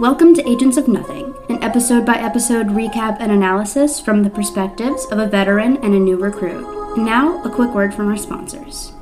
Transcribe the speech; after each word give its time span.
Welcome 0.00 0.32
to 0.36 0.48
Agents 0.48 0.78
of 0.78 0.88
Nothing, 0.88 1.34
an 1.50 1.62
episode 1.62 2.06
by 2.06 2.14
episode 2.14 2.68
recap 2.68 3.18
and 3.20 3.30
analysis 3.30 4.00
from 4.00 4.22
the 4.22 4.30
perspectives 4.30 5.04
of 5.12 5.18
a 5.18 5.26
veteran 5.26 5.76
and 5.84 5.92
a 5.92 5.98
new 5.98 6.16
recruit. 6.16 6.64
And 6.96 7.04
now, 7.04 7.42
a 7.42 7.50
quick 7.50 7.74
word 7.74 7.92
from 7.92 8.08
our 8.08 8.16
sponsors. 8.16 8.94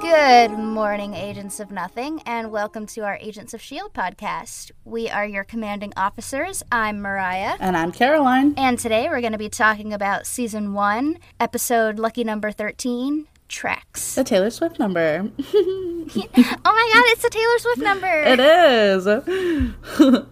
Good 0.00 0.56
morning, 0.76 1.14
Agents 1.14 1.58
of 1.58 1.70
Nothing, 1.70 2.20
and 2.26 2.50
welcome 2.50 2.84
to 2.84 3.00
our 3.00 3.16
Agents 3.16 3.54
of 3.54 3.60
S.H.I.E.L.D. 3.60 3.94
podcast. 3.94 4.72
We 4.84 5.08
are 5.08 5.24
your 5.24 5.42
commanding 5.42 5.94
officers. 5.96 6.62
I'm 6.70 7.00
Mariah. 7.00 7.56
And 7.60 7.78
I'm 7.78 7.92
Caroline. 7.92 8.52
And 8.58 8.78
today 8.78 9.08
we're 9.08 9.22
going 9.22 9.32
to 9.32 9.38
be 9.38 9.48
talking 9.48 9.94
about 9.94 10.26
season 10.26 10.74
one, 10.74 11.16
episode 11.40 11.98
lucky 11.98 12.24
number 12.24 12.52
13 12.52 13.26
Tracks. 13.48 14.16
The 14.16 14.22
Taylor 14.22 14.50
Swift 14.50 14.78
number. 14.78 15.30
oh 15.54 16.08
my 16.62 16.90
god, 16.92 17.04
it's 17.06 17.22
the 17.22 17.30
Taylor 17.30 17.58
Swift 17.58 17.80
number. 17.80 18.22
It 18.26 18.38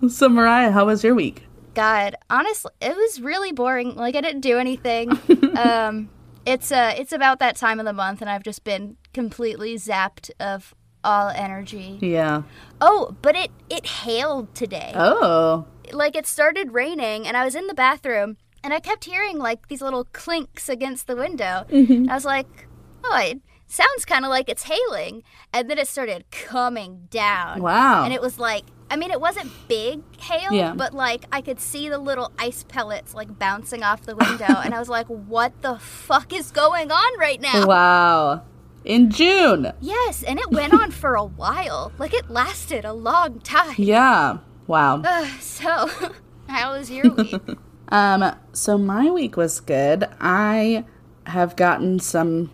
is. 0.05 0.15
so, 0.19 0.29
Mariah, 0.29 0.73
how 0.73 0.85
was 0.85 1.03
your 1.03 1.15
week? 1.15 1.47
God, 1.73 2.17
honestly, 2.29 2.71
it 2.83 2.95
was 2.95 3.19
really 3.19 3.53
boring. 3.53 3.97
Like 3.97 4.15
I 4.15 4.21
didn't 4.21 4.43
do 4.43 4.59
anything. 4.59 5.11
um, 5.57 6.11
it's 6.45 6.71
uh, 6.71 6.93
it's 6.99 7.13
about 7.13 7.39
that 7.39 7.57
time 7.57 7.81
of 7.81 7.87
the 7.87 7.95
month, 7.95 8.21
and 8.21 8.29
I've 8.29 8.43
just 8.43 8.63
been 8.63 8.99
completely 9.15 9.77
zapped 9.77 10.31
of 10.39 10.75
all 11.03 11.29
energy. 11.29 11.99
Yeah. 12.01 12.43
Oh, 12.81 13.17
but 13.23 13.37
it 13.37 13.51
it 13.71 13.87
hailed 13.87 14.55
today. 14.55 14.93
Oh. 14.95 15.67
Like 15.93 16.17
it 16.17 16.27
started 16.27 16.73
raining, 16.73 17.27
and 17.27 17.37
I 17.37 17.45
was 17.45 17.55
in 17.55 17.67
the 17.67 17.75
bathroom, 17.75 18.37
and 18.63 18.73
I 18.73 18.81
kept 18.81 19.05
hearing 19.05 19.39
like 19.39 19.69
these 19.69 19.83
little 19.83 20.05
clinks 20.13 20.69
against 20.69 21.07
the 21.07 21.17
window. 21.17 21.67
Mm-hmm. 21.71 22.11
I 22.11 22.15
was 22.15 22.25
like, 22.25 22.67
oh, 23.05 23.19
it 23.19 23.41
sounds 23.67 24.05
kind 24.07 24.25
of 24.25 24.31
like 24.31 24.49
it's 24.49 24.65
hailing, 24.65 25.23
and 25.53 25.69
then 25.71 25.79
it 25.79 25.89
started 25.89 26.25
coming 26.31 27.07
down. 27.11 27.63
Wow. 27.63 28.05
And 28.05 28.15
it 28.15 28.23
was 28.23 28.39
like, 28.39 28.65
I 28.91 28.97
mean, 28.97 29.11
it 29.11 29.21
wasn't 29.21 29.51
big 29.69 30.01
hail, 30.19 30.53
Yeah. 30.53 30.73
but 30.75 30.95
like 30.95 31.27
I 31.31 31.43
could 31.43 31.61
see 31.61 31.91
the 31.91 31.99
little 31.99 32.33
ice 32.39 32.65
pellets 32.67 33.15
like 33.15 33.39
bouncing 33.39 33.83
off 33.83 34.03
the 34.03 34.17
window, 34.17 34.47
and 34.65 34.75
I 34.75 34.79
was 34.79 34.89
like, 34.89 35.07
what 35.09 35.61
the 35.61 35.79
fuck 35.79 36.33
is 36.33 36.51
going 36.51 36.91
on 36.91 37.19
right 37.19 37.41
now? 37.43 37.67
Wow. 37.67 38.43
In 38.85 39.11
June. 39.11 39.73
Yes, 39.81 40.23
and 40.23 40.39
it 40.39 40.51
went 40.51 40.75
on 40.75 40.91
for 40.91 41.15
a 41.15 41.25
while. 41.25 41.93
Like 41.99 42.13
it 42.13 42.29
lasted 42.31 42.85
a 42.85 42.93
long 42.93 43.41
time. 43.41 43.75
Yeah. 43.79 44.39
Wow. 44.67 45.03
Ugh, 45.05 45.41
so, 45.41 45.91
how 46.49 46.73
was 46.77 46.91
your 46.91 47.11
week? 47.11 47.35
Um, 47.89 48.35
so 48.53 48.79
my 48.79 49.11
week 49.11 49.37
was 49.37 49.61
good. 49.61 50.09
I 50.19 50.85
have 51.27 51.55
gotten 51.55 52.01
some 52.01 52.51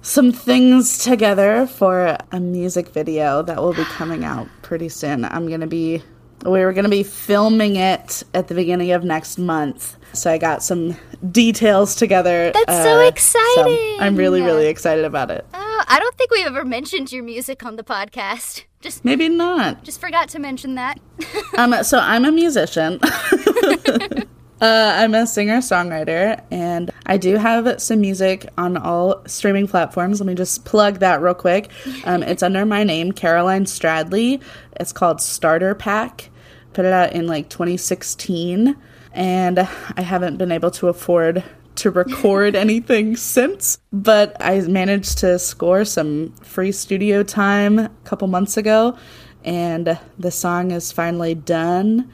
some 0.00 0.32
things 0.32 1.02
together 1.04 1.66
for 1.66 2.16
a 2.30 2.40
music 2.40 2.88
video 2.90 3.42
that 3.42 3.58
will 3.58 3.74
be 3.74 3.84
coming 3.84 4.24
out 4.24 4.48
pretty 4.62 4.88
soon. 4.88 5.24
I'm 5.24 5.48
going 5.48 5.60
to 5.60 5.66
be 5.66 6.02
we 6.44 6.60
were 6.60 6.72
going 6.72 6.84
to 6.84 6.90
be 6.90 7.02
filming 7.02 7.76
it 7.76 8.22
at 8.32 8.48
the 8.48 8.54
beginning 8.54 8.92
of 8.92 9.04
next 9.04 9.38
month. 9.38 9.97
So 10.12 10.30
I 10.30 10.38
got 10.38 10.62
some 10.62 10.96
details 11.30 11.94
together. 11.94 12.50
That's 12.52 12.82
so 12.82 13.00
exciting. 13.00 14.00
I'm 14.00 14.16
really 14.16 14.42
really 14.42 14.66
excited 14.66 15.04
about 15.04 15.30
it. 15.30 15.44
Oh, 15.54 15.84
I 15.88 15.98
don't 15.98 16.16
think 16.16 16.30
we've 16.30 16.46
ever 16.46 16.64
mentioned 16.64 17.12
your 17.12 17.22
music 17.22 17.64
on 17.64 17.76
the 17.76 17.84
podcast. 17.84 18.64
Just 18.80 19.04
Maybe 19.04 19.28
not. 19.28 19.82
just 19.82 20.00
forgot 20.00 20.28
to 20.30 20.38
mention 20.38 20.76
that. 20.76 21.00
Um, 21.56 21.74
so 21.82 21.98
I'm 21.98 22.24
a 22.24 22.30
musician. 22.30 23.00
uh, 23.02 24.22
I'm 24.60 25.12
a 25.12 25.26
singer 25.26 25.56
songwriter, 25.58 26.40
and 26.52 26.92
I 27.06 27.16
do 27.16 27.34
have 27.34 27.82
some 27.82 28.00
music 28.00 28.48
on 28.56 28.76
all 28.76 29.22
streaming 29.26 29.66
platforms. 29.66 30.20
Let 30.20 30.28
me 30.28 30.36
just 30.36 30.64
plug 30.64 31.00
that 31.00 31.20
real 31.20 31.34
quick. 31.34 31.70
Um, 32.04 32.22
it's 32.22 32.44
under 32.44 32.64
my 32.64 32.84
name, 32.84 33.10
Caroline 33.10 33.64
Stradley. 33.64 34.40
It's 34.78 34.92
called 34.92 35.20
Starter 35.20 35.74
Pack. 35.74 36.30
Put 36.74 36.84
it 36.84 36.92
out 36.92 37.12
in 37.12 37.26
like 37.26 37.48
2016, 37.48 38.76
and 39.18 39.58
I 39.58 40.00
haven't 40.02 40.36
been 40.36 40.52
able 40.52 40.70
to 40.70 40.86
afford 40.86 41.42
to 41.74 41.90
record 41.90 42.54
anything 42.66 43.16
since, 43.16 43.78
but 43.92 44.36
I 44.40 44.60
managed 44.60 45.18
to 45.18 45.40
score 45.40 45.84
some 45.84 46.32
free 46.34 46.70
studio 46.70 47.24
time 47.24 47.80
a 47.80 47.90
couple 48.04 48.28
months 48.28 48.56
ago, 48.56 48.96
and 49.44 49.98
the 50.20 50.30
song 50.30 50.70
is 50.70 50.92
finally 50.92 51.34
done. 51.34 52.12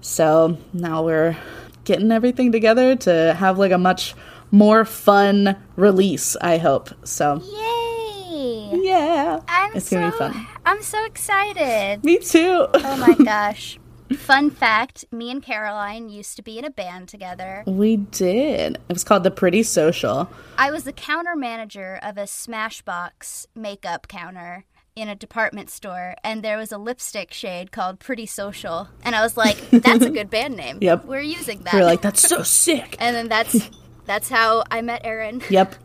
So 0.00 0.56
now 0.72 1.02
we're 1.04 1.36
getting 1.82 2.12
everything 2.12 2.52
together 2.52 2.94
to 2.94 3.34
have 3.34 3.58
like 3.58 3.72
a 3.72 3.78
much 3.78 4.14
more 4.52 4.84
fun 4.84 5.56
release, 5.74 6.36
I 6.40 6.58
hope. 6.58 6.90
So, 7.04 7.42
Yay! 7.42 8.80
yeah. 8.84 9.40
I'm 9.48 9.74
it's 9.74 9.88
so 9.88 9.96
gonna 9.96 10.12
be 10.12 10.16
fun. 10.18 10.46
I'm 10.64 10.80
so 10.80 11.04
excited. 11.06 12.04
Me 12.04 12.18
too. 12.18 12.68
Oh 12.72 12.96
my 12.98 13.14
gosh. 13.24 13.80
Fun 14.14 14.50
fact, 14.50 15.04
me 15.10 15.30
and 15.30 15.42
Caroline 15.42 16.08
used 16.08 16.36
to 16.36 16.42
be 16.42 16.58
in 16.58 16.64
a 16.64 16.70
band 16.70 17.08
together. 17.08 17.64
we 17.66 17.96
did. 17.96 18.76
It 18.88 18.92
was 18.92 19.04
called 19.04 19.24
The 19.24 19.30
Pretty 19.30 19.62
Social. 19.64 20.30
I 20.56 20.70
was 20.70 20.84
the 20.84 20.92
counter 20.92 21.34
manager 21.34 21.98
of 22.02 22.16
a 22.16 22.22
Smashbox 22.22 23.46
makeup 23.54 24.06
counter 24.08 24.64
in 24.94 25.08
a 25.08 25.14
department 25.14 25.68
store, 25.70 26.14
and 26.24 26.42
there 26.42 26.56
was 26.56 26.72
a 26.72 26.78
lipstick 26.78 27.32
shade 27.32 27.72
called 27.72 27.98
Pretty 27.98 28.26
Social. 28.26 28.88
And 29.02 29.14
I 29.16 29.22
was 29.22 29.36
like, 29.36 29.58
that's 29.70 30.04
a 30.04 30.10
good 30.10 30.30
band 30.30 30.56
name. 30.56 30.78
Yep. 30.80 31.04
We're 31.04 31.20
using 31.20 31.60
that. 31.64 31.74
We're 31.74 31.84
like, 31.84 32.00
that's 32.00 32.26
so 32.26 32.42
sick. 32.42 32.96
and 33.00 33.14
then 33.14 33.28
that's 33.28 33.68
that's 34.06 34.28
how 34.28 34.62
I 34.70 34.82
met 34.82 35.02
Aaron. 35.04 35.42
Yep. 35.50 35.74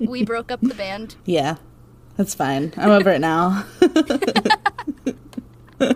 We 0.00 0.24
broke 0.24 0.50
up 0.50 0.60
the 0.60 0.74
band. 0.74 1.14
Yeah. 1.24 1.56
That's 2.16 2.34
fine. 2.34 2.72
I'm 2.76 2.90
over 2.90 3.10
it 3.10 3.20
now. 3.20 3.64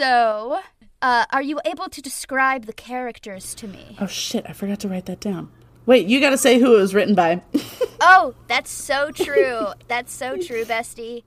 So, 0.00 0.60
uh, 1.02 1.26
are 1.30 1.42
you 1.42 1.60
able 1.66 1.90
to 1.90 2.00
describe 2.00 2.64
the 2.64 2.72
characters 2.72 3.54
to 3.56 3.68
me? 3.68 3.98
oh 4.00 4.06
shit, 4.06 4.46
I 4.48 4.54
forgot 4.54 4.80
to 4.80 4.88
write 4.88 5.04
that 5.04 5.20
down. 5.20 5.52
Wait, 5.84 6.06
you 6.06 6.20
gotta 6.20 6.38
say 6.38 6.58
who 6.58 6.74
it 6.74 6.80
was 6.80 6.94
written 6.94 7.14
by. 7.14 7.42
Oh, 8.02 8.34
that's 8.48 8.70
so 8.70 9.10
true. 9.10 9.66
that's 9.86 10.10
so 10.10 10.38
true, 10.38 10.64
bestie. 10.64 11.24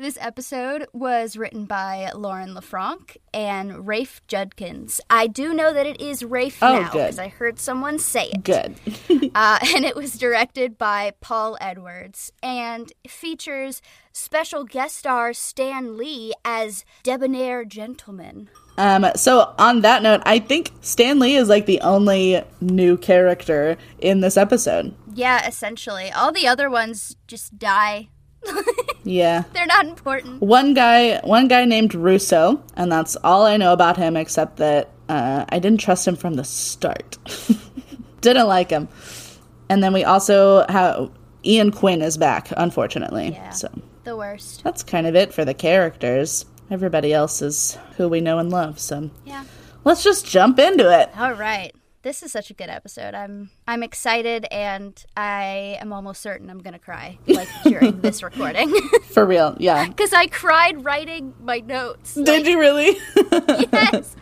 This 0.00 0.16
episode 0.18 0.86
was 0.94 1.36
written 1.36 1.66
by 1.66 2.10
Lauren 2.14 2.54
LaFranc 2.54 3.18
and 3.34 3.86
Rafe 3.86 4.22
Judkins. 4.26 4.98
I 5.10 5.26
do 5.26 5.52
know 5.52 5.74
that 5.74 5.84
it 5.84 6.00
is 6.00 6.24
Rafe 6.24 6.56
Oh, 6.62 6.80
now 6.80 6.90
because 6.90 7.18
I 7.18 7.28
heard 7.28 7.58
someone 7.58 7.98
say 7.98 8.30
it. 8.30 8.42
Good. 8.42 8.76
Uh, 9.32 9.58
and 9.76 9.84
it 9.84 9.94
was 9.94 10.18
directed 10.18 10.76
by 10.76 11.12
Paul 11.20 11.56
Edwards 11.60 12.32
and 12.42 12.92
features 13.06 13.80
special 14.12 14.64
guest 14.64 14.96
star 14.96 15.32
Stan 15.32 15.96
Lee 15.96 16.32
as 16.44 16.84
debonair 17.04 17.64
gentleman. 17.64 18.50
Um, 18.76 19.06
so 19.14 19.54
on 19.56 19.82
that 19.82 20.02
note, 20.02 20.22
I 20.26 20.40
think 20.40 20.72
Stan 20.80 21.20
Lee 21.20 21.36
is 21.36 21.48
like 21.48 21.66
the 21.66 21.80
only 21.82 22.42
new 22.60 22.96
character 22.96 23.76
in 24.00 24.20
this 24.20 24.36
episode. 24.36 24.96
Yeah, 25.14 25.46
essentially. 25.46 26.10
All 26.10 26.32
the 26.32 26.48
other 26.48 26.68
ones 26.68 27.16
just 27.28 27.56
die. 27.56 28.08
Yeah. 29.02 29.44
They're 29.54 29.66
not 29.66 29.86
important. 29.86 30.40
One 30.42 30.74
guy, 30.74 31.20
one 31.24 31.48
guy 31.48 31.64
named 31.64 31.94
Russo, 31.94 32.62
and 32.76 32.92
that's 32.92 33.16
all 33.16 33.46
I 33.46 33.56
know 33.56 33.72
about 33.72 33.96
him, 33.96 34.14
except 34.16 34.58
that 34.58 34.90
uh, 35.08 35.46
I 35.48 35.58
didn't 35.58 35.80
trust 35.80 36.06
him 36.06 36.16
from 36.16 36.34
the 36.34 36.44
start. 36.44 37.16
didn't 38.20 38.46
like 38.46 38.68
him. 38.70 38.88
And 39.70 39.82
then 39.82 39.92
we 39.94 40.04
also 40.04 40.66
have 40.68 41.10
Ian 41.44 41.70
Quinn 41.72 42.02
is 42.02 42.18
back, 42.18 42.52
unfortunately. 42.56 43.30
Yeah. 43.30 43.50
So 43.50 43.68
The 44.04 44.16
worst. 44.16 44.62
that's 44.64 44.82
kind 44.82 45.06
of 45.06 45.16
it 45.16 45.32
for 45.32 45.44
the 45.46 45.54
characters. 45.54 46.44
Everybody 46.70 47.12
else 47.14 47.40
is 47.40 47.78
who 47.96 48.06
we 48.08 48.20
know 48.20 48.38
and 48.38 48.50
love. 48.50 48.78
So 48.78 49.10
Yeah. 49.24 49.44
let's 49.84 50.04
just 50.04 50.26
jump 50.26 50.58
into 50.58 50.88
it. 51.00 51.08
All 51.18 51.32
right. 51.32 51.74
This 52.02 52.22
is 52.22 52.32
such 52.32 52.50
a 52.50 52.54
good 52.54 52.70
episode. 52.70 53.14
I'm 53.14 53.50
I'm 53.68 53.82
excited 53.82 54.46
and 54.50 55.02
I 55.18 55.76
am 55.80 55.92
almost 55.92 56.22
certain 56.22 56.48
I'm 56.48 56.60
going 56.60 56.72
to 56.72 56.78
cry 56.78 57.18
like 57.26 57.48
during 57.64 58.00
this 58.00 58.22
recording 58.22 58.72
For 59.12 59.26
real, 59.26 59.54
yeah. 59.60 59.86
cuz 59.88 60.14
I 60.14 60.26
cried 60.26 60.82
writing 60.82 61.34
my 61.42 61.58
notes. 61.58 62.14
Did 62.14 62.46
you 62.46 62.58
really? 62.58 62.96
yes. 63.72 64.16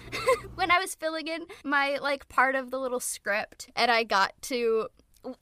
when 0.57 0.73
I 0.73 0.81
was 0.81 0.97
filling 0.97 1.29
in 1.29 1.47
my 1.63 1.99
like 2.03 2.29
part 2.29 2.57
of 2.57 2.73
the 2.73 2.81
little 2.81 3.01
script 3.01 3.71
and 3.77 3.93
I 3.93 4.03
got 4.03 4.33
to 4.43 4.89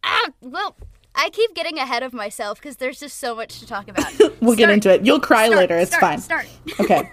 ah, 0.05 0.28
well, 0.43 0.76
I 1.14 1.31
keep 1.31 1.55
getting 1.55 1.78
ahead 1.78 2.02
of 2.02 2.12
myself 2.12 2.61
cuz 2.61 2.76
there's 2.76 3.00
just 3.00 3.19
so 3.19 3.34
much 3.34 3.61
to 3.61 3.66
talk 3.66 3.88
about. 3.88 4.12
we'll 4.43 4.56
get 4.56 4.69
into 4.69 4.93
it. 4.93 5.06
You'll 5.06 5.20
cry 5.20 5.46
Start, 5.46 5.58
later. 5.58 5.78
It's 5.78 5.90
start, 5.90 6.02
fine. 6.02 6.20
Start. 6.20 6.46
Okay. 6.81 7.11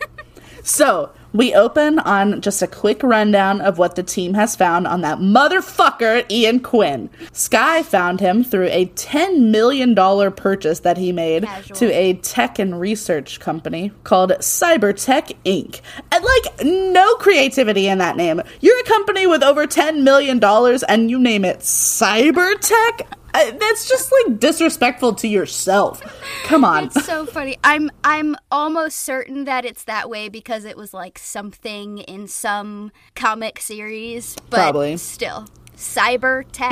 So, 0.64 1.12
we 1.34 1.54
open 1.54 2.00
on 2.00 2.42
just 2.42 2.62
a 2.62 2.68
quick 2.68 3.02
rundown 3.04 3.60
of 3.62 3.78
what 3.78 3.96
the 3.96 4.04
team 4.04 4.36
has 4.36 4.56
found 4.56 4.88
on 4.88 5.02
that 5.02 5.18
motherfucker, 5.18 6.30
Ian 6.30 6.60
Quinn. 6.60 7.10
Skye 7.32 7.84
found 7.84 8.20
him 8.20 8.44
through 8.44 8.68
a 8.68 8.86
$10 8.86 9.50
million 9.50 9.96
purchase 10.34 10.80
that 10.82 10.98
he 10.98 11.12
made 11.12 11.44
Casual. 11.44 11.76
to 11.76 11.92
a 11.92 12.14
tech 12.14 12.60
and 12.60 12.80
research 12.80 13.40
company 13.40 13.92
called 14.04 14.32
Cybertech 14.32 15.36
Inc. 15.46 15.82
And, 16.12 16.24
like, 16.24 16.66
no 16.66 17.16
creativity 17.16 17.88
in 17.88 17.98
that 17.98 18.16
name. 18.16 18.42
You're 18.62 18.80
a 18.80 18.84
company 18.84 19.28
with 19.28 19.44
over 19.44 19.66
$10 19.66 20.04
million 20.04 20.44
and 20.88 21.10
you 21.10 21.20
name 21.20 21.46
it 21.46 21.60
Cybertech? 21.60 23.08
I, 23.34 23.52
that's 23.52 23.88
just, 23.90 24.12
like, 24.12 24.40
disrespectful 24.40 25.16
to 25.16 25.28
yourself. 25.28 26.02
Come 26.44 26.64
on. 26.64 26.86
It's 26.86 27.06
so 27.06 27.26
funny. 27.26 27.58
I'm 27.64 27.90
I'm 28.04 28.36
almost 28.52 29.00
certain 29.00 29.46
that 29.46 29.66
it's 29.66 29.84
that 29.86 30.10
way 30.10 30.30
because 30.30 30.66
it 30.66 30.78
was 30.78 30.94
like 30.94 31.18
something 31.18 32.00
in 32.00 32.28
some 32.28 32.92
comic 33.16 33.60
series, 33.60 34.36
but 34.50 34.58
Probably. 34.58 34.98
still. 34.98 35.48
Cyber 35.76 36.46
tech. 36.52 36.72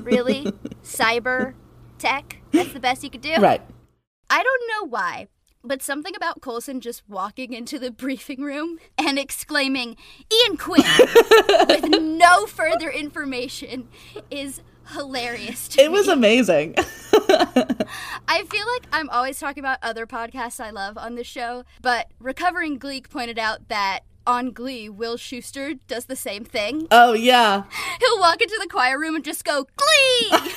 really? 0.04 0.52
Cyber 0.84 1.54
tech? 1.98 2.38
That's 2.52 2.72
the 2.72 2.80
best 2.80 3.02
you 3.02 3.10
could 3.10 3.22
do? 3.22 3.36
right. 3.36 3.62
I 4.28 4.42
don't 4.44 4.62
know 4.68 4.88
why, 4.88 5.26
but 5.64 5.82
something 5.82 6.14
about 6.14 6.40
Coulson 6.40 6.80
just 6.80 7.02
walking 7.08 7.52
into 7.52 7.78
the 7.78 7.90
briefing 8.04 8.42
room 8.42 8.78
and 8.96 9.18
exclaiming, 9.18 9.96
Ian 10.32 10.56
Quinn, 10.56 10.84
with 11.68 11.88
no 12.00 12.46
further 12.46 12.90
information 12.90 13.88
is 14.30 14.62
hilarious 14.92 15.68
It 15.76 15.82
me. 15.84 15.88
was 15.88 16.08
amazing. 16.08 16.74
I 18.28 18.44
feel 18.48 18.66
like 18.74 18.86
I'm 18.92 19.08
always 19.10 19.38
talking 19.38 19.62
about 19.62 19.78
other 19.82 20.06
podcasts 20.06 20.60
I 20.60 20.70
love 20.70 20.96
on 20.98 21.14
this 21.14 21.26
show, 21.26 21.64
but 21.82 22.08
Recovering 22.20 22.78
Gleek 22.78 23.10
pointed 23.10 23.38
out 23.38 23.68
that 23.68 24.00
on 24.26 24.52
Glee, 24.52 24.88
Will 24.88 25.16
Schuester 25.16 25.78
does 25.88 26.04
the 26.04 26.14
same 26.16 26.44
thing. 26.44 26.86
oh, 26.90 27.12
yeah. 27.14 27.64
He'll 28.00 28.20
walk 28.20 28.40
into 28.40 28.56
the 28.60 28.68
choir 28.68 28.98
room 28.98 29.14
and 29.16 29.24
just 29.24 29.44
go, 29.44 29.66
Glee! 29.76 30.30
and 30.30 30.50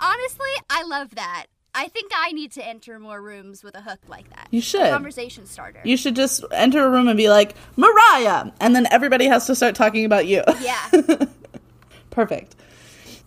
honestly, 0.00 0.50
I 0.70 0.84
love 0.86 1.14
that. 1.16 1.46
I 1.74 1.88
think 1.88 2.12
I 2.16 2.30
need 2.30 2.52
to 2.52 2.66
enter 2.66 3.00
more 3.00 3.20
rooms 3.20 3.64
with 3.64 3.74
a 3.74 3.80
hook 3.80 3.98
like 4.06 4.30
that. 4.30 4.46
You 4.52 4.60
A 4.60 4.62
should. 4.62 4.90
conversation 4.92 5.44
starter. 5.44 5.80
You 5.84 5.96
should 5.96 6.14
just 6.14 6.44
enter 6.52 6.86
a 6.86 6.88
room 6.88 7.08
and 7.08 7.16
be 7.16 7.28
like, 7.28 7.56
Mariah! 7.76 8.52
And 8.60 8.76
then 8.76 8.86
everybody 8.92 9.26
has 9.26 9.46
to 9.48 9.56
start 9.56 9.74
talking 9.74 10.04
about 10.04 10.26
you. 10.26 10.42
yeah. 10.60 10.88
Perfect. 12.14 12.54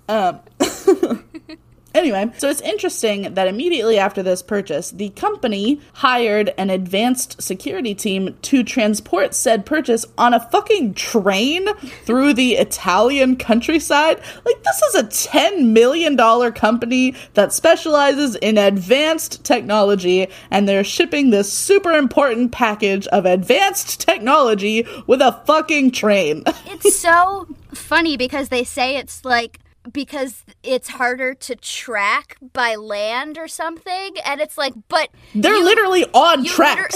Um, 0.07 0.39
anyway, 1.97 2.31
so 2.37 2.49
it's 2.49 2.61
interesting 2.61 3.33
that 3.33 3.47
immediately 3.47 3.97
after 3.97 4.23
this 4.23 4.41
purchase, 4.41 4.91
the 4.91 5.09
company 5.09 5.81
hired 5.93 6.53
an 6.57 6.69
advanced 6.69 7.41
security 7.41 7.93
team 7.95 8.35
to 8.43 8.63
transport 8.63 9.33
said 9.33 9.65
purchase 9.65 10.05
on 10.17 10.33
a 10.33 10.39
fucking 10.39 10.93
train 10.93 11.73
through 12.05 12.33
the 12.33 12.53
Italian 12.53 13.35
countryside. 13.35 14.21
Like, 14.45 14.63
this 14.63 14.81
is 14.81 14.95
a 14.95 15.03
$10 15.03 15.71
million 15.71 16.17
company 16.53 17.15
that 17.33 17.53
specializes 17.53 18.35
in 18.35 18.57
advanced 18.57 19.43
technology, 19.43 20.27
and 20.51 20.67
they're 20.67 20.83
shipping 20.83 21.29
this 21.29 21.51
super 21.51 21.91
important 21.91 22.51
package 22.51 23.07
of 23.07 23.25
advanced 23.25 23.99
technology 23.99 24.85
with 25.07 25.21
a 25.21 25.41
fucking 25.45 25.91
train. 25.91 26.43
It's 26.69 26.99
so 26.99 27.47
funny 27.73 28.17
because 28.17 28.49
they 28.49 28.63
say 28.63 28.97
it's 28.97 29.25
like 29.25 29.59
because 29.91 30.43
it's 30.63 30.89
harder 30.89 31.33
to 31.33 31.55
track 31.55 32.37
by 32.53 32.75
land 32.75 33.37
or 33.37 33.47
something 33.47 34.15
and 34.25 34.41
it's 34.41 34.57
like 34.57 34.73
but 34.89 35.09
They're 35.35 35.55
you- 35.55 35.63
literally 35.63 36.05
on 36.13 36.43
tracks. 36.45 36.95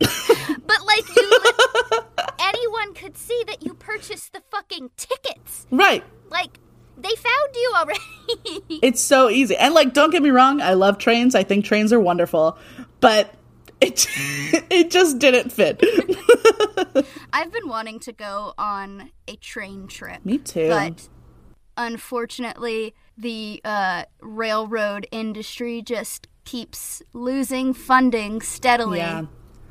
liter- 0.00 0.12
but 0.66 0.84
like 0.86 1.16
you 1.16 1.30
li- 1.30 2.00
anyone 2.40 2.94
could 2.94 3.16
see 3.16 3.42
that 3.46 3.62
you 3.62 3.74
purchased 3.74 4.32
the 4.32 4.42
fucking 4.50 4.90
tickets 4.96 5.66
right. 5.70 6.04
like 6.30 6.58
they 6.98 7.14
found 7.14 7.54
you 7.54 7.72
already 7.76 8.00
It's 8.82 9.00
so 9.00 9.28
easy. 9.30 9.56
And 9.56 9.74
like 9.74 9.92
don't 9.92 10.10
get 10.10 10.22
me 10.22 10.30
wrong, 10.30 10.60
I 10.60 10.74
love 10.74 10.98
trains. 10.98 11.34
I 11.34 11.42
think 11.44 11.64
trains 11.64 11.92
are 11.92 12.00
wonderful. 12.00 12.56
But 13.00 13.34
it 13.80 14.06
it 14.70 14.90
just 14.90 15.18
didn't 15.18 15.52
fit. 15.52 15.82
i've 17.32 17.52
been 17.52 17.68
wanting 17.68 17.98
to 18.00 18.12
go 18.12 18.54
on 18.56 19.10
a 19.28 19.36
train 19.36 19.86
trip 19.86 20.24
Me 20.24 20.38
too. 20.38 20.68
but 20.70 21.08
unfortunately 21.76 22.94
the 23.18 23.60
uh, 23.64 24.04
railroad 24.20 25.06
industry 25.10 25.82
just 25.82 26.28
keeps 26.44 27.02
losing 27.12 27.74
funding 27.74 28.40
steadily 28.40 28.98
yeah. 28.98 29.24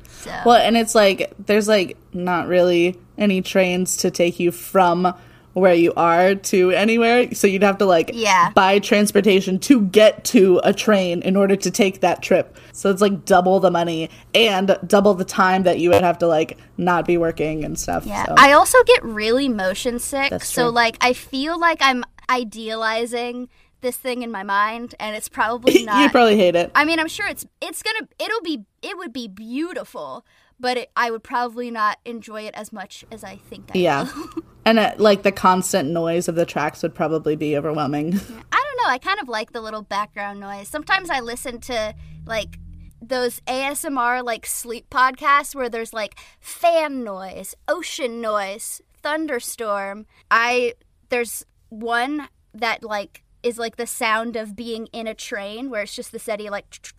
so 0.08 0.30
Well, 0.44 0.56
and 0.56 0.76
it's 0.76 0.94
like 0.94 1.32
there's 1.38 1.68
like 1.68 1.96
not 2.12 2.48
really 2.48 2.98
any 3.16 3.42
trains 3.42 3.98
to 3.98 4.10
take 4.10 4.38
you 4.38 4.52
from 4.52 5.14
where 5.56 5.72
you 5.72 5.90
are 5.96 6.34
to 6.34 6.70
anywhere. 6.72 7.32
So 7.34 7.46
you'd 7.46 7.62
have 7.62 7.78
to 7.78 7.86
like 7.86 8.10
Yeah. 8.12 8.50
buy 8.54 8.78
transportation 8.78 9.58
to 9.60 9.80
get 9.86 10.22
to 10.24 10.60
a 10.62 10.74
train 10.74 11.22
in 11.22 11.34
order 11.34 11.56
to 11.56 11.70
take 11.70 12.02
that 12.02 12.20
trip. 12.22 12.58
So 12.72 12.90
it's 12.90 13.00
like 13.00 13.24
double 13.24 13.58
the 13.58 13.70
money 13.70 14.10
and 14.34 14.76
double 14.86 15.14
the 15.14 15.24
time 15.24 15.62
that 15.62 15.78
you 15.78 15.88
would 15.88 16.02
have 16.02 16.18
to 16.18 16.26
like 16.26 16.58
not 16.76 17.06
be 17.06 17.16
working 17.16 17.64
and 17.64 17.78
stuff. 17.78 18.04
Yeah. 18.04 18.26
So. 18.26 18.34
I 18.36 18.52
also 18.52 18.76
get 18.84 19.02
really 19.02 19.48
motion 19.48 19.98
sick. 19.98 20.42
So 20.42 20.68
like 20.68 20.98
I 21.00 21.14
feel 21.14 21.58
like 21.58 21.78
I'm 21.80 22.04
idealizing 22.28 23.48
this 23.80 23.96
thing 23.96 24.20
in 24.20 24.30
my 24.30 24.42
mind 24.42 24.94
and 25.00 25.16
it's 25.16 25.30
probably 25.30 25.78
you 25.80 25.86
not 25.86 26.12
probably 26.12 26.36
hate 26.36 26.54
it. 26.54 26.70
I 26.74 26.84
mean, 26.84 27.00
I'm 27.00 27.08
sure 27.08 27.26
it's 27.26 27.46
it's 27.62 27.82
going 27.82 27.96
to 28.00 28.08
it'll 28.22 28.42
be 28.42 28.66
it 28.82 28.98
would 28.98 29.14
be 29.14 29.26
beautiful, 29.26 30.26
but 30.60 30.76
it, 30.76 30.90
I 30.94 31.10
would 31.10 31.22
probably 31.22 31.70
not 31.70 31.98
enjoy 32.04 32.42
it 32.42 32.54
as 32.54 32.74
much 32.74 33.06
as 33.10 33.24
I 33.24 33.36
think 33.36 33.70
I 33.74 33.78
Yeah. 33.78 34.08
And 34.66 34.80
uh, 34.80 34.94
like 34.98 35.22
the 35.22 35.30
constant 35.30 35.90
noise 35.90 36.26
of 36.26 36.34
the 36.34 36.44
tracks 36.44 36.82
would 36.82 36.92
probably 36.92 37.36
be 37.36 37.56
overwhelming. 37.56 38.14
I 38.18 38.18
don't 38.18 38.76
know. 38.82 38.88
I 38.88 38.98
kind 39.00 39.20
of 39.20 39.28
like 39.28 39.52
the 39.52 39.60
little 39.60 39.82
background 39.82 40.40
noise. 40.40 40.68
Sometimes 40.68 41.08
I 41.08 41.20
listen 41.20 41.60
to 41.62 41.94
like 42.26 42.58
those 43.00 43.38
ASMR 43.46 44.24
like 44.24 44.44
sleep 44.44 44.90
podcasts 44.90 45.54
where 45.54 45.68
there's 45.68 45.92
like 45.92 46.18
fan 46.40 47.04
noise, 47.04 47.54
ocean 47.68 48.20
noise, 48.20 48.82
thunderstorm. 49.04 50.04
I 50.32 50.74
there's 51.10 51.46
one 51.68 52.28
that 52.52 52.82
like 52.82 53.22
is 53.44 53.58
like 53.58 53.76
the 53.76 53.86
sound 53.86 54.34
of 54.34 54.56
being 54.56 54.88
in 54.88 55.06
a 55.06 55.14
train 55.14 55.70
where 55.70 55.82
it's 55.82 55.94
just 55.94 56.10
the 56.10 56.18
steady 56.18 56.50
like 56.50 56.66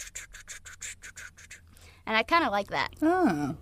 and 2.07 2.15
I 2.15 2.23
kind 2.23 2.45
of 2.45 2.51
like 2.51 2.69
that. 2.69 2.91
oh. 3.01 3.57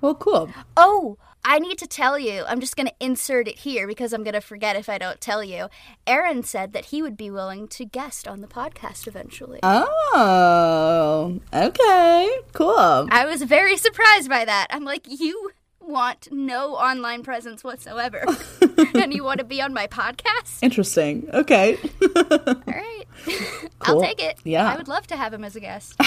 Well, 0.00 0.14
cool. 0.14 0.48
Oh, 0.78 1.18
I 1.44 1.58
need 1.58 1.78
to 1.78 1.86
tell 1.86 2.18
you. 2.18 2.44
I'm 2.46 2.60
just 2.60 2.76
going 2.76 2.86
to 2.86 2.94
insert 3.00 3.48
it 3.48 3.60
here 3.60 3.86
because 3.86 4.12
I'm 4.12 4.22
going 4.22 4.34
to 4.34 4.40
forget 4.40 4.76
if 4.76 4.88
I 4.88 4.98
don't 4.98 5.20
tell 5.20 5.42
you. 5.42 5.68
Aaron 6.06 6.42
said 6.42 6.72
that 6.74 6.86
he 6.86 7.02
would 7.02 7.16
be 7.16 7.30
willing 7.30 7.66
to 7.68 7.84
guest 7.84 8.28
on 8.28 8.40
the 8.40 8.46
podcast 8.46 9.06
eventually. 9.06 9.60
Oh, 9.62 11.40
okay. 11.52 12.38
Cool. 12.52 13.08
I 13.10 13.24
was 13.26 13.42
very 13.42 13.76
surprised 13.76 14.28
by 14.28 14.44
that. 14.44 14.66
I'm 14.70 14.84
like, 14.84 15.06
you 15.08 15.52
want 15.80 16.28
no 16.30 16.74
online 16.74 17.22
presence 17.22 17.64
whatsoever, 17.64 18.24
and 18.94 19.12
you 19.12 19.24
want 19.24 19.38
to 19.38 19.44
be 19.44 19.60
on 19.60 19.72
my 19.74 19.86
podcast? 19.86 20.62
Interesting. 20.62 21.28
Okay. 21.32 21.78
All 22.16 22.62
right, 22.66 23.04
I'll 23.80 24.00
take 24.00 24.22
it. 24.22 24.38
Yeah. 24.44 24.70
I 24.70 24.76
would 24.76 24.88
love 24.88 25.06
to 25.08 25.16
have 25.16 25.32
him 25.34 25.42
as 25.42 25.56
a 25.56 25.60
guest. 25.60 26.00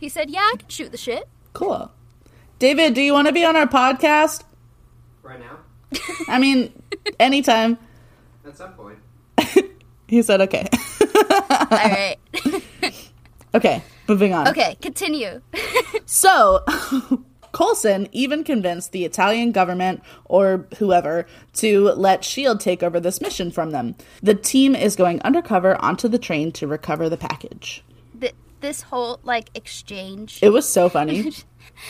he 0.00 0.08
said, 0.08 0.30
"Yeah, 0.30 0.40
I 0.40 0.56
can 0.58 0.68
shoot 0.68 0.90
the 0.90 0.96
shit." 0.98 1.28
cool. 1.52 1.92
David, 2.64 2.94
do 2.94 3.02
you 3.02 3.12
want 3.12 3.26
to 3.26 3.32
be 3.34 3.44
on 3.44 3.56
our 3.56 3.66
podcast? 3.66 4.42
Right 5.22 5.38
now? 5.38 5.58
I 6.28 6.38
mean, 6.38 6.72
anytime. 7.20 7.76
At 8.46 8.56
some 8.56 8.72
point. 8.72 8.98
He 10.08 10.22
said 10.22 10.40
okay. 10.40 10.66
All 11.30 11.66
right. 11.70 12.16
okay, 13.54 13.82
moving 14.08 14.32
on. 14.32 14.48
okay, 14.48 14.78
continue. 14.80 15.42
So, 16.06 16.64
Coulson 17.52 18.08
even 18.12 18.44
convinced 18.44 18.92
the 18.92 19.04
Italian 19.04 19.52
government 19.52 20.02
or 20.24 20.66
whoever 20.78 21.26
to 21.54 21.90
let 21.90 22.20
S.H.I.E.L.D. 22.20 22.64
take 22.64 22.82
over 22.82 22.98
this 22.98 23.20
mission 23.20 23.50
from 23.50 23.72
them. 23.72 23.94
The 24.22 24.34
team 24.34 24.74
is 24.74 24.96
going 24.96 25.20
undercover 25.20 25.76
onto 25.82 26.08
the 26.08 26.18
train 26.18 26.50
to 26.52 26.66
recover 26.66 27.10
the 27.10 27.18
package. 27.18 27.84
Th- 28.18 28.34
this 28.60 28.80
whole 28.82 29.20
like 29.22 29.50
exchange 29.54 30.38
It 30.42 30.48
was 30.48 30.66
so 30.66 30.88
funny. 30.88 31.32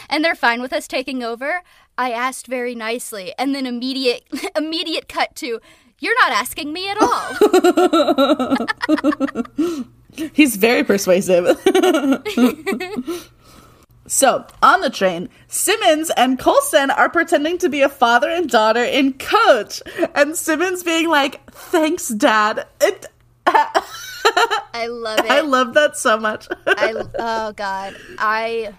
And 0.09 0.25
they're 0.25 0.35
fine 0.35 0.61
with 0.61 0.73
us 0.73 0.89
taking 0.89 1.23
over. 1.23 1.63
I 1.97 2.11
asked 2.11 2.47
very 2.47 2.75
nicely, 2.75 3.33
and 3.39 3.55
then 3.55 3.67
immediate 3.67 4.25
immediate 4.57 5.09
cut 5.09 5.35
to 5.37 5.61
you're 6.01 6.15
not 6.17 6.33
asking 6.33 6.73
me 6.73 6.89
at 6.91 6.99
all. 7.01 7.35
He's 10.33 10.57
very 10.57 10.85
persuasive. 10.85 11.47
so, 14.07 14.47
on 14.63 14.81
the 14.81 14.91
train, 14.91 15.29
Simmons 15.49 16.11
and 16.17 16.39
Coulson 16.39 16.91
are 16.91 17.09
pretending 17.09 17.59
to 17.59 17.69
be 17.69 17.81
a 17.81 17.89
father 17.89 18.29
and 18.29 18.51
daughter 18.51 18.85
in 18.85 19.15
coach. 19.15 19.83
And 20.15 20.37
Simmons 20.37 20.83
being 20.85 21.09
like, 21.09 21.51
thanks, 21.51 22.09
dad. 22.09 22.67
It, 22.81 23.07
I 23.47 24.87
love 24.89 25.21
it. 25.21 25.31
I 25.31 25.41
love 25.41 25.75
that 25.75 25.97
so 25.97 26.19
much. 26.19 26.49
I 26.67 26.95
oh 27.19 27.53
god, 27.53 27.97
I 28.19 28.75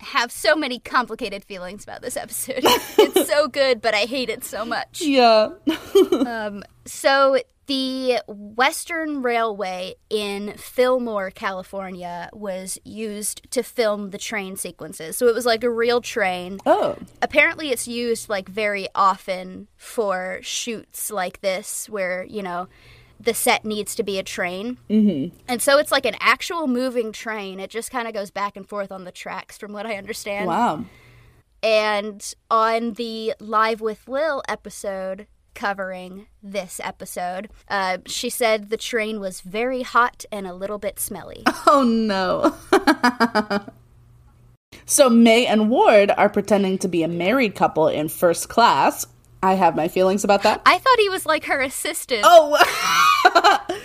have 0.00 0.30
so 0.30 0.54
many 0.54 0.78
complicated 0.78 1.44
feelings 1.44 1.84
about 1.84 2.02
this 2.02 2.16
episode. 2.16 2.60
it's 2.62 3.28
so 3.28 3.48
good, 3.48 3.80
but 3.80 3.94
I 3.94 4.00
hate 4.00 4.30
it 4.30 4.44
so 4.44 4.64
much. 4.64 5.00
Yeah. 5.00 5.50
Um, 6.26 6.62
so 6.84 7.38
the 7.66 8.20
Western 8.26 9.22
Railway 9.22 9.94
in 10.08 10.54
Fillmore, 10.54 11.30
California, 11.30 12.30
was 12.32 12.78
used 12.84 13.50
to 13.50 13.62
film 13.62 14.10
the 14.10 14.18
train 14.18 14.56
sequences. 14.56 15.16
So 15.16 15.26
it 15.26 15.34
was 15.34 15.46
like 15.46 15.64
a 15.64 15.70
real 15.70 16.00
train. 16.00 16.58
oh. 16.66 16.96
Apparently, 17.20 17.70
it's 17.70 17.86
used 17.88 18.28
like 18.28 18.48
very 18.48 18.88
often 18.94 19.68
for 19.76 20.38
shoots 20.42 21.10
like 21.10 21.40
this, 21.40 21.88
where 21.88 22.24
you 22.24 22.42
know 22.42 22.68
the 23.20 23.34
set 23.34 23.64
needs 23.64 23.94
to 23.96 24.02
be 24.02 24.18
a 24.18 24.22
train. 24.22 24.78
Mm-hmm. 24.88 25.36
And 25.48 25.60
so 25.60 25.78
it's 25.78 25.92
like 25.92 26.06
an 26.06 26.16
actual 26.20 26.66
moving 26.66 27.12
train. 27.12 27.60
It 27.60 27.70
just 27.70 27.90
kind 27.90 28.06
of 28.06 28.14
goes 28.14 28.30
back 28.30 28.56
and 28.56 28.68
forth 28.68 28.92
on 28.92 29.04
the 29.04 29.12
tracks, 29.12 29.58
from 29.58 29.72
what 29.72 29.86
I 29.86 29.96
understand. 29.96 30.46
Wow. 30.46 30.84
And 31.62 32.34
on 32.50 32.92
the 32.94 33.34
Live 33.40 33.80
with 33.80 34.06
Lil 34.06 34.42
episode 34.48 35.26
covering 35.54 36.28
this 36.40 36.80
episode, 36.84 37.50
uh, 37.68 37.98
she 38.06 38.30
said 38.30 38.70
the 38.70 38.76
train 38.76 39.18
was 39.18 39.40
very 39.40 39.82
hot 39.82 40.24
and 40.30 40.46
a 40.46 40.54
little 40.54 40.78
bit 40.78 41.00
smelly. 41.00 41.44
Oh 41.70 41.82
no. 41.82 42.56
so 44.86 45.10
May 45.10 45.44
and 45.44 45.68
Ward 45.68 46.10
are 46.16 46.30
pretending 46.30 46.78
to 46.78 46.88
be 46.88 47.02
a 47.02 47.08
married 47.08 47.54
couple 47.54 47.88
in 47.88 48.08
first 48.08 48.48
class. 48.48 49.06
I 49.42 49.54
have 49.54 49.76
my 49.76 49.88
feelings 49.88 50.24
about 50.24 50.42
that. 50.42 50.62
I 50.66 50.78
thought 50.78 50.98
he 50.98 51.08
was 51.08 51.24
like 51.26 51.44
her 51.44 51.60
assistant. 51.60 52.22
Oh 52.24 52.56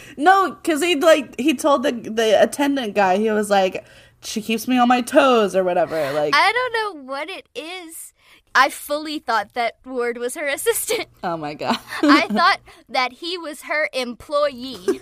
no, 0.17 0.51
because 0.51 0.81
he 0.81 0.95
like 0.95 1.39
he 1.39 1.53
told 1.53 1.83
the 1.83 1.91
the 1.91 2.41
attendant 2.41 2.95
guy 2.95 3.17
he 3.17 3.29
was 3.29 3.49
like 3.49 3.85
she 4.21 4.41
keeps 4.41 4.67
me 4.67 4.77
on 4.77 4.87
my 4.87 5.01
toes 5.01 5.55
or 5.55 5.63
whatever. 5.63 6.11
Like 6.13 6.33
I 6.35 6.51
don't 6.51 6.73
know 6.97 7.03
what 7.03 7.29
it 7.29 7.47
is. 7.53 8.13
I 8.55 8.69
fully 8.69 9.17
thought 9.19 9.53
that 9.53 9.77
Ward 9.85 10.17
was 10.17 10.35
her 10.35 10.47
assistant. 10.57 11.07
oh 11.23 11.37
my 11.37 11.53
god. 11.53 11.77
I 12.01 12.27
thought 12.31 12.59
that 12.89 13.13
he 13.13 13.37
was 13.37 13.63
her 13.63 13.89
employee. 13.93 14.99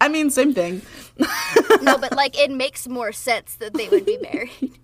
I 0.00 0.08
mean 0.08 0.30
same 0.30 0.54
thing. 0.54 0.82
No, 1.82 1.98
but 1.98 2.12
like 2.14 2.38
it 2.38 2.50
makes 2.50 2.86
more 2.86 3.12
sense 3.12 3.56
that 3.56 3.74
they 3.74 3.88
would 3.88 4.06
be 4.06 4.18
married. 4.18 4.78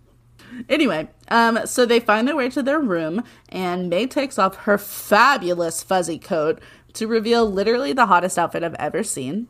Anyway, 0.69 1.09
um, 1.29 1.61
so 1.67 1.85
they 1.87 2.01
find 2.01 2.27
their 2.27 2.37
way 2.37 2.49
to 2.51 2.63
their 2.63 2.81
room, 2.81 3.23
and 3.49 3.89
May 3.89 4.07
takes 4.07 4.39
off 4.39 4.57
her 4.57 4.79
fabulous 4.79 5.83
fuzzy 5.83 6.19
coat 6.19 6.61
to 6.95 7.07
reveal 7.07 7.51
literally 7.51 7.93
the 7.93 8.07
hottest 8.07 8.39
outfit 8.39 8.63
I've 8.63 8.75
ever 8.75 9.03
seen. 9.03 9.49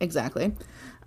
Exactly. 0.00 0.52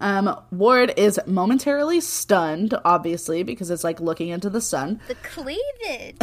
Um, 0.01 0.39
Ward 0.51 0.93
is 0.95 1.19
momentarily 1.25 1.99
stunned, 1.99 2.73
obviously, 2.85 3.43
because 3.43 3.69
it's 3.69 3.83
like 3.83 3.99
looking 3.99 4.29
into 4.29 4.49
the 4.49 4.61
sun. 4.61 5.01
The 5.07 5.15
cleavage. 5.15 6.15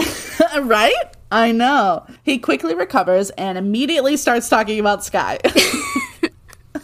right? 0.67 0.95
I 1.31 1.53
know. 1.53 2.07
He 2.23 2.39
quickly 2.39 2.75
recovers 2.75 3.31
and 3.31 3.59
immediately 3.59 4.17
starts 4.17 4.49
talking 4.49 4.81
about 4.81 5.05
Skye. 5.05 5.39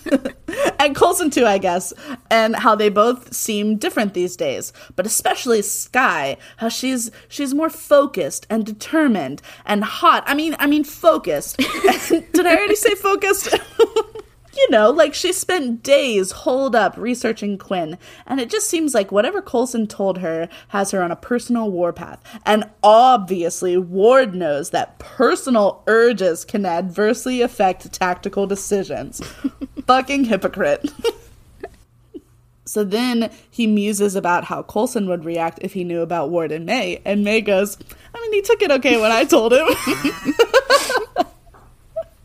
and 0.78 0.94
Coulson 0.96 1.30
too, 1.30 1.46
I 1.46 1.58
guess, 1.58 1.92
and 2.30 2.56
how 2.56 2.74
they 2.74 2.88
both 2.88 3.34
seem 3.34 3.76
different 3.76 4.14
these 4.14 4.36
days, 4.36 4.72
but 4.96 5.06
especially 5.06 5.62
Skye, 5.62 6.36
how 6.58 6.68
she's 6.68 7.10
she's 7.28 7.54
more 7.54 7.70
focused 7.70 8.46
and 8.50 8.64
determined 8.64 9.42
and 9.64 9.84
hot. 9.84 10.24
I 10.26 10.34
mean, 10.34 10.56
I 10.58 10.66
mean 10.66 10.84
focused. 10.84 11.56
Did 12.08 12.46
I 12.46 12.56
already 12.56 12.76
say 12.76 12.94
focused? 12.94 13.54
you 14.54 14.70
know, 14.70 14.90
like 14.90 15.14
she 15.14 15.32
spent 15.32 15.82
days 15.82 16.30
holed 16.32 16.76
up 16.76 16.96
researching 16.96 17.56
Quinn, 17.56 17.98
and 18.26 18.40
it 18.40 18.50
just 18.50 18.68
seems 18.68 18.94
like 18.94 19.10
whatever 19.10 19.40
Coulson 19.40 19.86
told 19.86 20.18
her 20.18 20.48
has 20.68 20.90
her 20.90 21.02
on 21.02 21.10
a 21.10 21.16
personal 21.16 21.70
warpath. 21.70 22.22
And 22.44 22.68
obviously, 22.82 23.76
Ward 23.76 24.34
knows 24.34 24.70
that 24.70 24.98
personal 24.98 25.82
urges 25.86 26.44
can 26.44 26.66
adversely 26.66 27.40
affect 27.40 27.92
tactical 27.92 28.46
decisions. 28.46 29.22
Fucking 29.86 30.24
hypocrite. 30.24 30.92
so 32.64 32.84
then 32.84 33.30
he 33.50 33.66
muses 33.66 34.14
about 34.14 34.44
how 34.44 34.62
Coulson 34.62 35.08
would 35.08 35.24
react 35.24 35.58
if 35.62 35.72
he 35.72 35.84
knew 35.84 36.02
about 36.02 36.30
Ward 36.30 36.52
and 36.52 36.66
May, 36.66 37.00
and 37.04 37.24
May 37.24 37.40
goes, 37.40 37.78
I 38.14 38.20
mean, 38.20 38.32
he 38.34 38.42
took 38.42 38.60
it 38.60 38.70
okay 38.70 39.00
when 39.00 39.12
I 39.12 39.24
told 39.24 39.52
him. 39.54 39.66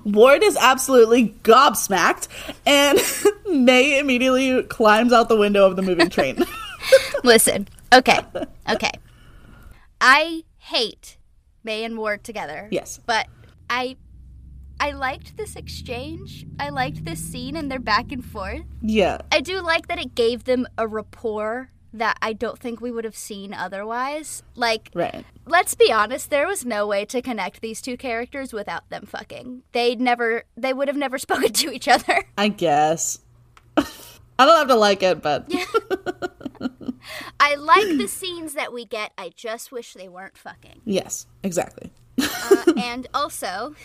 Ward 0.07 0.41
is 0.43 0.55
absolutely 0.57 1.35
gobsmacked, 1.43 2.27
and 2.65 2.99
May 3.65 3.99
immediately 3.99 4.63
climbs 4.63 5.11
out 5.11 5.29
the 5.29 5.35
window 5.37 5.65
of 5.65 5.75
the 5.75 5.81
moving 5.81 6.09
train. 6.09 6.43
Listen, 7.23 7.67
okay, 7.93 8.19
okay. 8.69 8.91
I 9.99 10.43
hate 10.57 11.17
May 11.63 11.83
and 11.83 11.97
Ward 11.97 12.23
together. 12.23 12.69
Yes. 12.71 12.99
But 13.05 13.27
I 13.69 13.97
I 14.79 14.91
liked 14.91 15.35
this 15.37 15.55
exchange. 15.55 16.45
I 16.59 16.69
liked 16.69 17.03
this 17.03 17.19
scene 17.19 17.55
and 17.55 17.69
their 17.69 17.79
back 17.79 18.11
and 18.11 18.23
forth. 18.23 18.61
yeah. 18.81 19.19
I 19.31 19.41
do 19.41 19.59
like 19.61 19.87
that 19.87 19.99
it 19.99 20.15
gave 20.15 20.43
them 20.43 20.67
a 20.77 20.87
rapport 20.87 21.71
that 21.97 22.17
I 22.21 22.33
don't 22.33 22.59
think 22.59 22.81
we 22.81 22.91
would 22.91 23.03
have 23.03 23.15
seen 23.15 23.53
otherwise. 23.53 24.43
Like 24.55 24.89
Right. 24.93 25.25
let's 25.45 25.75
be 25.75 25.91
honest, 25.91 26.29
there 26.29 26.47
was 26.47 26.65
no 26.65 26.87
way 26.87 27.05
to 27.05 27.21
connect 27.21 27.61
these 27.61 27.81
two 27.81 27.97
characters 27.97 28.53
without 28.53 28.89
them 28.89 29.05
fucking. 29.05 29.63
They'd 29.71 29.99
never 30.01 30.43
they 30.55 30.73
would 30.73 30.87
have 30.87 30.97
never 30.97 31.17
spoken 31.27 31.53
to 31.53 31.71
each 31.71 31.87
other. 31.87 32.23
I 32.37 32.47
guess. 32.49 33.19
I 33.77 34.45
don't 34.45 34.57
have 34.57 34.67
to 34.67 34.75
like 34.75 35.01
it, 35.03 35.21
but 35.21 35.51
I 37.39 37.55
like 37.55 37.87
the 37.97 38.07
scenes 38.07 38.53
that 38.53 38.73
we 38.73 38.85
get. 38.85 39.11
I 39.17 39.31
just 39.35 39.71
wish 39.71 39.93
they 39.93 40.07
weren't 40.07 40.37
fucking. 40.37 40.81
yes, 40.85 41.25
exactly. 41.43 41.91
Uh, 42.19 42.73
and 42.77 43.07
also, 43.13 43.75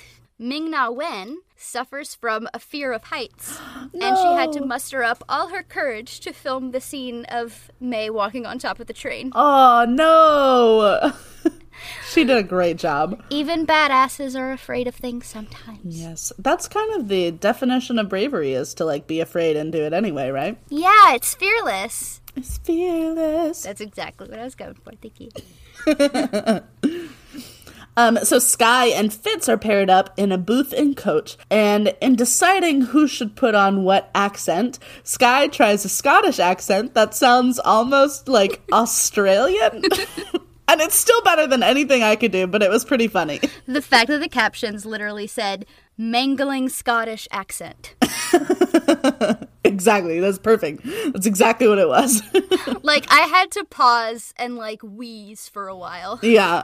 Ming 0.42 0.72
Na 0.72 0.90
Wen 0.90 1.38
suffers 1.56 2.16
from 2.16 2.49
a 2.52 2.58
fear 2.58 2.92
of 2.92 3.04
heights, 3.04 3.61
and 3.94 4.18
she 4.18 4.32
had 4.34 4.52
to 4.52 4.61
muster 4.61 5.04
up 5.04 5.22
all 5.28 5.49
her 5.49 5.62
courage 5.62 6.18
to 6.20 6.32
film 6.32 6.72
the 6.72 6.80
scene 6.80 7.25
of 7.26 7.70
May 7.80 8.11
walking 8.11 8.44
on 8.44 8.58
top 8.58 8.80
of 8.80 8.88
the 8.88 8.92
train. 8.92 9.30
Oh 9.37 9.87
no. 9.88 11.12
she 12.11 12.25
did 12.25 12.37
a 12.37 12.42
great 12.42 12.76
job. 12.76 13.22
Even 13.30 13.64
badasses 13.64 14.37
are 14.37 14.50
afraid 14.50 14.88
of 14.88 14.96
things 14.96 15.26
sometimes. 15.26 15.78
Yes. 15.84 16.32
That's 16.38 16.66
kind 16.66 16.92
of 16.94 17.06
the 17.06 17.30
definition 17.30 18.00
of 18.00 18.08
bravery 18.08 18.52
is 18.52 18.75
to 18.75 18.84
like 18.84 19.06
be 19.06 19.20
afraid 19.20 19.56
and 19.56 19.70
do 19.70 19.82
it 19.82 19.92
anyway, 19.92 20.30
right? 20.30 20.58
Yeah, 20.68 21.14
it's 21.14 21.37
fearless. 21.37 22.20
It's 22.34 22.58
fearless. 22.58 23.62
That's 23.62 23.80
exactly 23.80 24.28
what 24.28 24.40
I 24.40 24.44
was 24.44 24.56
going 24.56 24.75
for. 24.75 24.92
Thank 25.00 25.20
you. 25.20 25.30
Um, 27.96 28.18
so 28.22 28.38
Skye 28.38 28.87
and 28.87 29.12
Fitz 29.12 29.49
are 29.49 29.58
paired 29.58 29.90
up 29.90 30.11
in 30.16 30.32
a 30.32 30.38
booth 30.38 30.72
in 30.72 30.94
coach, 30.94 31.37
and 31.50 31.94
in 32.00 32.16
deciding 32.16 32.82
who 32.82 33.06
should 33.06 33.37
put 33.37 33.54
on 33.54 33.84
what 33.84 34.11
accent, 34.14 34.78
Skye 35.02 35.49
tries 35.49 35.84
a 35.84 35.88
Scottish 35.88 36.38
accent 36.38 36.94
that 36.94 37.14
sounds 37.14 37.58
almost 37.58 38.28
like 38.28 38.62
Australian. 38.72 39.82
and 40.68 40.80
it's 40.80 40.96
still 40.96 41.20
better 41.22 41.46
than 41.46 41.62
anything 41.62 42.02
I 42.02 42.16
could 42.16 42.32
do, 42.32 42.46
but 42.46 42.62
it 42.62 42.70
was 42.70 42.84
pretty 42.84 43.08
funny. 43.08 43.40
The 43.66 43.82
fact 43.82 44.08
that 44.08 44.20
the 44.20 44.28
captions 44.28 44.87
literally 44.87 45.26
said 45.26 45.66
mangling 45.99 46.70
Scottish 46.70 47.28
accent. 47.30 47.94
exactly, 49.64 50.18
that's 50.20 50.38
perfect. 50.38 50.82
That's 51.12 51.26
exactly 51.26 51.68
what 51.68 51.78
it 51.78 51.88
was. 51.88 52.22
like, 52.82 53.04
I 53.11 53.20
had 53.20 53.50
to 53.52 53.64
pause 53.64 54.32
and, 54.37 54.56
like, 54.56 54.82
wheeze 54.82 55.49
for 55.49 55.68
a 55.68 55.76
while. 55.76 56.18
yeah. 56.22 56.62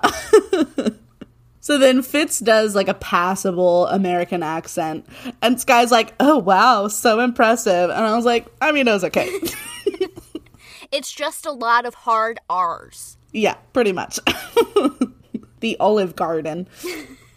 So 1.61 1.79
then 1.79 2.03
Fitz 2.03 2.39
does 2.39 2.75
like 2.75 2.89
a 2.89 2.95
passable 2.95 3.87
American 3.89 4.43
accent, 4.43 5.07
and 5.43 5.61
Skye's 5.61 5.91
like, 5.91 6.15
"Oh 6.21 6.39
wow, 6.39 6.89
so 6.89 7.21
impressive." 7.21 7.91
And 7.91 8.05
I 8.05 8.15
was 8.17 8.25
like, 8.25 8.47
"I 8.61 8.73
mean, 8.73 8.89
it 8.89 8.93
was 8.93 9.05
okay." 9.05 9.31
It's 10.91 11.13
just 11.13 11.45
a 11.45 11.53
lot 11.53 11.85
of 11.85 11.95
hard 11.95 12.41
R's. 12.49 13.19
Yeah, 13.33 13.55
pretty 13.73 13.93
much. 13.93 14.19
the 15.61 15.77
Olive 15.79 16.17
Garden. 16.17 16.67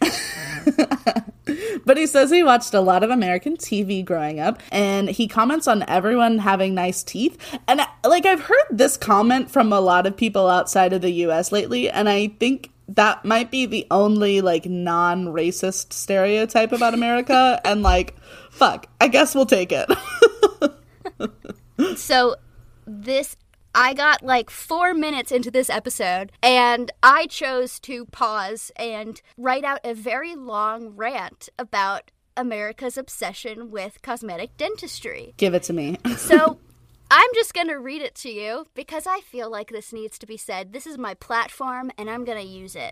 but 1.84 1.98
he 1.98 2.06
says 2.06 2.30
he 2.30 2.42
watched 2.42 2.72
a 2.72 2.80
lot 2.80 3.02
of 3.02 3.10
American 3.10 3.58
TV 3.58 4.02
growing 4.02 4.40
up 4.40 4.58
and 4.70 5.10
he 5.10 5.28
comments 5.28 5.68
on 5.68 5.84
everyone 5.86 6.38
having 6.38 6.74
nice 6.74 7.02
teeth. 7.02 7.36
And 7.68 7.82
like 8.04 8.24
I've 8.24 8.40
heard 8.40 8.66
this 8.70 8.96
comment 8.96 9.50
from 9.50 9.70
a 9.70 9.80
lot 9.80 10.06
of 10.06 10.16
people 10.16 10.48
outside 10.48 10.94
of 10.94 11.02
the 11.02 11.12
US 11.26 11.52
lately 11.52 11.90
and 11.90 12.08
I 12.08 12.28
think 12.28 12.71
that 12.94 13.24
might 13.24 13.50
be 13.50 13.66
the 13.66 13.86
only 13.90 14.40
like 14.40 14.66
non-racist 14.66 15.92
stereotype 15.92 16.72
about 16.72 16.94
America 16.94 17.60
and 17.64 17.82
like 17.82 18.16
fuck, 18.50 18.86
I 19.00 19.08
guess 19.08 19.34
we'll 19.34 19.46
take 19.46 19.72
it. 19.72 19.90
So, 21.96 22.36
this. 22.86 23.36
I 23.74 23.94
got 23.94 24.22
like 24.22 24.50
four 24.50 24.92
minutes 24.92 25.32
into 25.32 25.50
this 25.50 25.70
episode, 25.70 26.30
and 26.42 26.90
I 27.02 27.26
chose 27.26 27.80
to 27.80 28.04
pause 28.06 28.70
and 28.76 29.20
write 29.38 29.64
out 29.64 29.80
a 29.82 29.94
very 29.94 30.34
long 30.34 30.90
rant 30.90 31.48
about 31.58 32.10
America's 32.36 32.98
obsession 32.98 33.70
with 33.70 34.02
cosmetic 34.02 34.58
dentistry. 34.58 35.32
Give 35.38 35.54
it 35.54 35.62
to 35.64 35.72
me. 35.72 35.98
So, 36.18 36.58
I'm 37.14 37.28
just 37.34 37.52
going 37.52 37.68
to 37.68 37.78
read 37.78 38.00
it 38.00 38.14
to 38.16 38.30
you 38.30 38.68
because 38.72 39.06
I 39.06 39.20
feel 39.20 39.50
like 39.50 39.68
this 39.68 39.92
needs 39.92 40.18
to 40.18 40.24
be 40.24 40.38
said. 40.38 40.72
This 40.72 40.86
is 40.86 40.96
my 40.96 41.12
platform 41.12 41.90
and 41.98 42.08
I'm 42.08 42.24
going 42.24 42.38
to 42.38 42.48
use 42.48 42.74
it. 42.74 42.90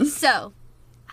so, 0.08 0.54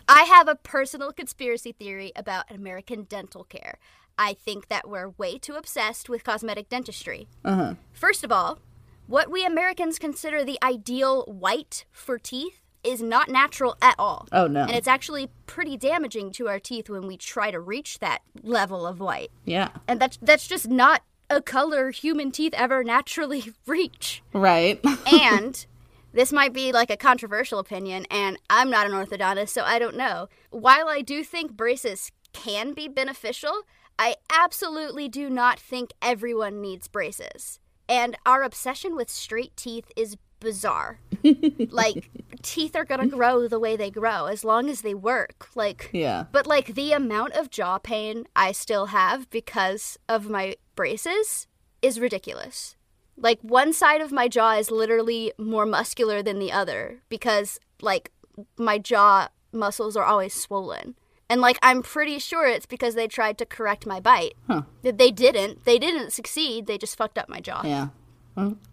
I 0.08 0.22
have 0.22 0.48
a 0.48 0.56
personal 0.56 1.12
conspiracy 1.12 1.74
theory 1.74 2.14
about 2.16 2.50
American 2.50 3.04
dental 3.04 3.44
care. 3.44 3.78
I 4.18 4.32
think 4.34 4.70
that 4.70 4.88
we're 4.88 5.10
way 5.10 5.38
too 5.38 5.56
obsessed 5.56 6.08
with 6.08 6.24
cosmetic 6.24 6.70
dentistry. 6.70 7.28
Uh-huh. 7.44 7.74
First 7.92 8.24
of 8.24 8.32
all, 8.32 8.60
what 9.08 9.30
we 9.30 9.46
Americans 9.46 10.00
consider 10.00 10.46
the 10.46 10.60
ideal 10.64 11.24
white 11.24 11.84
for 11.92 12.18
teeth 12.18 12.61
is 12.84 13.02
not 13.02 13.30
natural 13.30 13.78
at 13.82 13.96
all. 14.00 14.28
Oh, 14.32 14.48
no. 14.48 14.62
And 14.62 14.72
it's 14.72 14.88
actually 14.88 15.30
pretty 15.46 15.78
damaging 15.78 16.32
to 16.34 16.48
our 16.48 16.60
teeth 16.60 16.90
when 16.90 17.08
we 17.08 17.18
try 17.18 17.52
to 17.52 17.60
reach 17.60 18.00
that 18.00 18.22
level 18.42 18.86
of 18.86 19.00
white. 19.00 19.32
Yeah. 19.46 19.70
And 19.88 20.00
that's 20.00 20.18
that's 20.22 20.48
just 20.48 20.68
not 20.68 21.04
a 21.30 21.42
color 21.42 21.92
human 21.92 22.32
teeth 22.32 22.54
ever 22.56 22.84
naturally 22.84 23.54
reach. 23.66 24.22
Right. 24.34 24.80
And 25.12 25.66
this 26.14 26.34
might 26.34 26.54
be 26.54 26.72
like 26.72 26.90
a 26.90 26.98
controversial 26.98 27.60
opinion, 27.60 28.06
and 28.12 28.38
I'm 28.50 28.70
not 28.70 28.86
an 28.86 28.94
orthodontist, 28.94 29.50
so 29.50 29.64
I 29.64 29.80
don't 29.80 29.96
know. 29.96 30.28
While 30.50 30.90
I 30.90 31.02
do 31.02 31.24
think 31.24 31.54
braces 31.54 32.12
can 32.34 32.74
be 32.74 32.88
beneficial, 32.88 33.64
I 33.98 34.16
absolutely 34.32 35.08
do 35.08 35.30
not 35.30 35.60
think 35.60 35.92
everyone 36.02 36.62
needs 36.62 36.88
braces. 36.88 37.60
And 37.88 38.18
our 38.26 38.44
obsession 38.44 38.96
with 38.96 39.10
straight 39.10 39.56
teeth 39.56 39.92
is 39.96 40.18
bizarre. 40.42 41.00
like, 41.70 42.10
teeth 42.42 42.76
are 42.76 42.84
gonna 42.84 43.08
grow 43.08 43.48
the 43.48 43.60
way 43.60 43.78
they 43.78 43.90
grow 43.90 44.26
as 44.26 44.44
long 44.44 44.70
as 44.70 44.82
they 44.82 44.94
work. 44.94 45.48
Like, 45.56 45.90
yeah. 45.94 46.26
but 46.34 46.46
like 46.46 46.76
the 46.76 46.92
amount 46.92 47.34
of 47.34 47.50
jaw 47.50 47.78
pain 47.78 48.26
I 48.36 48.52
still 48.52 48.88
have 48.88 49.30
because 49.30 49.98
of 50.10 50.30
my 50.30 50.58
braces 50.76 51.48
is 51.82 52.00
ridiculous. 52.00 52.76
Like 53.18 53.40
one 53.42 53.72
side 53.72 54.02
of 54.02 54.12
my 54.12 54.28
jaw 54.28 54.54
is 54.54 54.72
literally 54.72 55.32
more 55.38 55.66
muscular 55.66 56.22
than 56.22 56.40
the 56.40 56.52
other 56.52 57.02
because 57.08 57.60
like 57.82 58.12
my 58.58 58.78
jaw 58.78 59.30
muscles 59.52 59.96
are 59.96 60.06
always 60.06 60.34
swollen. 60.34 60.96
And 61.30 61.40
like 61.40 61.58
I'm 61.62 61.82
pretty 61.82 62.20
sure 62.20 62.48
it's 62.48 62.66
because 62.66 62.96
they 62.96 63.08
tried 63.08 63.38
to 63.38 63.46
correct 63.46 63.86
my 63.86 64.00
bite. 64.00 64.34
Huh. 64.48 64.64
They 64.82 65.12
didn't. 65.12 65.64
They 65.66 65.80
didn't 65.80 66.12
succeed. 66.12 66.68
They 66.68 66.78
just 66.78 66.98
fucked 66.98 67.18
up 67.18 67.30
my 67.30 67.40
jaw. 67.40 67.62
Yeah. 67.64 67.90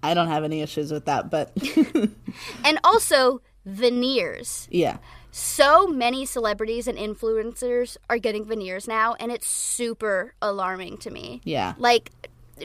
I 0.02 0.14
don't 0.14 0.28
have 0.28 0.44
any 0.44 0.60
issues 0.62 0.92
with 0.92 1.04
that, 1.06 1.30
but 1.30 1.52
And 2.64 2.78
also 2.84 3.40
veneers. 3.66 4.66
yeah. 4.70 4.98
so 5.30 5.86
many 5.86 6.24
celebrities 6.24 6.88
and 6.88 6.96
influencers 6.98 7.96
are 8.08 8.18
getting 8.18 8.44
veneers 8.44 8.88
now 8.88 9.14
and 9.20 9.30
it's 9.30 9.46
super 9.46 10.34
alarming 10.40 10.96
to 10.98 11.10
me 11.10 11.40
Yeah. 11.44 11.74
like 11.78 12.10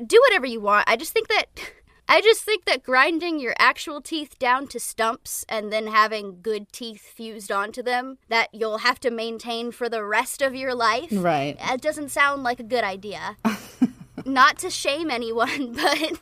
do 0.07 0.19
whatever 0.27 0.45
you 0.45 0.59
want 0.61 0.85
i 0.89 0.95
just 0.95 1.11
think 1.11 1.27
that 1.27 1.45
i 2.07 2.21
just 2.21 2.41
think 2.43 2.63
that 2.65 2.81
grinding 2.83 3.37
your 3.39 3.53
actual 3.59 3.99
teeth 4.01 4.39
down 4.39 4.65
to 4.67 4.79
stumps 4.79 5.45
and 5.49 5.73
then 5.73 5.87
having 5.87 6.39
good 6.41 6.71
teeth 6.71 7.01
fused 7.01 7.51
onto 7.51 7.83
them 7.83 8.17
that 8.29 8.47
you'll 8.53 8.79
have 8.79 8.99
to 9.01 9.11
maintain 9.11 9.71
for 9.71 9.89
the 9.89 10.03
rest 10.03 10.41
of 10.41 10.55
your 10.55 10.73
life 10.73 11.09
Right. 11.11 11.57
it 11.59 11.81
doesn't 11.81 12.09
sound 12.09 12.43
like 12.43 12.59
a 12.61 12.63
good 12.63 12.83
idea 12.85 13.35
not 14.25 14.57
to 14.59 14.69
shame 14.69 15.11
anyone 15.11 15.73
but 15.73 16.21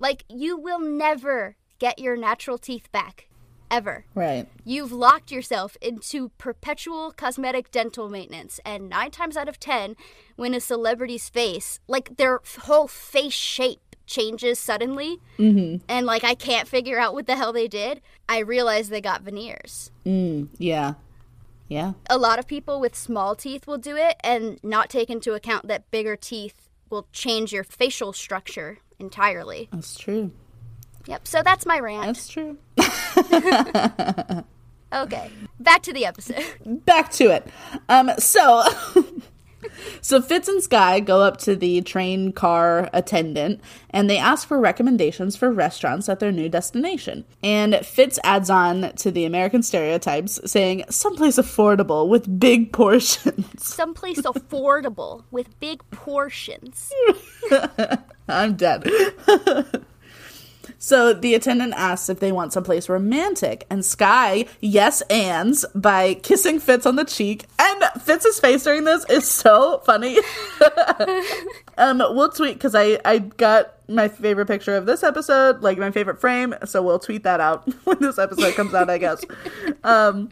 like 0.00 0.24
you 0.28 0.56
will 0.56 0.80
never 0.80 1.56
get 1.78 1.98
your 1.98 2.16
natural 2.16 2.58
teeth 2.58 2.90
back 2.90 3.28
ever 3.70 4.04
Right. 4.14 4.48
You've 4.64 4.92
locked 4.92 5.30
yourself 5.30 5.76
into 5.80 6.30
perpetual 6.38 7.12
cosmetic 7.12 7.70
dental 7.70 8.08
maintenance, 8.08 8.60
and 8.64 8.88
nine 8.88 9.10
times 9.10 9.36
out 9.36 9.48
of 9.48 9.60
ten, 9.60 9.96
when 10.36 10.54
a 10.54 10.60
celebrity's 10.60 11.28
face, 11.28 11.78
like 11.86 12.16
their 12.16 12.40
whole 12.62 12.88
face 12.88 13.32
shape, 13.32 13.96
changes 14.06 14.58
suddenly, 14.58 15.20
and 15.88 16.04
like 16.06 16.24
I 16.24 16.34
can't 16.34 16.66
figure 16.66 16.98
out 16.98 17.14
what 17.14 17.26
the 17.26 17.36
hell 17.36 17.52
they 17.52 17.68
did, 17.68 18.00
I 18.28 18.38
realize 18.40 18.88
they 18.88 19.00
got 19.00 19.22
veneers. 19.22 19.92
Mm, 20.04 20.48
yeah. 20.58 20.94
Yeah. 21.68 21.92
A 22.08 22.18
lot 22.18 22.40
of 22.40 22.48
people 22.48 22.80
with 22.80 22.96
small 22.96 23.36
teeth 23.36 23.68
will 23.68 23.78
do 23.78 23.96
it 23.96 24.16
and 24.24 24.58
not 24.64 24.90
take 24.90 25.08
into 25.08 25.34
account 25.34 25.68
that 25.68 25.88
bigger 25.92 26.16
teeth 26.16 26.68
will 26.90 27.06
change 27.12 27.52
your 27.52 27.62
facial 27.62 28.12
structure 28.12 28.78
entirely. 29.00 29.68
That's 29.72 29.98
true. 29.98 30.30
Yep, 31.06 31.26
so 31.26 31.42
that's 31.42 31.66
my 31.66 31.78
rant. 31.80 32.06
That's 32.06 32.28
true. 32.28 32.58
Okay, 34.92 35.30
back 35.60 35.82
to 35.82 35.92
the 35.92 36.04
episode. 36.04 36.44
back 36.84 37.12
to 37.12 37.30
it. 37.30 37.46
Um, 37.88 38.10
so, 38.18 38.64
so 40.00 40.20
Fitz 40.20 40.48
and 40.48 40.62
Skye 40.62 41.00
go 41.00 41.20
up 41.20 41.36
to 41.38 41.56
the 41.56 41.80
train 41.82 42.32
car 42.32 42.88
attendant 42.92 43.60
and 43.90 44.08
they 44.08 44.18
ask 44.18 44.46
for 44.46 44.58
recommendations 44.58 45.36
for 45.36 45.52
restaurants 45.52 46.08
at 46.08 46.20
their 46.20 46.32
new 46.32 46.48
destination. 46.48 47.24
And 47.42 47.74
Fitz 47.84 48.18
adds 48.24 48.50
on 48.50 48.92
to 48.96 49.10
the 49.10 49.24
American 49.24 49.62
stereotypes, 49.62 50.40
saying 50.50 50.84
someplace 50.88 51.36
affordable 51.36 52.08
with 52.08 52.40
big 52.40 52.72
portions. 52.72 53.46
Someplace 53.62 54.20
affordable 54.20 55.24
with 55.30 55.58
big 55.60 55.82
portions. 55.90 56.92
I'm 58.28 58.56
dead. 58.56 58.88
So 60.82 61.12
the 61.12 61.34
attendant 61.34 61.74
asks 61.76 62.08
if 62.08 62.20
they 62.20 62.32
want 62.32 62.54
someplace 62.54 62.88
romantic, 62.88 63.66
and 63.70 63.84
Skye 63.84 64.46
yes 64.60 65.02
ands 65.02 65.66
by 65.74 66.14
kissing 66.14 66.58
Fitz 66.58 66.86
on 66.86 66.96
the 66.96 67.04
cheek. 67.04 67.44
And 67.58 67.84
Fitz's 68.02 68.40
face 68.40 68.64
during 68.64 68.84
this 68.84 69.04
is 69.10 69.30
so 69.30 69.82
funny. 69.84 70.18
um, 71.78 71.98
we'll 71.98 72.30
tweet 72.30 72.54
because 72.54 72.74
I 72.74 72.98
I 73.04 73.18
got 73.18 73.74
my 73.90 74.08
favorite 74.08 74.46
picture 74.46 74.74
of 74.74 74.86
this 74.86 75.02
episode, 75.02 75.60
like 75.60 75.76
my 75.76 75.90
favorite 75.90 76.18
frame. 76.18 76.54
So 76.64 76.82
we'll 76.82 76.98
tweet 76.98 77.24
that 77.24 77.40
out 77.40 77.68
when 77.84 77.98
this 78.00 78.18
episode 78.18 78.54
comes 78.54 78.72
out, 78.72 78.88
I 78.88 78.98
guess. 78.98 79.22
Um, 79.84 80.30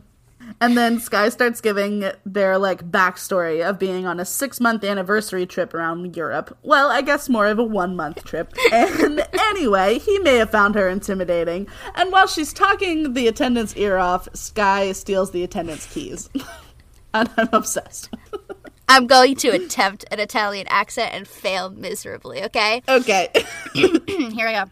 and 0.60 0.76
then 0.76 0.98
Skye 1.00 1.28
starts 1.28 1.60
giving 1.60 2.10
their 2.24 2.58
like 2.58 2.90
backstory 2.90 3.68
of 3.68 3.78
being 3.78 4.06
on 4.06 4.20
a 4.20 4.24
six 4.24 4.60
month 4.60 4.84
anniversary 4.84 5.46
trip 5.46 5.74
around 5.74 6.16
Europe. 6.16 6.56
Well, 6.62 6.90
I 6.90 7.02
guess 7.02 7.28
more 7.28 7.46
of 7.46 7.58
a 7.58 7.64
one 7.64 7.96
month 7.96 8.24
trip. 8.24 8.52
And 8.72 9.26
anyway, 9.32 9.98
he 9.98 10.18
may 10.20 10.36
have 10.36 10.50
found 10.50 10.74
her 10.74 10.88
intimidating. 10.88 11.68
And 11.94 12.12
while 12.12 12.26
she's 12.26 12.52
talking 12.52 13.14
the 13.14 13.26
attendant's 13.26 13.76
ear 13.76 13.96
off, 13.96 14.28
Skye 14.34 14.92
steals 14.92 15.30
the 15.30 15.42
attendant's 15.42 15.86
keys. 15.86 16.28
and 17.14 17.30
I'm 17.36 17.48
obsessed. 17.52 18.10
I'm 18.88 19.06
going 19.06 19.36
to 19.36 19.48
attempt 19.48 20.04
an 20.10 20.20
Italian 20.20 20.66
accent 20.68 21.12
and 21.14 21.26
fail 21.26 21.70
miserably, 21.70 22.42
okay? 22.44 22.82
Okay. 22.88 23.28
Here 23.74 24.48
I 24.48 24.64
go. 24.64 24.70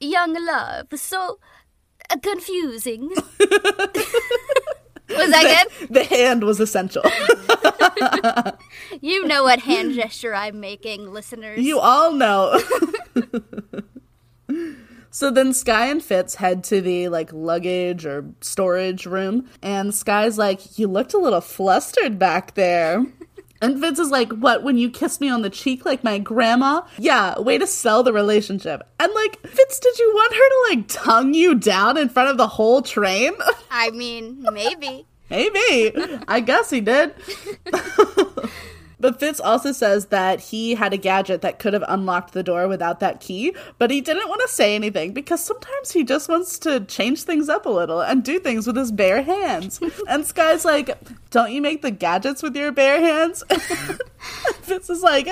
Young 0.00 0.34
love, 0.44 0.88
so 0.96 1.38
Uh, 2.12 2.16
confusing. 2.22 3.08
Was 5.08 5.30
that 5.30 5.68
good? 5.78 5.88
the 5.90 6.04
hand 6.04 6.42
was 6.44 6.58
essential. 6.60 7.02
You 9.00 9.26
know 9.26 9.42
what 9.42 9.60
hand 9.60 9.94
gesture 9.96 10.34
I'm 10.34 10.60
making, 10.60 11.12
listeners. 11.12 11.60
You 11.60 11.78
all 11.80 12.12
know. 12.12 12.60
so 15.10 15.30
then 15.30 15.52
Skye 15.52 15.86
and 15.86 16.02
Fitz 16.02 16.34
head 16.36 16.62
to 16.64 16.80
the 16.80 17.08
like 17.08 17.32
luggage 17.32 18.04
or 18.06 18.24
storage 18.40 19.06
room, 19.06 19.48
and 19.62 19.94
Skye's 19.94 20.38
like, 20.38 20.78
"You 20.78 20.88
looked 20.88 21.14
a 21.14 21.18
little 21.18 21.40
flustered 21.40 22.18
back 22.18 22.54
there." 22.54 23.04
And 23.62 23.80
Fitz 23.80 24.00
is 24.00 24.10
like, 24.10 24.32
What, 24.32 24.62
when 24.62 24.76
you 24.76 24.90
kiss 24.90 25.20
me 25.20 25.30
on 25.30 25.42
the 25.42 25.48
cheek 25.48 25.86
like 25.86 26.02
my 26.04 26.18
grandma? 26.18 26.82
Yeah, 26.98 27.38
way 27.38 27.56
to 27.58 27.66
sell 27.66 28.02
the 28.02 28.12
relationship. 28.12 28.86
And 28.98 29.12
like, 29.14 29.40
Fitz, 29.46 29.78
did 29.78 29.98
you 29.98 30.10
want 30.12 30.34
her 30.34 30.38
to 30.38 30.76
like 30.76 30.88
tongue 30.88 31.32
you 31.32 31.54
down 31.54 31.96
in 31.96 32.08
front 32.08 32.28
of 32.30 32.36
the 32.36 32.48
whole 32.48 32.82
train? 32.82 33.32
I 33.70 33.90
mean, 33.90 34.44
maybe. 34.52 35.06
Maybe. 35.30 35.94
I 36.28 36.40
guess 36.40 36.68
he 36.68 36.82
did. 36.82 37.14
but 39.02 39.18
Fitz 39.18 39.40
also 39.40 39.72
says 39.72 40.06
that 40.06 40.38
he 40.38 40.76
had 40.76 40.92
a 40.92 40.96
gadget 40.96 41.42
that 41.42 41.58
could 41.58 41.74
have 41.74 41.84
unlocked 41.88 42.32
the 42.32 42.42
door 42.44 42.68
without 42.68 43.00
that 43.00 43.20
key, 43.20 43.54
but 43.76 43.90
he 43.90 44.00
didn't 44.00 44.28
want 44.28 44.40
to 44.42 44.48
say 44.48 44.76
anything 44.76 45.12
because 45.12 45.44
sometimes 45.44 45.90
he 45.90 46.04
just 46.04 46.28
wants 46.28 46.56
to 46.60 46.80
change 46.80 47.24
things 47.24 47.48
up 47.48 47.66
a 47.66 47.68
little 47.68 48.00
and 48.00 48.22
do 48.22 48.38
things 48.38 48.64
with 48.64 48.76
his 48.76 48.92
bare 48.92 49.22
hands. 49.22 49.80
and 50.08 50.24
Skye's 50.24 50.64
like, 50.64 50.96
Don't 51.30 51.50
you 51.50 51.60
make 51.60 51.82
the 51.82 51.90
gadgets 51.90 52.44
with 52.44 52.54
your 52.56 52.70
bare 52.70 53.00
hands? 53.00 53.42
Fitz 54.62 54.88
is 54.88 55.02
like, 55.02 55.26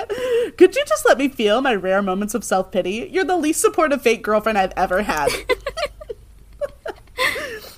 Could 0.57 0.75
you 0.75 0.85
just 0.85 1.07
let 1.07 1.17
me 1.17 1.29
feel 1.29 1.61
my 1.61 1.75
rare 1.77 2.03
moments 2.03 2.35
of 2.35 2.43
self 2.43 2.73
pity? 2.73 3.09
You're 3.13 3.25
the 3.25 3.37
least 3.37 3.61
supportive 3.61 4.03
fake 4.03 4.25
girlfriend 4.25 4.59
I've 4.59 4.75
ever 4.77 5.03
had. 5.03 5.31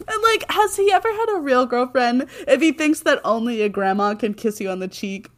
And 0.08 0.22
like, 0.22 0.44
has 0.50 0.76
he 0.76 0.90
ever 0.92 1.10
had 1.10 1.36
a 1.36 1.40
real 1.40 1.64
girlfriend 1.66 2.26
if 2.48 2.60
he 2.60 2.72
thinks 2.72 3.00
that 3.00 3.20
only 3.24 3.62
a 3.62 3.68
grandma 3.68 4.14
can 4.14 4.34
kiss 4.34 4.60
you 4.60 4.68
on 4.68 4.78
the 4.78 4.88
cheek? 4.88 5.28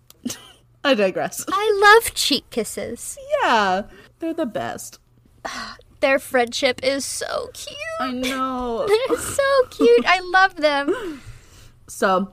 I 0.85 0.95
digress. 0.95 1.45
I 1.49 1.81
love 1.83 2.15
cheek 2.15 2.49
kisses. 2.51 3.19
Yeah, 3.43 3.85
they're 4.19 4.35
the 4.35 4.47
best. 4.47 5.01
Their 6.01 6.19
friendship 6.19 6.81
is 6.83 7.05
so 7.05 7.49
cute. 7.55 7.79
I 7.99 8.13
know. 8.13 8.87
They're 9.09 9.17
so 9.17 9.63
cute. 9.71 10.05
I 10.07 10.21
love 10.21 10.57
them. 10.57 11.23
So, 11.87 12.33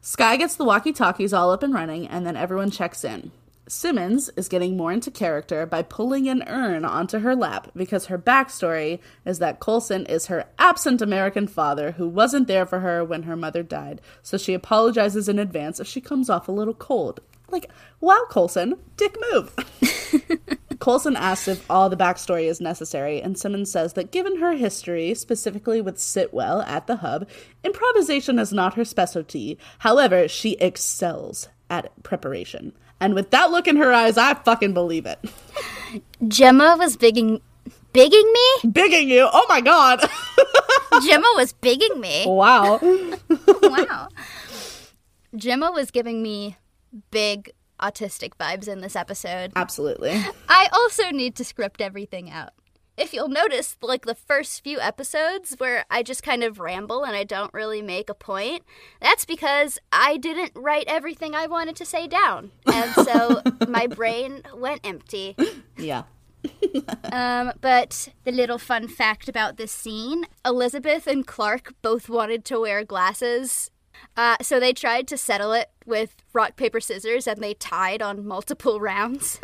Skye 0.00 0.36
gets 0.36 0.54
the 0.54 0.64
walkie 0.64 0.92
talkies 0.92 1.32
all 1.32 1.50
up 1.50 1.64
and 1.64 1.74
running, 1.74 2.06
and 2.06 2.24
then 2.24 2.36
everyone 2.36 2.70
checks 2.70 3.02
in. 3.02 3.32
Simmons 3.68 4.30
is 4.36 4.48
getting 4.48 4.76
more 4.76 4.92
into 4.92 5.10
character 5.10 5.66
by 5.66 5.82
pulling 5.82 6.28
an 6.28 6.44
urn 6.46 6.84
onto 6.84 7.18
her 7.18 7.34
lap 7.34 7.68
because 7.74 8.06
her 8.06 8.16
backstory 8.16 9.00
is 9.24 9.40
that 9.40 9.58
Coulson 9.58 10.06
is 10.06 10.26
her 10.26 10.44
absent 10.60 11.02
American 11.02 11.48
father 11.48 11.92
who 11.92 12.08
wasn't 12.08 12.46
there 12.46 12.64
for 12.64 12.78
her 12.78 13.04
when 13.04 13.24
her 13.24 13.34
mother 13.34 13.64
died, 13.64 14.00
so 14.22 14.38
she 14.38 14.54
apologizes 14.54 15.28
in 15.28 15.40
advance 15.40 15.80
if 15.80 15.88
she 15.88 16.00
comes 16.00 16.30
off 16.30 16.46
a 16.46 16.52
little 16.52 16.74
cold. 16.74 17.18
Like, 17.50 17.70
wow, 18.00 18.24
Coulson, 18.30 18.76
dick 18.96 19.16
move. 19.32 19.54
Coulson 20.80 21.16
asks 21.16 21.48
if 21.48 21.70
all 21.70 21.88
the 21.88 21.96
backstory 21.96 22.44
is 22.44 22.60
necessary, 22.60 23.20
and 23.20 23.38
Simmons 23.38 23.70
says 23.70 23.94
that 23.94 24.10
given 24.10 24.40
her 24.40 24.52
history, 24.52 25.14
specifically 25.14 25.80
with 25.80 25.96
Sitwell 25.96 26.62
at 26.66 26.86
the 26.86 26.96
hub, 26.96 27.28
improvisation 27.64 28.38
is 28.38 28.52
not 28.52 28.74
her 28.74 28.84
specialty. 28.84 29.58
However, 29.78 30.28
she 30.28 30.52
excels 30.54 31.48
at 31.70 31.90
preparation. 32.02 32.72
And 33.00 33.14
with 33.14 33.30
that 33.30 33.50
look 33.50 33.68
in 33.68 33.76
her 33.76 33.92
eyes, 33.92 34.16
I 34.16 34.34
fucking 34.34 34.74
believe 34.74 35.06
it. 35.06 35.18
Jemma 36.22 36.78
was 36.78 36.96
bigging, 36.96 37.40
bigging 37.92 38.32
me. 38.32 38.70
Bigging 38.70 39.08
you. 39.08 39.28
Oh 39.32 39.46
my 39.48 39.60
god. 39.60 40.00
Jemma 41.02 41.36
was 41.36 41.52
bigging 41.52 42.00
me. 42.00 42.24
wow. 42.26 42.78
wow. 43.62 44.08
Jemma 45.34 45.74
was 45.74 45.90
giving 45.90 46.22
me 46.22 46.56
big 47.10 47.52
autistic 47.80 48.32
vibes 48.40 48.68
in 48.68 48.80
this 48.80 48.96
episode. 48.96 49.52
Absolutely. 49.56 50.22
I 50.48 50.68
also 50.72 51.10
need 51.10 51.36
to 51.36 51.44
script 51.44 51.80
everything 51.80 52.30
out. 52.30 52.50
If 52.96 53.12
you'll 53.12 53.28
notice, 53.28 53.76
like 53.82 54.06
the 54.06 54.14
first 54.14 54.64
few 54.64 54.80
episodes 54.80 55.54
where 55.58 55.84
I 55.90 56.02
just 56.02 56.22
kind 56.22 56.42
of 56.42 56.58
ramble 56.58 57.04
and 57.04 57.14
I 57.14 57.24
don't 57.24 57.52
really 57.52 57.82
make 57.82 58.08
a 58.08 58.14
point, 58.14 58.62
that's 59.02 59.26
because 59.26 59.78
I 59.92 60.16
didn't 60.16 60.52
write 60.54 60.86
everything 60.88 61.34
I 61.34 61.46
wanted 61.46 61.76
to 61.76 61.84
say 61.84 62.06
down. 62.06 62.52
And 62.72 62.90
so 62.94 63.42
my 63.68 63.86
brain 63.86 64.42
went 64.54 64.80
empty. 64.84 65.36
Yeah. 65.76 66.04
Um, 67.12 67.52
but 67.60 68.08
the 68.24 68.30
little 68.30 68.58
fun 68.58 68.86
fact 68.86 69.28
about 69.28 69.56
this 69.56 69.72
scene 69.72 70.26
Elizabeth 70.44 71.06
and 71.06 71.26
Clark 71.26 71.74
both 71.82 72.08
wanted 72.08 72.44
to 72.46 72.60
wear 72.60 72.84
glasses. 72.84 73.70
Uh, 74.16 74.36
so 74.40 74.58
they 74.58 74.72
tried 74.72 75.06
to 75.08 75.16
settle 75.16 75.52
it 75.52 75.70
with 75.84 76.16
rock, 76.32 76.56
paper, 76.56 76.80
scissors 76.80 77.26
and 77.26 77.42
they 77.42 77.54
tied 77.54 78.02
on 78.02 78.26
multiple 78.26 78.80
rounds. 78.92 79.38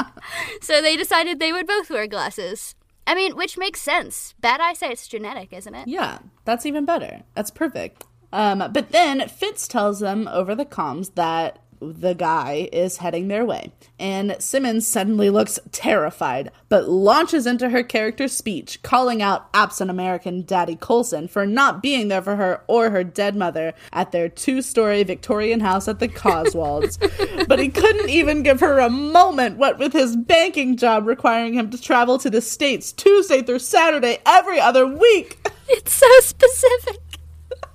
so 0.60 0.82
they 0.82 0.96
decided 0.96 1.38
they 1.38 1.52
would 1.52 1.66
both 1.66 1.90
wear 1.90 2.06
glasses. 2.06 2.74
I 3.06 3.14
mean, 3.14 3.34
which 3.34 3.58
makes 3.58 3.80
sense. 3.80 4.34
Bad 4.40 4.60
eyesight's 4.60 5.08
genetic, 5.08 5.52
isn't 5.52 5.74
it? 5.74 5.88
Yeah, 5.88 6.18
that's 6.44 6.66
even 6.66 6.84
better. 6.84 7.22
That's 7.34 7.50
perfect. 7.50 8.04
Um, 8.32 8.58
but 8.72 8.90
then 8.92 9.26
Fitz 9.28 9.66
tells 9.66 10.00
them 10.00 10.28
over 10.28 10.54
the 10.54 10.64
comms 10.64 11.14
that 11.16 11.58
the 11.80 12.14
guy 12.14 12.68
is 12.72 12.98
heading 12.98 13.28
their 13.28 13.44
way. 13.44 13.72
And 13.98 14.36
Simmons 14.38 14.86
suddenly 14.86 15.30
looks 15.30 15.58
terrified, 15.72 16.50
but 16.68 16.88
launches 16.88 17.46
into 17.46 17.70
her 17.70 17.82
character's 17.82 18.32
speech, 18.32 18.82
calling 18.82 19.22
out 19.22 19.48
absent 19.54 19.90
American 19.90 20.42
Daddy 20.42 20.76
Coulson 20.80 21.28
for 21.28 21.46
not 21.46 21.82
being 21.82 22.08
there 22.08 22.22
for 22.22 22.36
her 22.36 22.62
or 22.66 22.90
her 22.90 23.04
dead 23.04 23.36
mother 23.36 23.74
at 23.92 24.12
their 24.12 24.28
two 24.28 24.62
story 24.62 25.02
Victorian 25.02 25.60
house 25.60 25.88
at 25.88 25.98
the 25.98 26.08
Cotswolds. 26.08 26.98
but 27.48 27.58
he 27.58 27.68
couldn't 27.68 28.10
even 28.10 28.42
give 28.42 28.60
her 28.60 28.78
a 28.78 28.90
moment, 28.90 29.56
what 29.56 29.78
with 29.78 29.92
his 29.92 30.16
banking 30.16 30.76
job 30.76 31.06
requiring 31.06 31.54
him 31.54 31.70
to 31.70 31.80
travel 31.80 32.18
to 32.18 32.30
the 32.30 32.40
States 32.40 32.92
Tuesday 32.92 33.42
through 33.42 33.58
Saturday 33.58 34.18
every 34.26 34.60
other 34.60 34.86
week. 34.86 35.38
It's 35.68 35.92
so 35.92 36.06
specific. 36.20 37.09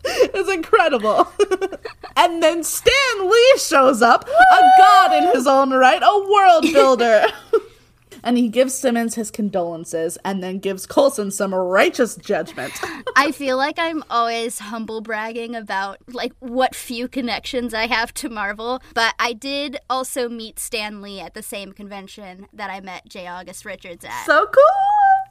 It's 0.38 0.52
incredible. 0.52 1.28
and 2.18 2.44
then 2.44 2.64
Stan 2.64 3.30
Lee 3.30 3.54
shows 3.58 4.02
up, 4.02 4.28
a 4.28 4.62
god 4.78 5.14
in 5.14 5.32
his 5.34 5.48
own 5.48 5.72
right, 5.72 6.02
a 6.02 6.28
world 6.30 6.64
builder. 6.74 7.26
and 8.24 8.38
he 8.38 8.50
gives 8.50 8.74
Simmons 8.74 9.16
his 9.16 9.32
condolences 9.32 10.18
and 10.26 10.44
then 10.44 10.60
gives 10.60 10.86
Coulson 10.86 11.32
some 11.32 11.54
righteous 11.54 12.16
judgment. 12.16 12.74
I 13.16 13.32
feel 13.32 13.56
like 13.56 13.80
I'm 13.80 14.04
always 14.10 14.60
humble 14.60 15.02
bragging 15.02 15.56
about 15.56 16.00
like 16.12 16.34
what 16.40 16.76
few 16.76 17.08
connections 17.08 17.74
I 17.74 17.88
have 17.88 18.14
to 18.16 18.30
Marvel, 18.30 18.82
but 18.94 19.16
I 19.20 19.34
did 19.34 19.78
also 19.90 20.28
meet 20.28 20.60
Stan 20.60 21.02
Lee 21.02 21.20
at 21.20 21.34
the 21.34 21.44
same 21.44 21.72
convention 21.72 22.48
that 22.52 22.70
I 22.70 22.82
met 22.82 23.08
J. 23.08 23.28
August 23.28 23.64
Richards 23.64 24.04
at. 24.04 24.26
so 24.26 24.46
cool. 24.48 24.64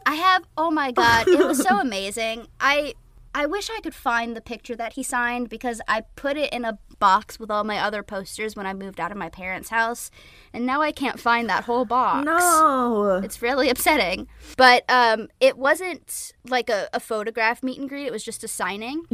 I 0.06 0.14
have 0.14 0.44
oh 0.56 0.70
my 0.70 0.92
god, 0.92 1.28
it 1.28 1.46
was 1.46 1.58
so 1.58 1.80
amazing. 1.80 2.46
I 2.60 2.94
I 3.34 3.46
wish 3.46 3.68
I 3.68 3.80
could 3.80 3.94
find 3.94 4.36
the 4.36 4.40
picture 4.40 4.76
that 4.76 4.92
he 4.92 5.02
signed 5.02 5.48
because 5.48 5.80
I 5.88 6.02
put 6.14 6.36
it 6.36 6.52
in 6.52 6.64
a 6.64 6.78
box 7.00 7.40
with 7.40 7.50
all 7.50 7.64
my 7.64 7.78
other 7.78 8.02
posters 8.04 8.54
when 8.54 8.66
I 8.66 8.74
moved 8.74 9.00
out 9.00 9.10
of 9.10 9.16
my 9.16 9.28
parents' 9.28 9.70
house, 9.70 10.10
and 10.52 10.64
now 10.64 10.80
I 10.80 10.92
can't 10.92 11.18
find 11.18 11.48
that 11.50 11.64
whole 11.64 11.84
box. 11.84 12.24
No. 12.24 13.20
It's 13.24 13.42
really 13.42 13.68
upsetting. 13.68 14.28
But 14.56 14.84
um, 14.88 15.28
it 15.40 15.58
wasn't 15.58 16.32
like 16.48 16.70
a, 16.70 16.88
a 16.92 17.00
photograph 17.00 17.62
meet 17.62 17.78
and 17.78 17.88
greet, 17.88 18.06
it 18.06 18.12
was 18.12 18.24
just 18.24 18.44
a 18.44 18.48
signing. 18.48 19.04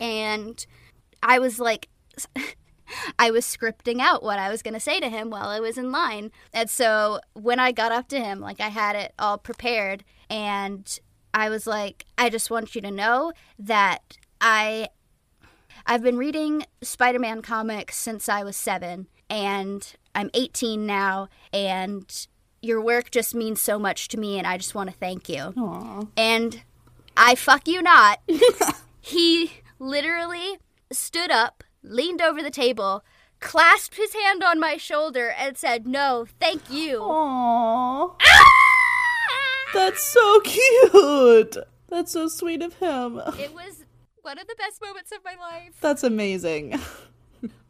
And 0.00 0.66
I 1.22 1.38
was 1.38 1.60
like, 1.60 1.88
I 3.18 3.30
was 3.30 3.44
scripting 3.44 4.00
out 4.00 4.22
what 4.22 4.38
I 4.38 4.50
was 4.50 4.62
going 4.62 4.74
to 4.74 4.80
say 4.80 4.98
to 4.98 5.08
him 5.08 5.30
while 5.30 5.48
I 5.48 5.60
was 5.60 5.78
in 5.78 5.92
line. 5.92 6.32
And 6.52 6.68
so 6.68 7.20
when 7.34 7.60
I 7.60 7.70
got 7.70 7.92
up 7.92 8.08
to 8.08 8.20
him, 8.20 8.40
like 8.40 8.60
I 8.60 8.68
had 8.68 8.96
it 8.96 9.14
all 9.18 9.38
prepared, 9.38 10.04
and 10.30 10.98
I 11.34 11.48
was 11.48 11.66
like, 11.66 12.04
I 12.16 12.30
just 12.30 12.50
want 12.50 12.74
you 12.74 12.80
to 12.82 12.90
know 12.90 13.32
that 13.58 14.18
I 14.40 14.88
I've 15.86 16.02
been 16.02 16.18
reading 16.18 16.64
Spider-Man 16.82 17.42
comics 17.42 17.96
since 17.96 18.28
I 18.28 18.42
was 18.42 18.56
7 18.56 19.06
and 19.30 19.96
I'm 20.14 20.30
18 20.34 20.84
now 20.84 21.28
and 21.52 22.26
your 22.60 22.80
work 22.80 23.10
just 23.10 23.34
means 23.34 23.60
so 23.60 23.78
much 23.78 24.08
to 24.08 24.18
me 24.18 24.36
and 24.38 24.46
I 24.46 24.58
just 24.58 24.74
want 24.74 24.90
to 24.90 24.96
thank 24.96 25.28
you. 25.28 25.54
Aw. 25.56 26.06
And 26.16 26.62
I 27.16 27.34
fuck 27.34 27.66
you 27.66 27.82
not. 27.82 28.20
he 29.00 29.52
literally 29.78 30.58
stood 30.92 31.30
up, 31.30 31.64
leaned 31.82 32.20
over 32.20 32.42
the 32.42 32.50
table, 32.50 33.04
clasped 33.40 33.96
his 33.96 34.14
hand 34.14 34.42
on 34.42 34.58
my 34.60 34.76
shoulder 34.76 35.32
and 35.38 35.56
said, 35.56 35.86
"No, 35.86 36.26
thank 36.40 36.70
you." 36.70 37.00
Aw. 37.00 38.16
Ah! 38.20 38.44
That's 39.74 40.02
so 40.02 40.40
cute. 40.40 41.56
That's 41.88 42.12
so 42.12 42.28
sweet 42.28 42.62
of 42.62 42.74
him. 42.74 43.20
It 43.38 43.54
was 43.54 43.84
one 44.22 44.38
of 44.38 44.46
the 44.46 44.56
best 44.56 44.82
moments 44.82 45.12
of 45.12 45.18
my 45.24 45.34
life. 45.34 45.74
That's 45.80 46.02
amazing. 46.02 46.78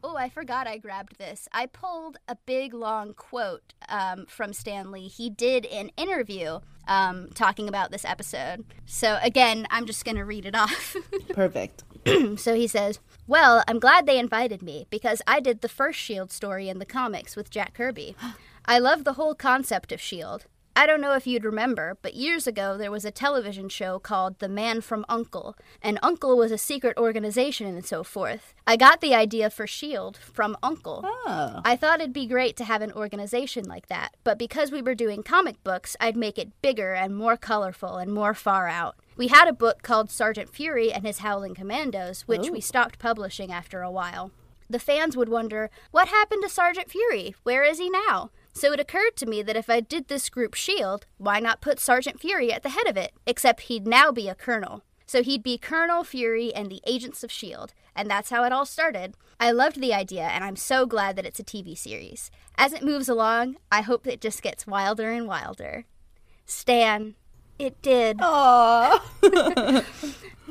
Oh, 0.02 0.16
I 0.16 0.28
forgot 0.28 0.68
I 0.68 0.78
grabbed 0.78 1.18
this. 1.18 1.48
I 1.52 1.66
pulled 1.66 2.18
a 2.28 2.36
big 2.46 2.72
long 2.72 3.14
quote 3.14 3.74
um, 3.88 4.26
from 4.26 4.52
Stan 4.52 4.92
Lee. 4.92 5.08
He 5.08 5.28
did 5.28 5.66
an 5.66 5.90
interview 5.96 6.60
um, 6.86 7.30
talking 7.34 7.68
about 7.68 7.90
this 7.90 8.04
episode. 8.04 8.64
So, 8.86 9.18
again, 9.22 9.66
I'm 9.70 9.86
just 9.86 10.04
going 10.04 10.16
to 10.16 10.24
read 10.24 10.46
it 10.46 10.54
off. 10.54 10.96
Perfect. 11.34 11.82
so 12.36 12.54
he 12.54 12.68
says, 12.68 13.00
Well, 13.26 13.64
I'm 13.66 13.80
glad 13.80 14.06
they 14.06 14.20
invited 14.20 14.62
me 14.62 14.86
because 14.88 15.20
I 15.26 15.40
did 15.40 15.62
the 15.62 15.68
first 15.68 15.98
S.H.I.E.L.D. 15.98 16.32
story 16.32 16.68
in 16.68 16.78
the 16.78 16.86
comics 16.86 17.34
with 17.34 17.50
Jack 17.50 17.74
Kirby. 17.74 18.14
I 18.66 18.78
love 18.78 19.02
the 19.02 19.14
whole 19.14 19.34
concept 19.34 19.90
of 19.90 19.98
S.H.I.E.L.D. 19.98 20.44
I 20.78 20.86
don't 20.86 21.00
know 21.00 21.14
if 21.14 21.26
you'd 21.26 21.44
remember, 21.44 21.98
but 22.02 22.14
years 22.14 22.46
ago 22.46 22.78
there 22.78 22.92
was 22.92 23.04
a 23.04 23.10
television 23.10 23.68
show 23.68 23.98
called 23.98 24.38
The 24.38 24.48
Man 24.48 24.80
from 24.80 25.04
Uncle, 25.08 25.56
and 25.82 25.98
Uncle 26.04 26.36
was 26.36 26.52
a 26.52 26.56
secret 26.56 26.96
organization 26.96 27.66
and 27.66 27.84
so 27.84 28.04
forth. 28.04 28.54
I 28.64 28.76
got 28.76 29.00
the 29.00 29.12
idea 29.12 29.50
for 29.50 29.64
S.H.I.E.L.D. 29.64 30.20
from 30.32 30.56
Uncle. 30.62 31.02
Oh. 31.04 31.62
I 31.64 31.74
thought 31.74 31.98
it'd 32.00 32.12
be 32.12 32.28
great 32.28 32.56
to 32.58 32.64
have 32.64 32.80
an 32.80 32.92
organization 32.92 33.64
like 33.64 33.88
that, 33.88 34.14
but 34.22 34.38
because 34.38 34.70
we 34.70 34.80
were 34.80 34.94
doing 34.94 35.24
comic 35.24 35.64
books, 35.64 35.96
I'd 35.98 36.16
make 36.16 36.38
it 36.38 36.62
bigger 36.62 36.92
and 36.92 37.16
more 37.16 37.36
colorful 37.36 37.96
and 37.96 38.14
more 38.14 38.32
far 38.32 38.68
out. 38.68 38.94
We 39.16 39.26
had 39.26 39.48
a 39.48 39.52
book 39.52 39.82
called 39.82 40.12
Sergeant 40.12 40.48
Fury 40.48 40.92
and 40.92 41.04
His 41.04 41.18
Howling 41.18 41.56
Commandos, 41.56 42.28
which 42.28 42.50
we 42.50 42.60
stopped 42.60 43.00
publishing 43.00 43.50
after 43.50 43.82
a 43.82 43.90
while. 43.90 44.30
The 44.70 44.78
fans 44.78 45.16
would 45.16 45.28
wonder, 45.28 45.70
what 45.90 46.06
happened 46.06 46.44
to 46.44 46.48
Sergeant 46.48 46.88
Fury? 46.88 47.34
Where 47.42 47.64
is 47.64 47.78
he 47.78 47.90
now? 47.90 48.30
So 48.58 48.72
it 48.72 48.80
occurred 48.80 49.14
to 49.18 49.26
me 49.26 49.42
that 49.42 49.56
if 49.56 49.70
I 49.70 49.78
did 49.78 50.08
this 50.08 50.28
group 50.28 50.54
SHIELD, 50.54 51.06
why 51.16 51.38
not 51.38 51.60
put 51.60 51.78
Sergeant 51.78 52.18
Fury 52.18 52.52
at 52.52 52.64
the 52.64 52.70
head 52.70 52.88
of 52.88 52.96
it? 52.96 53.12
Except 53.24 53.60
he'd 53.62 53.86
now 53.86 54.10
be 54.10 54.28
a 54.28 54.34
colonel. 54.34 54.82
So 55.06 55.22
he'd 55.22 55.44
be 55.44 55.58
Colonel 55.58 56.02
Fury 56.02 56.52
and 56.52 56.68
the 56.68 56.82
Agents 56.84 57.22
of 57.22 57.30
S.H.I.E.L.D., 57.30 57.72
and 57.94 58.10
that's 58.10 58.30
how 58.30 58.42
it 58.42 58.52
all 58.52 58.66
started. 58.66 59.14
I 59.38 59.52
loved 59.52 59.80
the 59.80 59.94
idea, 59.94 60.24
and 60.24 60.42
I'm 60.42 60.56
so 60.56 60.86
glad 60.86 61.14
that 61.14 61.24
it's 61.24 61.38
a 61.38 61.44
TV 61.44 61.78
series. 61.78 62.32
As 62.56 62.72
it 62.72 62.82
moves 62.82 63.08
along, 63.08 63.58
I 63.70 63.82
hope 63.82 64.08
it 64.08 64.20
just 64.20 64.42
gets 64.42 64.66
wilder 64.66 65.12
and 65.12 65.28
wilder. 65.28 65.84
Stan, 66.44 67.14
it 67.60 67.80
did. 67.80 68.18
Aw. 68.20 69.84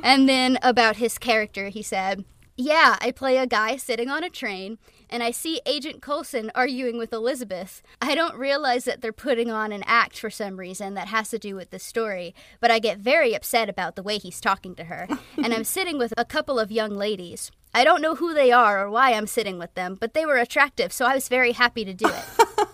And 0.03 0.29
then 0.29 0.59
about 0.61 0.97
his 0.97 1.17
character, 1.17 1.69
he 1.69 1.81
said, 1.81 2.23
Yeah, 2.55 2.97
I 3.01 3.11
play 3.11 3.37
a 3.37 3.47
guy 3.47 3.77
sitting 3.77 4.09
on 4.09 4.23
a 4.23 4.29
train, 4.29 4.77
and 5.09 5.23
I 5.23 5.31
see 5.31 5.61
Agent 5.65 6.01
Coulson 6.01 6.51
arguing 6.55 6.97
with 6.97 7.13
Elizabeth. 7.13 7.81
I 8.01 8.15
don't 8.15 8.35
realize 8.35 8.85
that 8.85 9.01
they're 9.01 9.13
putting 9.13 9.51
on 9.51 9.71
an 9.71 9.83
act 9.85 10.19
for 10.19 10.29
some 10.29 10.57
reason 10.57 10.93
that 10.95 11.07
has 11.07 11.29
to 11.29 11.39
do 11.39 11.55
with 11.55 11.69
the 11.69 11.79
story, 11.79 12.33
but 12.59 12.71
I 12.71 12.79
get 12.79 12.99
very 12.99 13.33
upset 13.33 13.69
about 13.69 13.95
the 13.95 14.03
way 14.03 14.17
he's 14.17 14.41
talking 14.41 14.75
to 14.75 14.85
her. 14.85 15.07
and 15.37 15.53
I'm 15.53 15.63
sitting 15.63 15.97
with 15.97 16.13
a 16.17 16.25
couple 16.25 16.59
of 16.59 16.71
young 16.71 16.91
ladies. 16.91 17.51
I 17.73 17.83
don't 17.83 18.01
know 18.01 18.15
who 18.15 18.33
they 18.33 18.51
are 18.51 18.85
or 18.85 18.89
why 18.89 19.13
I'm 19.13 19.27
sitting 19.27 19.59
with 19.59 19.73
them, 19.75 19.97
but 19.99 20.13
they 20.13 20.25
were 20.25 20.37
attractive, 20.37 20.91
so 20.91 21.05
I 21.05 21.13
was 21.13 21.27
very 21.27 21.51
happy 21.51 21.85
to 21.85 21.93
do 21.93 22.07
it. 22.07 22.47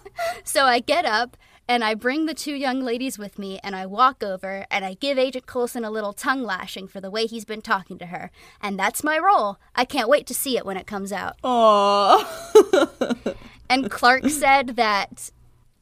So 0.44 0.66
I 0.66 0.80
get 0.80 1.06
up 1.06 1.38
and 1.68 1.84
I 1.84 1.94
bring 1.94 2.26
the 2.26 2.34
two 2.34 2.54
young 2.56 2.82
ladies 2.82 3.18
with 3.18 3.40
me 3.40 3.60
and 3.64 3.76
I 3.76 3.86
walk 3.86 4.22
over 4.24 4.66
and 4.70 4.84
I 4.84 4.96
give 4.96 5.18
Agent 5.18 5.46
Coulson 5.46 5.84
a 5.86 5.92
little 5.92 6.14
tongue 6.14 6.44
lashing 6.44 6.88
for 6.88 7.00
the 7.00 7.10
way 7.10 7.26
he's 7.26 7.46
been 7.46 7.62
talking 7.62 7.98
to 8.00 8.08
her. 8.08 8.32
And 8.62 8.78
that's 8.78 9.04
my 9.04 9.18
role. 9.18 9.58
I 9.76 9.86
can't 9.86 10.10
wait 10.10 10.28
to 10.28 10.34
see 10.34 10.58
it 10.58 10.66
when 10.66 10.78
it 10.78 10.88
comes 10.88 11.12
out. 11.12 11.42
Aww. 11.44 13.36
And 13.70 13.90
Clark 13.90 14.30
said 14.30 14.76
that 14.76 15.32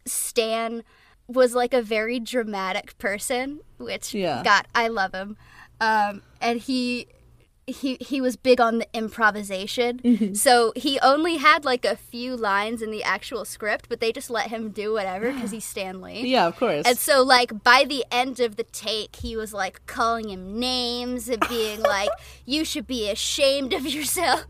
Stan 0.06 0.84
was 1.28 1.54
like 1.56 1.74
a 1.74 1.82
very 1.82 2.20
dramatic 2.20 2.98
person, 2.98 3.60
which 3.78 4.13
Yeah. 4.13 4.44
God, 4.44 4.65
I 4.74 4.88
love 4.88 5.13
him. 5.13 5.36
Um, 5.82 6.22
and 6.39 6.60
he 6.60 7.08
he 7.72 7.98
he 8.00 8.22
was 8.22 8.36
big 8.36 8.62
on 8.62 8.80
the 8.80 8.88
improvisation. 8.94 10.00
Mm-hmm. 10.00 10.34
So 10.34 10.74
he 10.76 11.00
only 11.00 11.38
had 11.38 11.66
like 11.66 11.86
a 11.86 11.96
few 11.96 12.36
lines 12.36 12.82
in 12.82 12.92
the 12.92 13.04
actual 13.04 13.46
script, 13.46 13.88
but 13.90 14.00
they 14.00 14.12
just 14.12 14.30
let 14.30 14.48
him 14.48 14.70
do 14.70 14.94
whatever 14.94 15.32
because 15.32 15.52
he's 15.52 15.66
Stan 15.66 16.02
Lee. 16.02 16.22
yeah, 16.28 16.48
of 16.48 16.58
course. 16.58 16.86
And 16.86 16.98
so, 16.98 17.24
like, 17.24 17.64
by 17.64 17.86
the 17.88 18.06
end 18.12 18.40
of 18.40 18.56
the 18.56 18.64
take, 18.64 19.18
he 19.18 19.36
was 19.36 19.54
like 19.54 19.86
calling 19.86 20.30
him 20.30 20.60
names 20.60 21.30
and 21.30 21.44
being 21.50 21.82
like, 21.84 22.10
You 22.46 22.64
should 22.66 22.88
be 22.88 23.10
ashamed 23.10 23.74
of 23.74 23.86
yourself. 23.86 24.46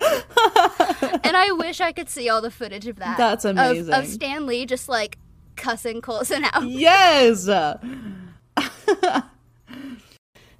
and 0.02 1.36
I 1.36 1.52
wish 1.52 1.80
I 1.80 1.92
could 1.92 2.08
see 2.08 2.28
all 2.28 2.40
the 2.40 2.50
footage 2.50 2.86
of 2.86 2.96
that. 2.96 3.16
That's 3.18 3.44
Of- 3.44 3.56
amazing. 3.56 3.94
Of, 3.94 4.06
Stan 4.06 4.46
Lee 4.46 4.66
just 4.66 4.88
like 4.88 5.18
cussing 5.56 6.00
Coulson 6.00 6.44
out. 6.44 6.66
Yes. 6.66 7.48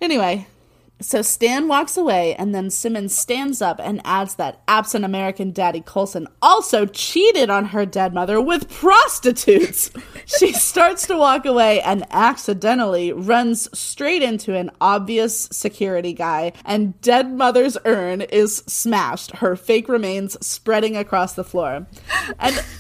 anyway, 0.00 0.46
so 1.02 1.22
Stan 1.22 1.68
walks 1.68 1.96
away, 1.96 2.34
and 2.36 2.54
then 2.54 2.70
Simmons 2.70 3.16
stands 3.16 3.60
up 3.60 3.80
and 3.82 4.00
adds 4.04 4.36
that 4.36 4.62
absent 4.66 5.04
American 5.04 5.52
daddy 5.52 5.82
Coulson 5.84 6.26
also 6.40 6.86
cheated 6.86 7.50
on 7.50 7.66
her 7.66 7.84
dead 7.84 8.14
mother 8.14 8.40
with 8.40 8.70
prostitutes. 8.70 9.90
she 10.26 10.52
starts 10.52 11.06
to 11.08 11.16
walk 11.16 11.44
away 11.44 11.80
and 11.80 12.06
accidentally 12.10 13.12
runs 13.12 13.68
straight 13.78 14.22
into 14.22 14.54
an 14.54 14.70
obvious 14.80 15.48
security 15.52 16.12
guy, 16.12 16.52
and 16.64 17.00
dead 17.00 17.32
mother's 17.32 17.76
urn 17.84 18.22
is 18.22 18.58
smashed, 18.66 19.36
her 19.36 19.56
fake 19.56 19.88
remains 19.88 20.44
spreading 20.44 20.96
across 20.96 21.34
the 21.34 21.44
floor. 21.44 21.86
And. 22.38 22.64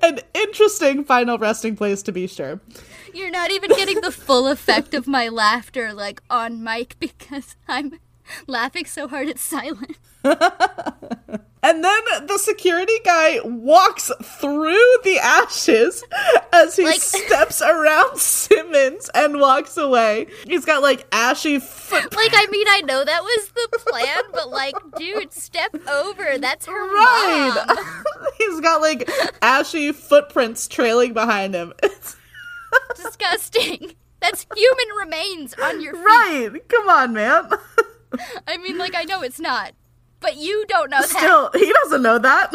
An 0.02 0.18
interesting 0.34 1.04
final 1.04 1.38
resting 1.38 1.76
place 1.76 2.02
to 2.04 2.12
be 2.12 2.26
sure. 2.26 2.60
You're 3.14 3.30
not 3.30 3.50
even 3.50 3.70
getting 3.70 4.00
the 4.00 4.10
full 4.12 4.48
effect 4.48 4.94
of 4.94 5.06
my 5.06 5.28
laughter, 5.28 5.92
like 5.92 6.22
on 6.30 6.62
mic, 6.62 6.96
because 6.98 7.56
I'm 7.68 7.98
laughing 8.46 8.84
so 8.86 9.08
hard 9.08 9.28
it's 9.28 9.42
silent. 9.42 9.98
And 11.62 11.84
then 11.84 12.26
the 12.26 12.38
security 12.38 13.00
guy 13.04 13.38
walks 13.44 14.10
through 14.22 14.96
the 15.04 15.18
ashes 15.22 16.02
as 16.54 16.74
he 16.74 16.84
Like- 16.84 17.02
steps 17.02 17.60
around 17.62 18.16
Simmons 18.18 19.10
and 19.14 19.38
walks 19.38 19.76
away. 19.76 20.28
He's 20.46 20.64
got 20.64 20.80
like 20.80 21.06
ashy 21.12 21.58
foot. 21.58 22.16
Like, 22.16 22.32
I 22.34 22.46
mean, 22.50 22.66
I 22.66 22.80
know 22.80 23.04
that 23.04 23.22
was 23.22 23.48
the 23.50 23.78
plan, 23.86 24.22
but 24.32 24.48
like, 24.48 24.74
dude, 24.96 25.34
step 25.34 25.74
over. 25.86 26.38
That's 26.38 26.64
her 26.64 26.72
Right. 26.94 27.76
He's 28.38 28.60
got 28.60 28.80
like 28.80 29.06
ashy 29.42 29.92
footprints 29.92 30.66
trailing 30.66 31.12
behind 31.12 31.54
him. 31.54 31.74
Disgusting. 32.96 33.94
That's 34.20 34.46
human 34.54 34.96
remains 34.98 35.54
on 35.62 35.80
your 35.80 35.94
feet. 35.94 36.04
right. 36.04 36.68
Come 36.68 36.88
on, 36.88 37.12
man. 37.14 37.50
I 38.46 38.58
mean, 38.58 38.76
like, 38.76 38.94
I 38.94 39.04
know 39.04 39.22
it's 39.22 39.40
not, 39.40 39.72
but 40.20 40.36
you 40.36 40.64
don't 40.68 40.90
know 40.90 41.00
that. 41.00 41.08
Still, 41.08 41.50
he 41.54 41.72
doesn't 41.84 42.02
know 42.02 42.18
that. 42.18 42.52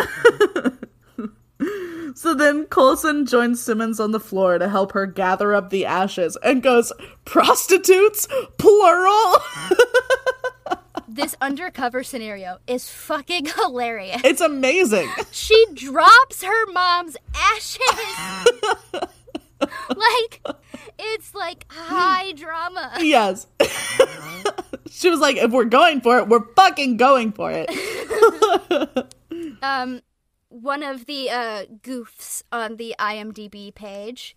so 2.16 2.34
then 2.36 2.66
Coulson 2.66 3.26
joins 3.26 3.62
Simmons 3.62 4.00
on 4.00 4.12
the 4.12 4.20
floor 4.20 4.58
to 4.60 4.70
help 4.70 4.92
her 4.92 5.06
gather 5.08 5.54
up 5.56 5.70
the 5.70 5.86
ashes 5.86 6.38
and 6.44 6.62
goes, 6.62 6.92
Prostitutes? 7.26 8.28
Plural? 8.58 9.38
This 11.08 11.36
undercover 11.40 12.04
scenario 12.04 12.58
is 12.68 12.90
fucking 12.90 13.46
hilarious. 13.46 14.22
it's 14.26 14.42
amazing. 14.42 15.10
She 15.32 15.66
drops 15.74 16.44
her 16.44 16.72
mom's 16.74 17.16
ashes. 17.34 17.80
like, 19.90 20.42
it's 21.00 21.34
like 21.34 21.66
high 21.70 22.32
drama. 22.34 22.94
Yes. 23.00 23.48
she 24.90 25.10
was 25.10 25.20
like, 25.20 25.38
if 25.38 25.52
we're 25.52 25.66
going 25.66 26.02
for 26.02 26.18
it, 26.20 26.28
we're 26.28 26.46
fucking 26.56 26.98
going 26.98 27.32
for 27.32 27.52
it. 27.54 27.70
um 29.62 30.02
one 30.50 30.84
of 30.84 31.06
the 31.06 31.30
uh 31.30 31.66
goofs 31.82 32.44
on 32.52 32.78
the 32.78 32.96
IMDb 33.00 33.74
page 33.74 34.36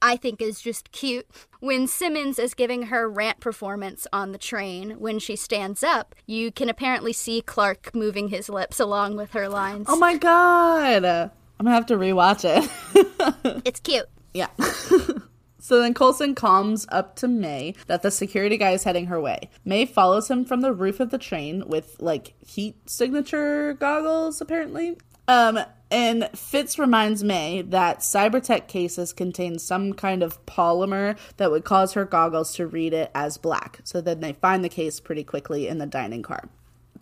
I 0.00 0.16
think 0.16 0.40
is 0.40 0.60
just 0.60 0.92
cute. 0.92 1.26
When 1.60 1.86
Simmons 1.86 2.38
is 2.38 2.54
giving 2.54 2.84
her 2.84 3.08
rant 3.08 3.40
performance 3.40 4.06
on 4.12 4.32
the 4.32 4.38
train, 4.38 4.92
when 4.92 5.18
she 5.18 5.36
stands 5.36 5.82
up, 5.82 6.14
you 6.26 6.50
can 6.50 6.68
apparently 6.68 7.12
see 7.12 7.42
Clark 7.42 7.94
moving 7.94 8.28
his 8.28 8.48
lips 8.48 8.80
along 8.80 9.16
with 9.16 9.32
her 9.32 9.48
lines. 9.48 9.86
Oh 9.88 9.96
my 9.96 10.16
god. 10.16 11.04
I'm 11.04 11.64
gonna 11.64 11.74
have 11.74 11.86
to 11.86 11.96
rewatch 11.96 12.44
it. 12.44 13.62
It's 13.64 13.80
cute. 13.80 14.06
Yeah. 14.34 14.48
so 15.58 15.80
then 15.80 15.94
Coulson 15.94 16.34
calms 16.34 16.86
up 16.90 17.16
to 17.16 17.28
May 17.28 17.74
that 17.86 18.02
the 18.02 18.10
security 18.10 18.58
guy 18.58 18.72
is 18.72 18.84
heading 18.84 19.06
her 19.06 19.20
way. 19.20 19.48
May 19.64 19.86
follows 19.86 20.30
him 20.30 20.44
from 20.44 20.60
the 20.60 20.72
roof 20.72 21.00
of 21.00 21.10
the 21.10 21.18
train 21.18 21.66
with 21.66 21.96
like 22.00 22.34
heat 22.44 22.90
signature 22.90 23.72
goggles, 23.74 24.40
apparently. 24.40 24.98
Um, 25.26 25.60
and 25.90 26.28
Fitz 26.34 26.78
reminds 26.78 27.22
May 27.22 27.62
that 27.62 28.00
Cybertech 28.00 28.66
cases 28.66 29.12
contain 29.12 29.58
some 29.58 29.92
kind 29.92 30.22
of 30.22 30.44
polymer 30.44 31.16
that 31.36 31.50
would 31.50 31.64
cause 31.64 31.92
her 31.92 32.04
goggles 32.04 32.54
to 32.56 32.66
read 32.66 32.92
it 32.92 33.10
as 33.14 33.38
black. 33.38 33.80
So 33.84 34.00
then 34.00 34.20
they 34.20 34.32
find 34.32 34.64
the 34.64 34.68
case 34.68 34.98
pretty 35.00 35.24
quickly 35.24 35.68
in 35.68 35.78
the 35.78 35.86
dining 35.86 36.22
car. 36.22 36.48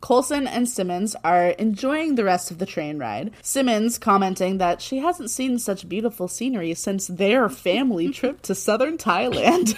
Coulson 0.02 0.48
and 0.48 0.68
Simmons 0.68 1.14
are 1.24 1.50
enjoying 1.50 2.16
the 2.16 2.24
rest 2.24 2.50
of 2.50 2.58
the 2.58 2.66
train 2.66 2.98
ride. 2.98 3.30
Simmons 3.40 3.98
commenting 3.98 4.58
that 4.58 4.82
she 4.82 4.98
hasn't 4.98 5.30
seen 5.30 5.58
such 5.60 5.88
beautiful 5.88 6.26
scenery 6.28 6.74
since 6.74 7.06
their 7.06 7.48
family 7.48 8.08
trip 8.12 8.42
to 8.42 8.54
southern 8.54 8.98
Thailand. 8.98 9.76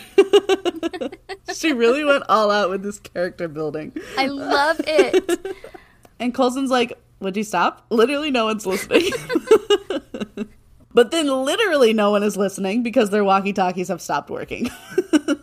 she 1.55 1.73
really 1.73 2.05
went 2.05 2.25
all 2.29 2.51
out 2.51 2.71
with 2.71 2.83
this 2.83 2.99
character 2.99 3.47
building. 3.49 3.93
I 4.19 4.27
love 4.27 4.81
it. 4.87 5.57
And 6.21 6.33
Coulson's 6.33 6.71
like, 6.71 6.97
Would 7.21 7.37
you 7.37 7.43
stop? 7.43 7.85
Literally, 7.91 8.31
no 8.31 8.45
one's 8.45 8.65
listening. 8.65 9.11
but 10.95 11.11
then, 11.11 11.27
literally, 11.27 11.93
no 11.93 12.13
one 12.13 12.23
is 12.23 12.37
listening 12.37 12.85
because 12.85 13.11
their 13.11 13.25
walkie 13.25 13.53
talkies 13.53 13.89
have 13.89 14.01
stopped 14.01 14.31
working. 14.31 14.67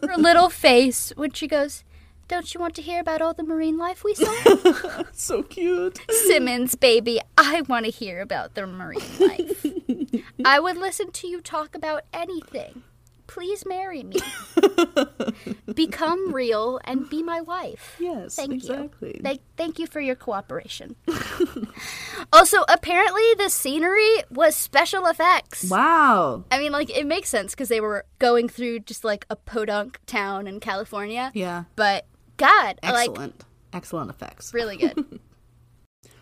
her 0.08 0.18
little 0.18 0.50
face 0.50 1.12
when 1.18 1.32
she 1.34 1.46
goes, 1.46 1.84
Don't 2.32 2.54
you 2.54 2.62
want 2.62 2.76
to 2.76 2.82
hear 2.82 3.02
about 3.02 3.22
all 3.22 3.34
the 3.34 3.44
marine 3.44 3.78
life 3.78 4.06
we 4.06 4.16
saw? 4.16 5.04
so 5.12 5.44
cute. 5.44 6.00
Simmons, 6.10 6.76
baby, 6.76 7.20
I 7.38 7.60
want 7.64 7.84
to 7.84 7.92
hear 7.92 8.22
about 8.22 8.56
the 8.56 8.66
marine 8.66 9.02
life. 9.20 9.66
I 10.46 10.58
would 10.62 10.78
listen 10.78 11.12
to 11.12 11.28
you 11.28 11.42
talk 11.42 11.76
about 11.76 12.04
anything. 12.14 12.84
Please 13.28 13.66
marry 13.66 14.04
me. 14.04 14.16
Become 15.76 16.34
real 16.34 16.80
and 16.86 17.10
be 17.10 17.22
my 17.22 17.42
wife. 17.42 17.98
Yes, 18.00 18.36
Thank 18.38 18.54
exactly. 18.54 19.16
you. 19.16 19.22
Thank, 19.22 19.42
thank 19.58 19.78
you 19.78 19.86
for 19.86 20.00
your 20.00 20.16
cooperation. 20.16 20.96
also, 22.32 22.64
apparently, 22.70 23.24
the 23.38 23.50
scenery 23.50 24.24
was 24.30 24.56
special 24.56 25.06
effects. 25.08 25.70
Wow. 25.70 26.46
I 26.50 26.60
mean, 26.60 26.72
like, 26.72 26.90
it 26.90 27.06
makes 27.06 27.28
sense 27.28 27.52
because 27.52 27.68
they 27.68 27.82
were 27.82 28.06
going 28.20 28.48
through 28.48 28.80
just 28.80 29.04
like 29.04 29.26
a 29.30 29.36
podunk 29.36 30.00
town 30.06 30.48
in 30.48 30.62
California. 30.62 31.32
Yeah. 31.34 31.66
But, 31.76 32.06
God, 32.42 32.80
like, 32.84 33.10
Excellent. 33.10 33.46
Excellent 33.74 34.10
effects. 34.10 34.54
really 34.54 34.78
good. 34.78 35.20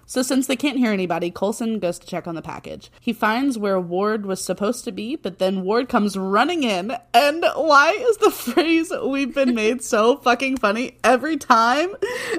So, 0.06 0.24
since 0.24 0.48
they 0.48 0.56
can't 0.56 0.80
hear 0.80 0.92
anybody, 0.92 1.30
Coulson 1.30 1.78
goes 1.78 2.00
to 2.00 2.08
check 2.08 2.26
on 2.28 2.34
the 2.34 2.42
package. 2.42 2.92
He 3.00 3.14
finds 3.14 3.60
where 3.60 3.80
Ward 3.80 4.26
was 4.26 4.44
supposed 4.44 4.84
to 4.86 4.92
be, 4.92 5.16
but 5.16 5.38
then 5.38 5.62
Ward 5.62 5.88
comes 5.88 6.18
running 6.18 6.64
in. 6.64 6.98
And 7.14 7.46
why 7.54 7.92
is 7.92 8.18
the 8.18 8.32
phrase 8.54 8.92
we've 9.06 9.36
been 9.36 9.54
made 9.54 9.84
so 9.84 10.18
fucking 10.18 10.58
funny 10.58 10.98
every 11.04 11.38
time? 11.38 11.94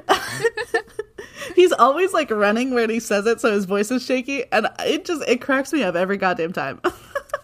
He's 1.55 1.71
always 1.71 2.11
like 2.11 2.29
running 2.29 2.73
when 2.73 2.89
he 2.89 2.99
says 2.99 3.25
it, 3.25 3.39
so 3.39 3.53
his 3.53 3.63
voice 3.63 3.89
is 3.89 4.05
shaky, 4.05 4.43
and 4.51 4.67
it 4.81 5.05
just 5.05 5.23
it 5.25 5.39
cracks 5.39 5.71
me 5.71 5.81
up 5.81 5.95
every 5.95 6.17
goddamn 6.17 6.51
time. 6.51 6.81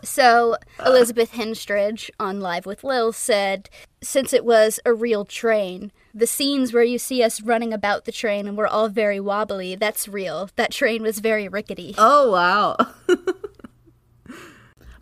So 0.04 0.58
Elizabeth 0.86 1.32
Henstridge 1.32 2.10
on 2.20 2.40
Live 2.42 2.66
with 2.66 2.84
Lil 2.84 3.14
said, 3.14 3.70
since 4.02 4.34
it 4.34 4.46
was 4.46 4.80
a 4.86 4.94
real 4.94 5.26
train, 5.26 5.92
the 6.18 6.28
scenes 6.28 6.74
where 6.74 6.84
you 6.84 6.98
see 6.98 7.22
us 7.22 7.42
running 7.42 7.74
about 7.74 8.06
the 8.06 8.12
train 8.12 8.48
and 8.48 8.58
we're 8.58 8.68
all 8.68 8.90
very 8.90 9.20
wobbly, 9.20 9.76
that's 9.76 10.08
real. 10.08 10.50
That 10.56 10.72
train 10.72 11.04
was 11.04 11.20
very 11.20 11.48
rickety. 11.48 11.94
Oh, 11.98 12.32
wow. 12.32 12.76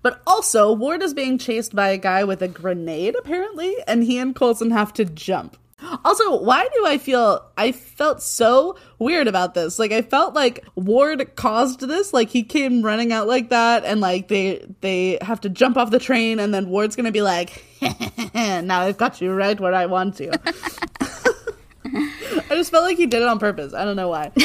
but 0.01 0.21
also, 0.27 0.73
Ward 0.73 1.01
is 1.01 1.13
being 1.13 1.37
chased 1.37 1.73
by 1.73 1.89
a 1.89 1.97
guy 1.97 2.25
with 2.25 2.41
a 2.41 2.49
grenade, 2.49 3.15
apparently, 3.17 3.75
and 3.87 4.03
he 4.03 4.17
and 4.17 4.35
Coulson 4.35 4.71
have 4.71 4.91
to 4.93 5.05
jump. 5.05 5.57
Also, 6.03 6.41
why 6.41 6.67
do 6.73 6.85
I 6.85 6.97
feel 6.97 7.45
I 7.57 7.71
felt 7.71 8.21
so 8.21 8.77
weird 8.97 9.27
about 9.27 9.53
this? 9.53 9.77
Like 9.77 9.91
I 9.91 10.01
felt 10.01 10.33
like 10.33 10.65
Ward 10.75 11.35
caused 11.35 11.81
this, 11.81 12.13
like 12.13 12.29
he 12.29 12.43
came 12.43 12.81
running 12.81 13.11
out 13.11 13.27
like 13.27 13.49
that 13.49 13.83
and 13.85 14.01
like 14.01 14.27
they 14.29 14.65
they 14.81 15.19
have 15.21 15.41
to 15.41 15.49
jump 15.49 15.77
off 15.77 15.91
the 15.91 15.99
train 15.99 16.39
and 16.39 16.53
then 16.53 16.69
Ward's 16.69 16.95
going 16.95 17.05
to 17.05 17.11
be 17.11 17.21
like, 17.21 17.63
"Now 18.33 18.81
I've 18.81 18.97
got 18.97 19.21
you 19.21 19.33
right 19.33 19.59
where 19.59 19.73
I 19.73 19.85
want 19.85 20.19
you." 20.19 20.31
I 22.49 22.55
just 22.55 22.71
felt 22.71 22.83
like 22.83 22.97
he 22.97 23.05
did 23.05 23.21
it 23.21 23.27
on 23.27 23.39
purpose. 23.39 23.73
I 23.73 23.85
don't 23.85 23.95
know 23.95 24.09
why. 24.09 24.31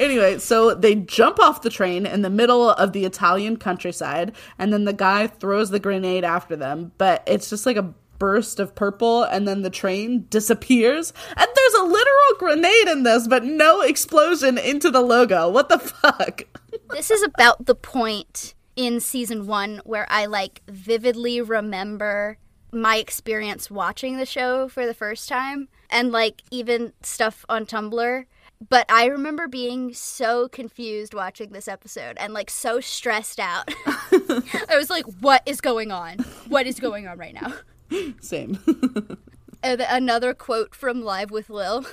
Anyway, 0.00 0.38
so 0.38 0.72
they 0.72 0.94
jump 0.94 1.38
off 1.38 1.60
the 1.60 1.68
train 1.68 2.06
in 2.06 2.22
the 2.22 2.30
middle 2.30 2.70
of 2.70 2.94
the 2.94 3.04
Italian 3.04 3.58
countryside, 3.58 4.34
and 4.58 4.72
then 4.72 4.84
the 4.86 4.94
guy 4.94 5.26
throws 5.26 5.68
the 5.68 5.78
grenade 5.78 6.24
after 6.24 6.56
them, 6.56 6.90
but 6.96 7.22
it's 7.26 7.50
just 7.50 7.66
like 7.66 7.76
a 7.76 7.92
burst 8.18 8.58
of 8.58 8.74
purple, 8.74 9.24
and 9.24 9.46
then 9.46 9.60
the 9.60 9.68
train 9.68 10.26
disappears. 10.30 11.12
And 11.36 11.48
there's 11.54 11.74
a 11.74 11.84
literal 11.84 12.38
grenade 12.38 12.88
in 12.88 13.02
this, 13.02 13.28
but 13.28 13.44
no 13.44 13.82
explosion 13.82 14.56
into 14.56 14.90
the 14.90 15.02
logo. 15.02 15.50
What 15.50 15.68
the 15.68 15.78
fuck? 15.78 16.44
this 16.90 17.10
is 17.10 17.22
about 17.22 17.66
the 17.66 17.74
point 17.74 18.54
in 18.76 19.00
season 19.00 19.46
one 19.46 19.82
where 19.84 20.06
I 20.08 20.24
like 20.24 20.62
vividly 20.66 21.42
remember 21.42 22.38
my 22.72 22.96
experience 22.96 23.70
watching 23.70 24.16
the 24.16 24.26
show 24.26 24.68
for 24.68 24.86
the 24.86 24.94
first 24.94 25.28
time 25.28 25.68
and 25.90 26.12
like 26.12 26.42
even 26.50 26.92
stuff 27.02 27.44
on 27.48 27.66
Tumblr. 27.66 28.24
But 28.68 28.90
I 28.90 29.06
remember 29.06 29.48
being 29.48 29.94
so 29.94 30.48
confused 30.48 31.14
watching 31.14 31.52
this 31.52 31.66
episode 31.66 32.18
and 32.18 32.34
like 32.34 32.50
so 32.50 32.80
stressed 32.80 33.40
out. 33.40 33.68
I 33.86 34.76
was 34.76 34.90
like, 34.90 35.06
what 35.20 35.42
is 35.46 35.60
going 35.60 35.90
on? 35.90 36.18
What 36.48 36.66
is 36.66 36.78
going 36.78 37.08
on 37.08 37.16
right 37.16 37.34
now? 37.34 37.54
Same. 38.20 38.58
And 39.62 39.82
another 39.82 40.32
quote 40.32 40.74
from 40.74 41.02
Live 41.02 41.30
with 41.30 41.50
Lil 41.50 41.84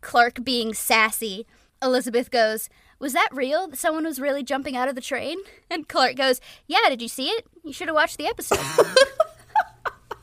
Clark 0.00 0.44
being 0.44 0.72
sassy. 0.72 1.46
Elizabeth 1.82 2.30
goes, 2.30 2.68
Was 3.00 3.12
that 3.12 3.28
real? 3.32 3.66
That 3.66 3.76
someone 3.76 4.04
was 4.04 4.20
really 4.20 4.44
jumping 4.44 4.76
out 4.76 4.88
of 4.88 4.94
the 4.94 5.00
train? 5.00 5.38
And 5.68 5.88
Clark 5.88 6.14
goes, 6.14 6.40
Yeah, 6.68 6.88
did 6.88 7.02
you 7.02 7.08
see 7.08 7.28
it? 7.28 7.46
You 7.64 7.72
should 7.72 7.88
have 7.88 7.96
watched 7.96 8.18
the 8.18 8.28
episode. 8.28 8.60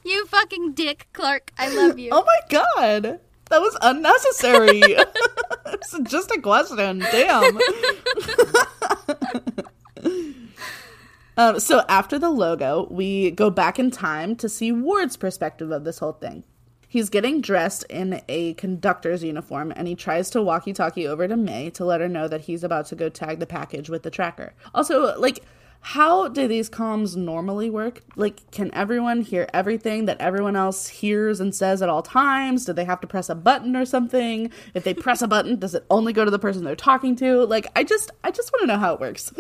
You 0.04 0.26
fucking 0.26 0.74
dick, 0.74 1.08
Clark. 1.14 1.52
I 1.58 1.70
love 1.70 2.00
you. 2.00 2.10
oh 2.14 2.24
my 2.26 2.40
god. 2.50 3.20
That 3.50 3.60
was 3.60 3.78
unnecessary. 3.82 4.82
it's 5.66 6.00
just 6.10 6.32
a 6.32 6.40
question. 6.42 7.00
Damn. 7.00 7.60
Um, 11.38 11.60
so 11.60 11.84
after 11.88 12.20
the 12.20 12.30
logo, 12.30 12.88
we 12.92 13.32
go 13.32 13.50
back 13.50 13.80
in 13.80 13.90
time 13.90 14.36
to 14.36 14.50
see 14.50 14.72
Ward's 14.72 15.18
perspective 15.18 15.72
of 15.72 15.86
this 15.86 16.00
whole 16.00 16.12
thing. 16.12 16.44
He's 16.88 17.10
getting 17.10 17.40
dressed 17.40 17.84
in 17.90 18.22
a 18.28 18.54
conductor's 18.56 19.24
uniform 19.24 19.72
and 19.76 19.88
he 19.88 19.96
tries 19.96 20.30
to 20.32 20.42
walkie 20.42 20.74
talkie 20.74 21.08
over 21.08 21.28
to 21.28 21.38
May 21.38 21.70
to 21.72 21.86
let 21.86 22.02
her 22.02 22.10
know 22.10 22.28
that 22.28 22.42
he's 22.42 22.66
about 22.66 22.88
to 22.88 22.96
go 22.96 23.08
tag 23.08 23.40
the 23.40 23.48
package 23.48 23.90
with 23.90 24.04
the 24.04 24.12
tracker. 24.12 24.54
Also, 24.76 25.18
like, 25.18 25.44
how 25.82 26.28
do 26.28 26.48
these 26.48 26.70
comms 26.70 27.16
normally 27.16 27.70
work? 27.70 28.02
Like, 28.16 28.50
can 28.52 28.72
everyone 28.74 29.22
hear 29.22 29.48
everything 29.54 30.06
that 30.06 30.22
everyone 30.22 30.56
else 30.56 30.88
hears 30.88 31.40
and 31.40 31.54
says 31.54 31.82
at 31.82 31.90
all 31.90 32.04
times? 32.04 32.66
Do 32.66 32.74
they 32.74 32.86
have 32.86 33.02
to 33.02 33.08
press 33.08 33.30
a 33.30 33.36
button 33.36 33.76
or 33.76 33.86
something? 33.86 34.52
If 34.74 34.84
they 34.84 34.94
press 34.94 35.22
a 35.22 35.28
button, 35.28 35.58
does 35.58 35.74
it 35.74 35.86
only 35.90 36.14
go 36.14 36.24
to 36.24 36.32
the 36.32 36.40
person 36.40 36.64
they're 36.64 36.76
talking 36.76 37.16
to? 37.18 37.46
Like, 37.46 37.68
I 37.76 37.84
just, 37.84 38.12
I 38.24 38.32
just 38.32 38.52
want 38.54 38.62
to 38.62 38.68
know 38.68 38.78
how 38.78 38.94
it 38.94 39.00
works. 39.00 39.34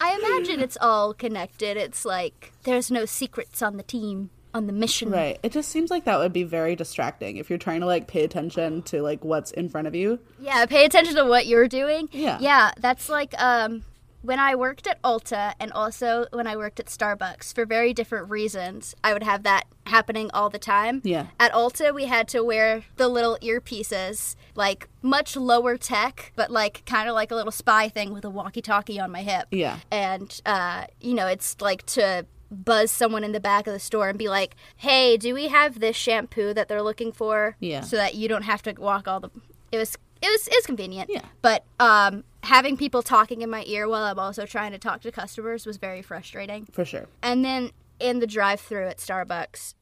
I 0.00 0.16
imagine 0.16 0.60
it's 0.60 0.78
all 0.80 1.14
connected. 1.14 1.76
It's 1.76 2.04
like 2.04 2.52
there's 2.64 2.90
no 2.90 3.04
secrets 3.04 3.62
on 3.62 3.76
the 3.76 3.82
team, 3.82 4.30
on 4.54 4.66
the 4.66 4.72
mission. 4.72 5.10
Right. 5.10 5.38
It 5.42 5.52
just 5.52 5.70
seems 5.70 5.90
like 5.90 6.04
that 6.04 6.18
would 6.18 6.32
be 6.32 6.44
very 6.44 6.76
distracting 6.76 7.36
if 7.36 7.48
you're 7.48 7.58
trying 7.58 7.80
to 7.80 7.86
like 7.86 8.06
pay 8.06 8.24
attention 8.24 8.82
to 8.82 9.02
like 9.02 9.24
what's 9.24 9.50
in 9.52 9.68
front 9.68 9.86
of 9.86 9.94
you. 9.94 10.18
Yeah, 10.40 10.66
pay 10.66 10.84
attention 10.84 11.14
to 11.16 11.24
what 11.24 11.46
you're 11.46 11.68
doing. 11.68 12.08
Yeah. 12.12 12.38
Yeah, 12.40 12.72
that's 12.78 13.08
like 13.08 13.34
um 13.40 13.84
when 14.22 14.38
I 14.38 14.54
worked 14.54 14.86
at 14.86 15.00
Ulta 15.02 15.54
and 15.60 15.72
also 15.72 16.26
when 16.32 16.46
I 16.46 16.56
worked 16.56 16.80
at 16.80 16.86
Starbucks 16.86 17.54
for 17.54 17.66
very 17.66 17.92
different 17.92 18.30
reasons, 18.30 18.94
I 19.04 19.12
would 19.12 19.22
have 19.22 19.42
that 19.42 19.64
happening 19.86 20.30
all 20.32 20.48
the 20.48 20.58
time. 20.58 21.00
Yeah. 21.04 21.26
At 21.38 21.52
Ulta, 21.52 21.94
we 21.94 22.06
had 22.06 22.28
to 22.28 22.42
wear 22.42 22.84
the 22.96 23.08
little 23.08 23.36
earpieces, 23.42 24.36
like 24.54 24.88
much 25.02 25.36
lower 25.36 25.76
tech, 25.76 26.32
but 26.36 26.50
like 26.50 26.84
kind 26.86 27.08
of 27.08 27.14
like 27.14 27.30
a 27.30 27.34
little 27.34 27.52
spy 27.52 27.88
thing 27.88 28.12
with 28.12 28.24
a 28.24 28.30
walkie-talkie 28.30 28.98
on 29.00 29.10
my 29.10 29.22
hip. 29.22 29.48
Yeah. 29.50 29.78
And 29.90 30.40
uh, 30.46 30.86
you 31.00 31.14
know, 31.14 31.26
it's 31.26 31.60
like 31.60 31.84
to 31.86 32.26
buzz 32.50 32.90
someone 32.90 33.24
in 33.24 33.32
the 33.32 33.40
back 33.40 33.66
of 33.66 33.72
the 33.72 33.80
store 33.80 34.08
and 34.08 34.18
be 34.18 34.28
like, 34.28 34.54
"Hey, 34.76 35.16
do 35.16 35.34
we 35.34 35.48
have 35.48 35.80
this 35.80 35.96
shampoo 35.96 36.54
that 36.54 36.68
they're 36.68 36.82
looking 36.82 37.10
for?" 37.10 37.56
Yeah. 37.60 37.80
So 37.80 37.96
that 37.96 38.14
you 38.14 38.28
don't 38.28 38.42
have 38.42 38.62
to 38.62 38.74
walk 38.78 39.08
all 39.08 39.20
the. 39.20 39.30
It 39.72 39.78
was 39.78 39.96
it 40.20 40.28
was 40.28 40.46
it 40.46 40.54
was 40.54 40.66
convenient. 40.66 41.10
Yeah. 41.10 41.24
But 41.40 41.64
um, 41.80 42.24
having 42.42 42.76
people 42.76 43.02
talking 43.02 43.42
in 43.42 43.50
my 43.50 43.64
ear 43.66 43.88
while 43.88 44.02
I'm 44.04 44.18
also 44.18 44.46
trying 44.46 44.72
to 44.72 44.78
talk 44.78 45.00
to 45.02 45.12
customers 45.12 45.66
was 45.66 45.76
very 45.76 46.02
frustrating. 46.02 46.66
For 46.72 46.84
sure. 46.84 47.06
And 47.22 47.44
then 47.44 47.70
in 48.00 48.18
the 48.18 48.26
drive-through 48.26 48.88
at 48.88 48.98
Starbucks, 48.98 49.74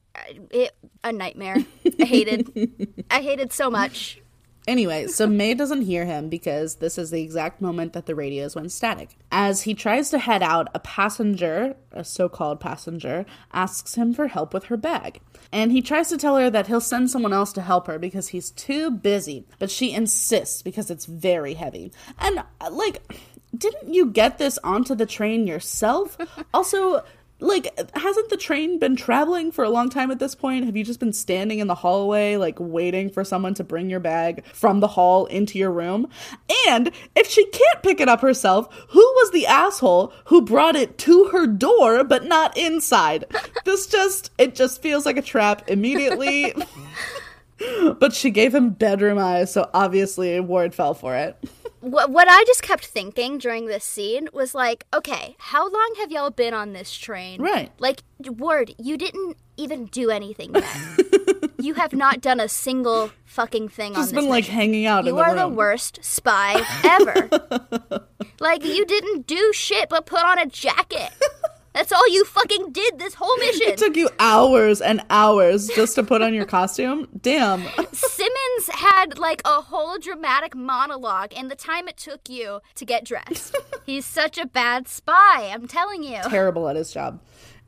it 0.51 0.75
a 1.03 1.11
nightmare. 1.11 1.57
I 1.99 2.05
hated 2.05 3.05
I 3.11 3.21
hated 3.21 3.51
so 3.51 3.69
much. 3.69 4.20
Anyway, 4.67 5.07
so 5.07 5.25
May 5.25 5.55
doesn't 5.55 5.81
hear 5.81 6.05
him 6.05 6.29
because 6.29 6.75
this 6.75 6.97
is 6.97 7.09
the 7.09 7.21
exact 7.21 7.61
moment 7.61 7.93
that 7.93 8.05
the 8.05 8.13
radios 8.13 8.55
went 8.55 8.71
static. 8.71 9.17
As 9.31 9.63
he 9.63 9.73
tries 9.73 10.11
to 10.11 10.19
head 10.19 10.43
out, 10.43 10.69
a 10.75 10.79
passenger, 10.79 11.75
a 11.91 12.03
so 12.03 12.29
called 12.29 12.59
passenger, 12.59 13.25
asks 13.51 13.95
him 13.95 14.13
for 14.13 14.27
help 14.27 14.53
with 14.53 14.65
her 14.65 14.77
bag. 14.77 15.19
And 15.51 15.71
he 15.71 15.81
tries 15.81 16.09
to 16.09 16.17
tell 16.17 16.37
her 16.37 16.49
that 16.51 16.67
he'll 16.67 16.79
send 16.79 17.09
someone 17.09 17.33
else 17.33 17.51
to 17.53 17.61
help 17.61 17.87
her 17.87 17.97
because 17.97 18.29
he's 18.29 18.51
too 18.51 18.91
busy, 18.91 19.47
but 19.57 19.71
she 19.71 19.93
insists 19.93 20.61
because 20.61 20.91
it's 20.91 21.05
very 21.05 21.55
heavy. 21.55 21.91
And, 22.19 22.43
uh, 22.59 22.69
like, 22.71 23.01
didn't 23.57 23.93
you 23.93 24.05
get 24.05 24.37
this 24.37 24.59
onto 24.63 24.95
the 24.95 25.05
train 25.05 25.47
yourself? 25.47 26.17
Also, 26.53 27.03
like 27.41 27.67
hasn't 27.95 28.29
the 28.29 28.37
train 28.37 28.79
been 28.79 28.95
traveling 28.95 29.51
for 29.51 29.63
a 29.63 29.69
long 29.69 29.89
time 29.89 30.11
at 30.11 30.19
this 30.19 30.35
point? 30.35 30.65
Have 30.65 30.77
you 30.77 30.83
just 30.83 30.99
been 30.99 31.11
standing 31.11 31.59
in 31.59 31.67
the 31.67 31.75
hallway 31.75 32.37
like 32.37 32.57
waiting 32.59 33.09
for 33.09 33.23
someone 33.23 33.53
to 33.55 33.63
bring 33.63 33.89
your 33.89 33.99
bag 33.99 34.45
from 34.45 34.79
the 34.79 34.87
hall 34.87 35.25
into 35.25 35.57
your 35.57 35.71
room? 35.71 36.07
And 36.67 36.91
if 37.15 37.27
she 37.27 37.43
can't 37.47 37.83
pick 37.83 37.99
it 37.99 38.07
up 38.07 38.21
herself 38.21 38.73
who 38.89 38.99
was 38.99 39.31
the 39.31 39.47
asshole 39.47 40.13
who 40.25 40.41
brought 40.41 40.75
it 40.75 40.97
to 40.99 41.25
her 41.25 41.47
door 41.47 42.03
but 42.03 42.25
not 42.25 42.55
inside? 42.57 43.25
This 43.65 43.87
just 43.87 44.31
it 44.37 44.55
just 44.55 44.81
feels 44.81 45.05
like 45.05 45.17
a 45.17 45.21
trap 45.21 45.69
immediately. 45.69 46.53
But 47.99 48.13
she 48.15 48.31
gave 48.31 48.55
him 48.55 48.71
bedroom 48.71 49.19
eyes 49.19 49.53
so 49.53 49.69
obviously 49.71 50.39
ward 50.39 50.73
fell 50.73 50.95
for 50.95 51.15
it 51.15 51.37
What 51.81 52.11
what 52.11 52.27
I 52.29 52.43
just 52.45 52.61
kept 52.61 52.85
thinking 52.85 53.39
during 53.39 53.65
this 53.65 53.83
scene 53.83 54.29
was 54.31 54.53
like, 54.53 54.85
okay, 54.93 55.35
how 55.39 55.63
long 55.69 55.95
have 55.99 56.11
y'all 56.11 56.29
been 56.29 56.53
on 56.53 56.73
this 56.73 56.95
train? 56.95 57.41
Right. 57.41 57.71
Like, 57.79 58.03
Ward, 58.19 58.73
you 58.77 58.97
didn't 58.97 59.37
even 59.57 59.85
do 59.85 60.11
anything 60.11 60.53
yet. 60.53 61.51
you 61.59 61.73
have 61.75 61.93
not 61.93 62.21
done 62.21 62.39
a 62.39 62.47
single 62.47 63.11
fucking 63.25 63.69
thing 63.69 63.95
on 63.95 64.01
this. 64.01 64.11
just 64.11 64.15
this 64.15 64.21
been 64.23 64.29
like 64.29 64.45
hanging 64.45 64.85
out 64.85 65.05
You 65.05 65.15
the 65.15 65.21
are 65.21 65.35
the 65.35 65.47
worst 65.47 65.99
spy 66.03 66.63
ever. 66.83 67.29
like 68.39 68.63
you 68.63 68.85
didn't 68.85 69.27
do 69.27 69.51
shit 69.53 69.89
but 69.89 70.05
put 70.05 70.23
on 70.23 70.39
a 70.39 70.45
jacket. 70.45 71.09
That's 71.73 71.91
all 71.91 72.07
you 72.09 72.25
fucking 72.25 72.71
did 72.71 72.99
this 72.99 73.13
whole 73.13 73.35
mission. 73.39 73.69
It 73.69 73.77
took 73.77 73.95
you 73.95 74.09
hours 74.19 74.81
and 74.81 75.03
hours 75.09 75.67
just 75.67 75.95
to 75.95 76.03
put 76.03 76.21
on 76.21 76.33
your 76.33 76.45
costume. 76.45 77.07
Damn. 77.21 77.61
Simmons 77.91 78.69
had 78.73 79.17
like 79.17 79.41
a 79.45 79.61
whole 79.61 79.97
dramatic 79.97 80.55
monologue 80.55 81.33
in 81.33 81.47
the 81.47 81.55
time 81.55 81.87
it 81.87 81.97
took 81.97 82.29
you 82.29 82.59
to 82.75 82.85
get 82.85 83.05
dressed. 83.05 83.55
He's 83.85 84.05
such 84.05 84.37
a 84.37 84.45
bad 84.45 84.87
spy, 84.87 85.49
I'm 85.53 85.67
telling 85.67 86.03
you. 86.03 86.19
Terrible 86.23 86.67
at 86.67 86.75
his 86.75 86.91
job. 86.91 87.19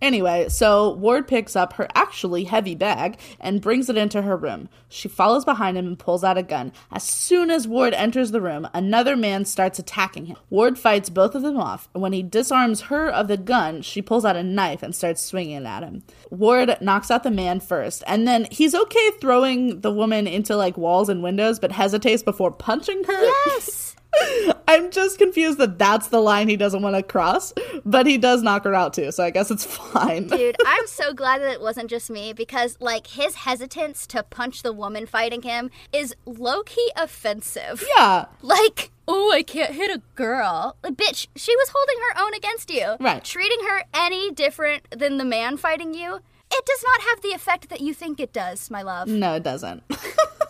Anyway, 0.03 0.49
so 0.49 0.91
Ward 0.95 1.29
picks 1.29 1.55
up 1.55 1.71
her 1.73 1.87
actually 1.95 2.43
heavy 2.43 2.75
bag 2.75 3.17
and 3.39 3.61
brings 3.61 3.89
it 3.89 3.95
into 3.95 4.21
her 4.21 4.35
room. 4.35 4.67
She 4.89 5.07
follows 5.07 5.45
behind 5.45 5.77
him 5.77 5.87
and 5.87 5.97
pulls 5.97 6.25
out 6.25 6.37
a 6.37 6.43
gun. 6.43 6.73
As 6.91 7.03
soon 7.03 7.49
as 7.49 7.69
Ward 7.69 7.93
enters 7.93 8.31
the 8.31 8.41
room, 8.41 8.67
another 8.73 9.15
man 9.15 9.45
starts 9.45 9.79
attacking 9.79 10.25
him. 10.25 10.35
Ward 10.49 10.77
fights 10.77 11.09
both 11.09 11.35
of 11.35 11.41
them 11.41 11.57
off, 11.57 11.87
and 11.93 12.03
when 12.03 12.11
he 12.11 12.21
disarms 12.21 12.81
her 12.81 13.09
of 13.09 13.29
the 13.29 13.37
gun, 13.37 13.81
she 13.81 14.01
pulls 14.01 14.25
out 14.25 14.35
a 14.35 14.43
knife 14.43 14.83
and 14.83 14.93
starts 14.93 15.23
swinging 15.23 15.61
it 15.61 15.65
at 15.65 15.83
him. 15.83 16.03
Ward 16.29 16.77
knocks 16.81 17.09
out 17.09 17.23
the 17.23 17.31
man 17.31 17.61
first, 17.61 18.03
and 18.05 18.27
then 18.27 18.45
he's 18.51 18.75
okay 18.75 19.11
throwing 19.21 19.79
the 19.79 19.91
woman 19.91 20.27
into 20.27 20.57
like 20.57 20.77
walls 20.77 21.07
and 21.07 21.23
windows, 21.23 21.59
but 21.59 21.71
hesitates 21.71 22.23
before 22.23 22.51
punching 22.51 23.05
her. 23.05 23.23
Yes. 23.23 23.83
I'm 24.67 24.91
just 24.91 25.17
confused 25.17 25.58
that 25.60 25.78
that's 25.78 26.08
the 26.08 26.19
line 26.19 26.47
he 26.47 26.58
doesn't 26.58 26.82
want 26.82 26.95
to 26.95 27.04
cross, 27.04 27.54
but 27.86 28.06
he 28.06 28.17
does 28.17 28.41
knock 28.41 28.63
her 28.63 28.73
out 28.73 28.93
too, 28.93 29.12
so 29.12 29.23
I 29.23 29.30
guess 29.30 29.52
it's 29.52 29.65
fine. 29.76 30.28
Dude, 30.28 30.56
I'm 30.65 30.87
so 30.87 31.13
glad 31.13 31.42
that 31.42 31.52
it 31.52 31.62
wasn't 31.62 31.90
just 31.90 32.10
me 32.10 32.33
because, 32.33 32.77
like, 32.79 33.08
his 33.08 33.35
hesitance 33.35 34.08
to 34.08 34.23
punch 34.23 34.63
the 34.63 34.73
woman 34.73 35.06
fighting 35.06 35.42
him 35.42 35.69
is 35.92 36.15
low 36.25 36.63
key 36.63 36.92
offensive. 36.96 37.83
Yeah, 37.98 38.25
Like, 38.42 38.92
oh, 39.08 39.31
I 39.31 39.44
can't 39.44 39.73
hit 39.73 39.92
a 39.92 40.02
girl. 40.15 40.77
Like, 40.83 40.96
bitch, 40.96 41.27
she 41.35 41.56
was 41.56 41.71
holding 41.73 41.98
her 42.10 42.25
own 42.25 42.33
against 42.33 42.69
you. 42.71 42.96
Right. 43.00 43.23
Treating 43.23 43.67
her 43.67 43.83
any 43.94 44.31
different 44.31 44.90
than 44.92 45.17
the 45.17 45.25
man 45.25 45.58
fighting 45.58 45.94
you 45.94 46.19
it 46.56 46.65
does 46.65 46.83
not 46.85 47.02
have 47.10 47.21
the 47.21 47.29
effect 47.29 47.69
that 47.69 47.81
you 47.81 47.94
think 47.94 48.19
it 48.19 48.31
does, 48.31 48.69
my 48.69 48.83
love. 48.83 49.08
No, 49.08 49.33
it 49.33 49.44
doesn't. 49.44 49.83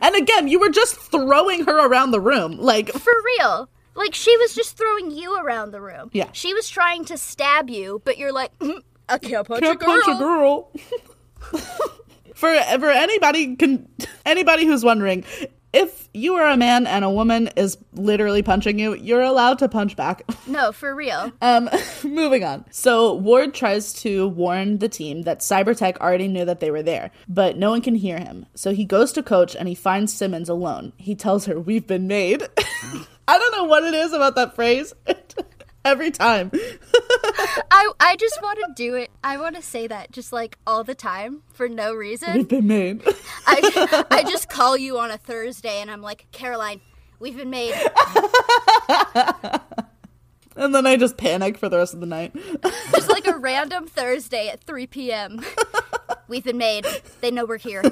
and 0.00 0.14
again, 0.16 0.48
you 0.48 0.58
were 0.58 0.70
just 0.70 0.96
throwing 0.96 1.64
her 1.64 1.86
around 1.86 2.10
the 2.10 2.20
room. 2.20 2.58
Like, 2.58 2.90
For 2.90 3.12
real. 3.38 3.68
Like 3.94 4.14
she 4.14 4.36
was 4.36 4.54
just 4.54 4.76
throwing 4.76 5.10
you 5.10 5.38
around 5.40 5.70
the 5.70 5.80
room. 5.80 6.10
Yeah. 6.12 6.28
She 6.32 6.52
was 6.52 6.68
trying 6.68 7.06
to 7.06 7.16
stab 7.16 7.70
you, 7.70 8.02
but 8.04 8.18
you're 8.18 8.32
like, 8.32 8.56
"Mm, 8.58 8.82
I 9.08 9.16
can't 9.16 9.46
punch 9.48 9.62
can't 9.62 9.80
a 9.80 9.84
girl. 9.84 10.02
punch 10.02 10.16
a 10.16 10.18
girl. 10.18 10.72
for 12.34 12.54
for 12.78 12.90
anybody 12.90 13.56
can 13.56 13.88
anybody 14.26 14.66
who's 14.66 14.84
wondering, 14.84 15.24
if 15.76 16.08
you 16.14 16.36
are 16.36 16.48
a 16.48 16.56
man 16.56 16.86
and 16.86 17.04
a 17.04 17.10
woman 17.10 17.48
is 17.54 17.76
literally 17.92 18.42
punching 18.42 18.78
you, 18.78 18.94
you're 18.94 19.20
allowed 19.20 19.58
to 19.58 19.68
punch 19.68 19.94
back. 19.94 20.22
No, 20.48 20.70
for 20.70 20.94
real. 20.94 21.32
Um, 21.42 21.68
moving 22.04 22.44
on. 22.44 22.64
So 22.70 23.12
Ward 23.14 23.52
tries 23.52 23.92
to 23.94 24.28
warn 24.28 24.78
the 24.78 24.88
team 24.88 25.22
that 25.22 25.40
Cybertek 25.40 25.98
already 25.98 26.28
knew 26.28 26.44
that 26.44 26.60
they 26.60 26.70
were 26.70 26.84
there, 26.84 27.10
but 27.28 27.56
no 27.58 27.70
one 27.70 27.82
can 27.82 27.96
hear 27.96 28.18
him. 28.18 28.46
So 28.54 28.72
he 28.72 28.84
goes 28.84 29.12
to 29.14 29.24
coach 29.24 29.56
and 29.56 29.68
he 29.68 29.74
finds 29.74 30.14
Simmons 30.14 30.48
alone. 30.48 30.92
He 30.98 31.16
tells 31.16 31.46
her, 31.46 31.58
"We've 31.58 31.86
been 31.86 32.06
made." 32.06 32.44
I 33.28 33.38
don't 33.38 33.52
know 33.56 33.64
what 33.64 33.82
it 33.82 33.92
is 33.92 34.12
about 34.12 34.36
that 34.36 34.54
phrase. 34.54 34.94
Every 35.86 36.10
time. 36.10 36.50
I 37.70 37.92
I 38.00 38.16
just 38.18 38.42
want 38.42 38.58
to 38.58 38.72
do 38.74 38.96
it. 38.96 39.08
I 39.22 39.36
want 39.36 39.54
to 39.54 39.62
say 39.62 39.86
that 39.86 40.10
just 40.10 40.32
like 40.32 40.58
all 40.66 40.82
the 40.82 40.96
time 40.96 41.44
for 41.52 41.68
no 41.68 41.94
reason. 41.94 42.34
We've 42.34 42.48
been 42.48 42.66
made. 42.66 43.02
I 43.46 44.06
I 44.10 44.22
just 44.28 44.48
call 44.48 44.76
you 44.76 44.98
on 44.98 45.12
a 45.12 45.16
Thursday 45.16 45.80
and 45.80 45.88
I'm 45.88 46.02
like, 46.02 46.26
Caroline, 46.32 46.80
we've 47.20 47.36
been 47.36 47.50
made. 47.50 47.74
and 50.56 50.74
then 50.74 50.88
I 50.88 50.96
just 50.96 51.16
panic 51.16 51.56
for 51.56 51.68
the 51.68 51.76
rest 51.76 51.94
of 51.94 52.00
the 52.00 52.06
night. 52.06 52.34
Just 52.90 53.08
like 53.08 53.28
a 53.28 53.36
random 53.38 53.86
Thursday 53.86 54.48
at 54.48 54.64
3 54.64 54.88
p.m. 54.88 55.40
We've 56.26 56.42
been 56.42 56.58
made. 56.58 56.84
They 57.20 57.30
know 57.30 57.44
we're 57.44 57.58
here. 57.58 57.84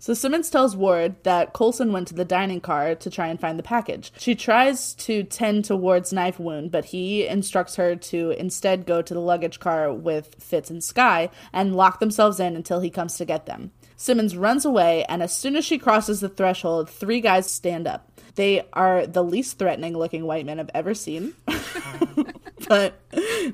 So 0.00 0.14
Simmons 0.14 0.48
tells 0.48 0.76
Ward 0.76 1.16
that 1.24 1.52
Coulson 1.52 1.92
went 1.92 2.08
to 2.08 2.14
the 2.14 2.24
dining 2.24 2.60
car 2.60 2.94
to 2.94 3.10
try 3.10 3.26
and 3.26 3.40
find 3.40 3.58
the 3.58 3.64
package. 3.64 4.12
She 4.18 4.34
tries 4.34 4.94
to 4.94 5.24
tend 5.24 5.64
to 5.66 5.76
Ward's 5.76 6.12
knife 6.12 6.38
wound, 6.38 6.70
but 6.70 6.86
he 6.86 7.26
instructs 7.26 7.76
her 7.76 7.96
to 7.96 8.30
instead 8.30 8.86
go 8.86 9.02
to 9.02 9.14
the 9.14 9.20
luggage 9.20 9.58
car 9.58 9.92
with 9.92 10.36
Fitz 10.38 10.70
and 10.70 10.82
Skye 10.82 11.30
and 11.52 11.74
lock 11.74 11.98
themselves 11.98 12.38
in 12.38 12.54
until 12.54 12.80
he 12.80 12.90
comes 12.90 13.16
to 13.16 13.24
get 13.24 13.46
them. 13.46 13.72
Simmons 13.96 14.36
runs 14.36 14.64
away, 14.64 15.04
and 15.08 15.24
as 15.24 15.36
soon 15.36 15.56
as 15.56 15.64
she 15.64 15.76
crosses 15.76 16.20
the 16.20 16.28
threshold, 16.28 16.88
three 16.88 17.20
guys 17.20 17.50
stand 17.50 17.88
up. 17.88 18.08
They 18.36 18.62
are 18.72 19.04
the 19.04 19.24
least 19.24 19.58
threatening 19.58 19.98
looking 19.98 20.24
white 20.24 20.46
men 20.46 20.60
I've 20.60 20.70
ever 20.72 20.94
seen. 20.94 21.34
but 22.68 23.00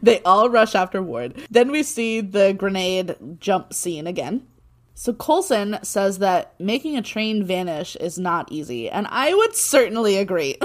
they 0.03 0.21
all 0.21 0.51
rush 0.51 0.75
after 0.75 1.03
Ward. 1.03 1.47
Then 1.51 1.71
we 1.71 1.83
see 1.83 2.21
the 2.21 2.53
grenade 2.53 3.17
jump 3.41 3.73
scene 3.73 4.07
again. 4.07 4.47
So 4.95 5.13
Coulson 5.13 5.79
says 5.83 6.19
that 6.21 6.59
making 6.61 6.97
a 6.97 7.03
train 7.03 7.45
vanish 7.45 7.97
is 7.97 8.17
not 8.19 8.51
easy, 8.53 8.89
and 8.89 9.09
I 9.11 9.35
would 9.35 9.57
certainly 9.57 10.17
agree. 10.17 10.57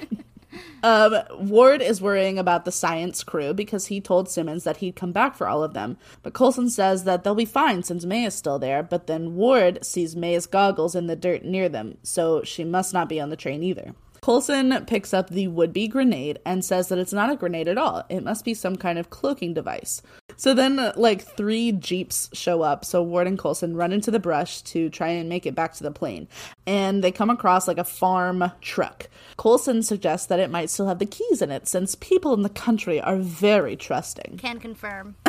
um, 0.82 1.14
Ward 1.40 1.80
is 1.80 2.02
worrying 2.02 2.38
about 2.38 2.66
the 2.66 2.70
science 2.72 3.24
crew 3.24 3.54
because 3.54 3.86
he 3.86 3.98
told 3.98 4.28
Simmons 4.28 4.64
that 4.64 4.76
he'd 4.78 4.94
come 4.94 5.10
back 5.10 5.34
for 5.34 5.48
all 5.48 5.64
of 5.64 5.72
them. 5.72 5.96
But 6.22 6.34
Coulson 6.34 6.68
says 6.68 7.04
that 7.04 7.24
they'll 7.24 7.34
be 7.34 7.46
fine 7.46 7.82
since 7.82 8.04
May 8.04 8.26
is 8.26 8.34
still 8.34 8.58
there, 8.58 8.82
but 8.82 9.06
then 9.06 9.36
Ward 9.36 9.84
sees 9.84 10.14
May's 10.14 10.44
goggles 10.44 10.94
in 10.94 11.06
the 11.06 11.16
dirt 11.16 11.42
near 11.42 11.70
them, 11.70 11.96
so 12.02 12.42
she 12.42 12.62
must 12.62 12.92
not 12.92 13.08
be 13.08 13.20
on 13.20 13.30
the 13.30 13.36
train 13.36 13.62
either. 13.62 13.94
Coulson 14.20 14.84
picks 14.86 15.14
up 15.14 15.30
the 15.30 15.46
would 15.46 15.72
be 15.72 15.88
grenade 15.88 16.40
and 16.44 16.64
says 16.64 16.88
that 16.88 16.98
it's 16.98 17.12
not 17.12 17.30
a 17.30 17.36
grenade 17.36 17.68
at 17.68 17.78
all. 17.78 18.04
It 18.08 18.24
must 18.24 18.44
be 18.44 18.54
some 18.54 18.76
kind 18.76 18.98
of 18.98 19.08
cloaking 19.08 19.54
device. 19.54 20.02
So 20.36 20.54
then, 20.54 20.78
uh, 20.78 20.92
like, 20.96 21.22
three 21.22 21.72
Jeeps 21.72 22.30
show 22.32 22.62
up. 22.62 22.84
So 22.84 23.02
Ward 23.02 23.26
and 23.26 23.38
Coulson 23.38 23.76
run 23.76 23.92
into 23.92 24.10
the 24.10 24.18
brush 24.18 24.62
to 24.62 24.88
try 24.90 25.08
and 25.08 25.28
make 25.28 25.46
it 25.46 25.54
back 25.54 25.74
to 25.74 25.82
the 25.82 25.90
plane. 25.90 26.28
And 26.66 27.02
they 27.02 27.12
come 27.12 27.30
across, 27.30 27.66
like, 27.66 27.78
a 27.78 27.84
farm 27.84 28.52
truck. 28.60 29.08
Coulson 29.36 29.82
suggests 29.82 30.26
that 30.26 30.40
it 30.40 30.50
might 30.50 30.70
still 30.70 30.88
have 30.88 30.98
the 30.98 31.06
keys 31.06 31.42
in 31.42 31.50
it 31.50 31.68
since 31.68 31.94
people 31.94 32.34
in 32.34 32.42
the 32.42 32.48
country 32.48 33.00
are 33.00 33.16
very 33.16 33.76
trusting. 33.76 34.38
Can 34.38 34.60
confirm. 34.60 35.16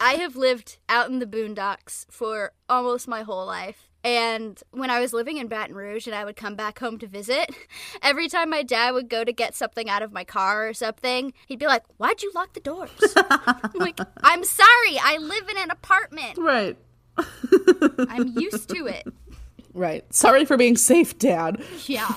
I 0.00 0.16
have 0.20 0.36
lived 0.36 0.78
out 0.88 1.08
in 1.08 1.18
the 1.18 1.26
boondocks 1.26 2.06
for 2.10 2.52
almost 2.68 3.08
my 3.08 3.22
whole 3.22 3.46
life. 3.46 3.88
And 4.04 4.62
when 4.70 4.90
I 4.90 5.00
was 5.00 5.14
living 5.14 5.38
in 5.38 5.48
Baton 5.48 5.74
Rouge 5.74 6.06
and 6.06 6.14
I 6.14 6.24
would 6.26 6.36
come 6.36 6.54
back 6.54 6.78
home 6.78 6.98
to 6.98 7.06
visit, 7.06 7.50
every 8.02 8.28
time 8.28 8.50
my 8.50 8.62
dad 8.62 8.92
would 8.92 9.08
go 9.08 9.24
to 9.24 9.32
get 9.32 9.54
something 9.54 9.88
out 9.88 10.02
of 10.02 10.12
my 10.12 10.24
car 10.24 10.68
or 10.68 10.74
something, 10.74 11.32
he'd 11.46 11.58
be 11.58 11.66
like, 11.66 11.82
Why'd 11.96 12.22
you 12.22 12.30
lock 12.34 12.52
the 12.52 12.60
doors? 12.60 12.90
I'm 13.16 13.70
like, 13.76 13.98
I'm 14.22 14.44
sorry, 14.44 14.98
I 15.02 15.16
live 15.18 15.48
in 15.48 15.56
an 15.58 15.70
apartment. 15.70 16.36
Right. 16.36 16.76
I'm 18.08 18.36
used 18.38 18.68
to 18.70 18.86
it. 18.86 19.06
Right. 19.76 20.04
Sorry 20.14 20.44
for 20.44 20.56
being 20.56 20.76
safe, 20.76 21.18
Dad. 21.18 21.60
Yeah. 21.86 22.14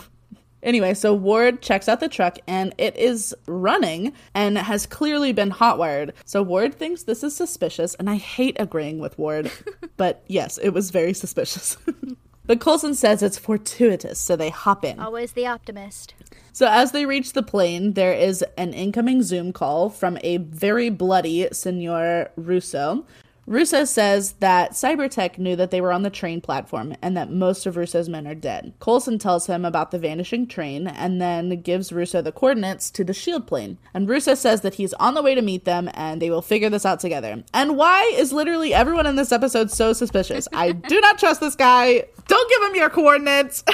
Anyway, 0.68 0.93
so 0.93 1.13
Ward 1.13 1.61
checks 1.61 1.88
out 1.88 2.01
the 2.01 2.09
truck 2.09 2.38
and 2.45 2.76
it 2.78 2.97
is 2.97 3.34
running 3.47 4.11
and 4.34 4.57
has 4.57 4.86
clearly 4.86 5.32
been 5.32 5.49
hotwired. 5.49 6.11
So 6.26 6.43
Ward 6.43 6.76
thinks 6.76 7.03
this 7.03 7.24
is 7.24 7.34
suspicious, 7.34 7.95
and 7.95 8.09
I 8.09 8.15
hate 8.15 8.57
agreeing 8.59 8.99
with 8.99 9.18
Ward, 9.18 9.49
but 9.97 10.24
yes, 10.28 10.57
it 10.57 10.72
was 10.72 10.91
very 10.91 11.13
suspicious. 11.13 11.78
but 12.45 12.59
Coulson 12.59 12.95
says 12.95 13.24
it's 13.24 13.38
fortuitous, 13.38 14.20
so 14.20 14.36
they 14.36 14.49
hop 14.49 14.84
in. 14.84 14.99
Always 14.99 15.32
the 15.32 15.47
optimist. 15.47 16.15
So 16.51 16.68
as 16.68 16.91
they 16.91 17.05
reach 17.05 17.32
the 17.32 17.43
plane, 17.43 17.93
there 17.93 18.13
is 18.13 18.43
an 18.57 18.74
incoming 18.74 19.24
Zoom 19.24 19.53
call 19.53 19.89
from 19.89 20.18
a 20.22 20.36
very 20.36 20.89
bloody 20.89 21.47
Senor 21.53 22.30
Russo. 22.36 23.05
Russo 23.47 23.85
says 23.85 24.33
that 24.39 24.71
Cybertek 24.73 25.37
knew 25.37 25.55
that 25.55 25.71
they 25.71 25.79
were 25.79 25.93
on 25.93 26.01
the 26.01 26.09
train 26.09 26.41
platform 26.41 26.93
and 27.01 27.15
that 27.15 27.31
most 27.31 27.65
of 27.65 27.77
Russo's 27.77 28.09
men 28.09 28.27
are 28.27 28.35
dead. 28.35 28.73
Coulson 28.81 29.17
tells 29.17 29.47
him 29.47 29.63
about 29.63 29.91
the 29.91 29.97
vanishing 29.97 30.47
train 30.47 30.85
and 30.85 31.21
then 31.21 31.61
gives 31.61 31.93
Russo 31.93 32.21
the 32.21 32.33
coordinates 32.33 32.91
to 32.91 33.05
the 33.05 33.13
shield 33.13 33.47
plane. 33.47 33.77
And 33.93 34.09
Russo 34.09 34.35
says 34.35 34.61
that 34.61 34.73
he's 34.73 34.93
on 34.95 35.13
the 35.13 35.23
way 35.23 35.33
to 35.33 35.41
meet 35.41 35.63
them 35.63 35.89
and 35.93 36.21
they 36.21 36.29
will 36.29 36.41
figure 36.41 36.69
this 36.69 36.85
out 36.85 36.99
together. 36.99 37.41
And 37.53 37.77
why 37.77 38.11
is 38.15 38.33
literally 38.33 38.73
everyone 38.73 39.07
in 39.07 39.15
this 39.15 39.31
episode 39.31 39.71
so 39.71 39.93
suspicious? 39.93 40.49
I 40.53 40.73
do 40.73 40.99
not 40.99 41.17
trust 41.17 41.39
this 41.39 41.55
guy. 41.55 42.03
Don't 42.27 42.49
give 42.49 42.61
him 42.63 42.75
your 42.75 42.89
coordinates. 42.89 43.63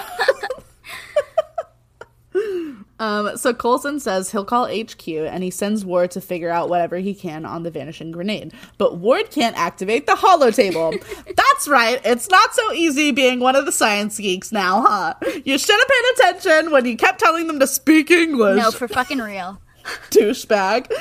Um, 2.99 3.35
so 3.37 3.53
Coulson 3.53 3.99
says 3.99 4.31
he'll 4.31 4.45
call 4.45 4.65
HQ 4.65 5.07
and 5.07 5.43
he 5.43 5.49
sends 5.49 5.83
Ward 5.83 6.11
to 6.11 6.21
figure 6.21 6.49
out 6.49 6.69
whatever 6.69 6.97
he 6.97 7.13
can 7.13 7.45
on 7.45 7.63
the 7.63 7.71
vanishing 7.71 8.11
grenade. 8.11 8.53
But 8.77 8.97
Ward 8.97 9.31
can't 9.31 9.57
activate 9.57 10.05
the 10.05 10.15
holo 10.15 10.51
table. 10.51 10.93
That's 11.35 11.67
right, 11.67 11.99
it's 12.05 12.29
not 12.29 12.53
so 12.53 12.71
easy 12.71 13.11
being 13.11 13.39
one 13.39 13.55
of 13.55 13.65
the 13.65 13.71
science 13.71 14.17
geeks 14.17 14.51
now, 14.51 14.83
huh? 14.87 15.15
You 15.43 15.57
should 15.57 15.77
have 15.77 15.87
paid 15.87 16.03
attention 16.13 16.71
when 16.71 16.85
you 16.85 16.95
kept 16.95 17.19
telling 17.19 17.47
them 17.47 17.59
to 17.59 17.67
speak 17.67 18.11
English. 18.11 18.61
No, 18.61 18.71
for 18.71 18.87
fucking 18.87 19.19
real. 19.19 19.59
douchebag. 20.11 20.91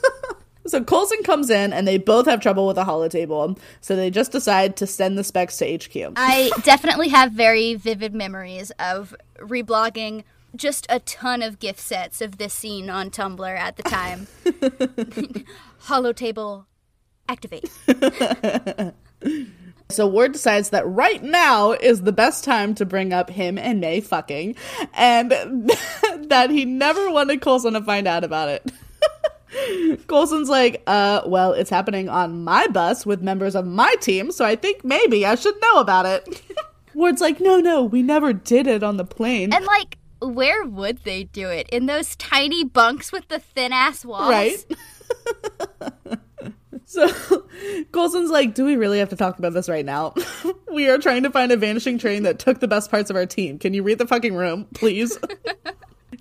so 0.66 0.82
Coulson 0.84 1.22
comes 1.22 1.50
in 1.50 1.72
and 1.72 1.86
they 1.86 1.98
both 1.98 2.26
have 2.26 2.40
trouble 2.40 2.66
with 2.66 2.76
the 2.76 2.84
holo 2.84 3.08
table. 3.08 3.58
So 3.80 3.96
they 3.96 4.10
just 4.10 4.32
decide 4.32 4.76
to 4.76 4.86
send 4.86 5.16
the 5.16 5.24
specs 5.24 5.56
to 5.58 5.76
HQ. 5.76 6.14
I 6.16 6.50
definitely 6.62 7.08
have 7.08 7.32
very 7.32 7.74
vivid 7.74 8.14
memories 8.14 8.70
of 8.78 9.14
reblogging 9.38 10.24
just 10.54 10.86
a 10.88 11.00
ton 11.00 11.42
of 11.42 11.58
gift 11.58 11.80
sets 11.80 12.20
of 12.20 12.38
this 12.38 12.52
scene 12.52 12.90
on 12.90 13.10
Tumblr 13.10 13.58
at 13.58 13.76
the 13.76 13.82
time. 13.82 14.26
Holo 15.80 16.12
table 16.12 16.66
activate. 17.28 17.70
So 19.92 20.06
Ward 20.06 20.32
decides 20.32 20.70
that 20.70 20.86
right 20.86 21.22
now 21.22 21.72
is 21.72 22.02
the 22.02 22.12
best 22.12 22.44
time 22.44 22.74
to 22.76 22.86
bring 22.86 23.12
up 23.12 23.28
him 23.28 23.58
and 23.58 23.80
May 23.80 24.00
fucking, 24.00 24.56
and 24.94 25.30
that 26.28 26.48
he 26.50 26.64
never 26.64 27.10
wanted 27.10 27.42
Coulson 27.42 27.74
to 27.74 27.82
find 27.82 28.08
out 28.08 28.24
about 28.24 28.48
it. 28.48 28.72
Coulson's 30.06 30.48
like, 30.48 30.82
uh, 30.86 31.20
well, 31.26 31.52
it's 31.52 31.68
happening 31.68 32.08
on 32.08 32.42
my 32.42 32.66
bus 32.68 33.04
with 33.04 33.20
members 33.20 33.54
of 33.54 33.66
my 33.66 33.94
team, 34.00 34.32
so 34.32 34.44
I 34.44 34.56
think 34.56 34.82
maybe 34.82 35.26
I 35.26 35.34
should 35.34 35.60
know 35.60 35.80
about 35.80 36.06
it. 36.06 36.42
Ward's 36.94 37.20
like, 37.20 37.40
no, 37.40 37.60
no, 37.60 37.82
we 37.82 38.02
never 38.02 38.32
did 38.32 38.66
it 38.66 38.82
on 38.82 38.96
the 38.96 39.04
plane. 39.04 39.52
And 39.52 39.64
like, 39.64 39.98
where 40.22 40.64
would 40.64 41.04
they 41.04 41.24
do 41.24 41.48
it? 41.48 41.68
In 41.70 41.86
those 41.86 42.16
tiny 42.16 42.64
bunks 42.64 43.12
with 43.12 43.28
the 43.28 43.38
thin 43.38 43.72
ass 43.72 44.04
walls? 44.04 44.30
right? 44.30 44.64
so 46.84 47.08
Coulson's 47.92 48.30
like, 48.30 48.54
do 48.54 48.64
we 48.64 48.76
really 48.76 48.98
have 48.98 49.08
to 49.10 49.16
talk 49.16 49.38
about 49.38 49.52
this 49.52 49.68
right 49.68 49.84
now? 49.84 50.14
we 50.72 50.88
are 50.88 50.98
trying 50.98 51.22
to 51.22 51.30
find 51.30 51.52
a 51.52 51.56
vanishing 51.56 51.98
train 51.98 52.22
that 52.24 52.38
took 52.38 52.60
the 52.60 52.68
best 52.68 52.90
parts 52.90 53.10
of 53.10 53.16
our 53.16 53.26
team. 53.26 53.58
Can 53.58 53.74
you 53.74 53.82
read 53.82 53.98
the 53.98 54.06
fucking 54.06 54.34
room, 54.34 54.66
please? 54.74 55.18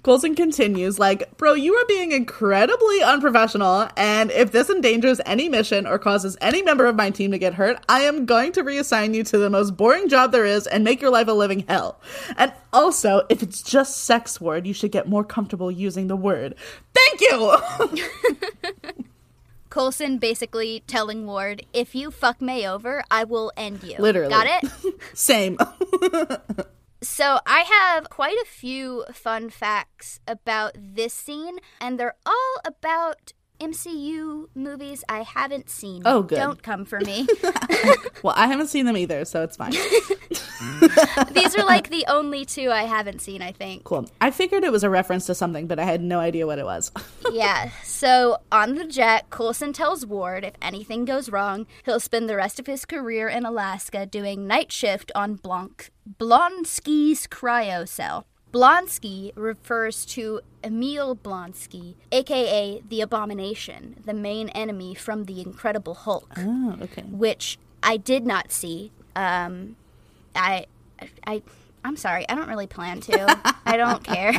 Coulson 0.03 0.35
continues, 0.35 0.97
like, 0.97 1.37
bro, 1.37 1.53
you 1.53 1.75
are 1.75 1.85
being 1.85 2.11
incredibly 2.11 3.03
unprofessional, 3.03 3.87
and 3.95 4.31
if 4.31 4.51
this 4.51 4.69
endangers 4.69 5.21
any 5.25 5.49
mission 5.49 5.85
or 5.85 5.99
causes 5.99 6.37
any 6.41 6.61
member 6.61 6.85
of 6.85 6.95
my 6.95 7.09
team 7.09 7.31
to 7.31 7.37
get 7.37 7.53
hurt, 7.53 7.83
I 7.87 8.01
am 8.01 8.25
going 8.25 8.51
to 8.53 8.63
reassign 8.63 9.13
you 9.13 9.23
to 9.25 9.37
the 9.37 9.49
most 9.49 9.77
boring 9.77 10.09
job 10.09 10.31
there 10.31 10.45
is 10.45 10.65
and 10.65 10.83
make 10.83 11.01
your 11.01 11.11
life 11.11 11.27
a 11.27 11.33
living 11.33 11.65
hell. 11.67 11.99
And 12.37 12.53
also, 12.73 13.23
if 13.29 13.43
it's 13.43 13.61
just 13.61 14.03
sex 14.03 14.41
word, 14.41 14.65
you 14.65 14.73
should 14.73 14.91
get 14.91 15.07
more 15.07 15.23
comfortable 15.23 15.71
using 15.71 16.07
the 16.07 16.15
word. 16.15 16.55
Thank 16.93 17.21
you! 17.21 17.57
Coulson 19.71 20.17
basically 20.17 20.83
telling 20.85 21.25
Ward, 21.25 21.65
if 21.73 21.95
you 21.95 22.11
fuck 22.11 22.41
May 22.41 22.67
over, 22.67 23.03
I 23.09 23.23
will 23.23 23.51
end 23.55 23.83
you. 23.83 23.95
Literally. 23.97 24.29
Got 24.29 24.47
it? 24.61 25.01
Same. 25.17 25.57
So 27.03 27.39
I 27.47 27.61
have 27.61 28.09
quite 28.11 28.37
a 28.37 28.45
few 28.45 29.05
fun 29.11 29.49
facts 29.49 30.19
about 30.27 30.75
this 30.77 31.15
scene, 31.15 31.57
and 31.79 31.99
they're 31.99 32.15
all 32.27 32.61
about 32.63 33.33
MCU 33.61 34.47
movies 34.55 35.03
I 35.07 35.21
haven't 35.21 35.69
seen. 35.69 36.01
Oh, 36.03 36.23
good. 36.23 36.37
Don't 36.37 36.63
come 36.63 36.83
for 36.83 36.99
me. 36.99 37.27
well, 38.23 38.33
I 38.35 38.47
haven't 38.47 38.69
seen 38.69 38.87
them 38.87 38.97
either, 38.97 39.23
so 39.23 39.43
it's 39.43 39.55
fine. 39.55 39.71
These 41.31 41.55
are 41.55 41.63
like 41.63 41.89
the 41.89 42.05
only 42.07 42.43
two 42.43 42.71
I 42.71 42.83
haven't 42.83 43.21
seen, 43.21 43.43
I 43.43 43.51
think. 43.51 43.83
Cool. 43.83 44.09
I 44.19 44.31
figured 44.31 44.63
it 44.63 44.71
was 44.71 44.83
a 44.83 44.89
reference 44.89 45.27
to 45.27 45.35
something, 45.35 45.67
but 45.67 45.77
I 45.77 45.83
had 45.83 46.01
no 46.01 46.19
idea 46.19 46.47
what 46.47 46.57
it 46.57 46.65
was. 46.65 46.91
yeah. 47.31 47.69
So 47.83 48.39
on 48.51 48.75
the 48.75 48.85
jet, 48.85 49.29
Coulson 49.29 49.73
tells 49.73 50.07
Ward 50.07 50.43
if 50.43 50.55
anything 50.59 51.05
goes 51.05 51.29
wrong, 51.29 51.67
he'll 51.85 51.99
spend 51.99 52.27
the 52.27 52.35
rest 52.35 52.59
of 52.59 52.65
his 52.65 52.85
career 52.85 53.27
in 53.27 53.45
Alaska 53.45 54.07
doing 54.07 54.47
night 54.47 54.71
shift 54.71 55.11
on 55.13 55.35
Blanc 55.35 55.91
Blonsky's 56.19 57.27
cryo 57.27 57.87
cell. 57.87 58.25
Blonsky 58.51 59.31
refers 59.35 60.05
to 60.07 60.41
Emil 60.63 61.15
Blonsky, 61.15 61.95
aka 62.11 62.81
the 62.87 63.01
Abomination, 63.01 64.01
the 64.05 64.13
main 64.13 64.49
enemy 64.49 64.93
from 64.93 65.25
the 65.25 65.41
Incredible 65.41 65.93
Hulk, 65.93 66.33
oh, 66.37 66.77
okay. 66.81 67.03
which 67.03 67.57
I 67.81 67.97
did 67.97 68.25
not 68.25 68.51
see. 68.51 68.91
Um, 69.15 69.75
I, 70.35 70.65
I, 71.25 71.41
I'm 71.83 71.95
sorry, 71.95 72.27
I 72.27 72.35
don't 72.35 72.49
really 72.49 72.67
plan 72.67 72.99
to. 73.01 73.39
I 73.65 73.77
don't 73.77 74.03
care. 74.03 74.33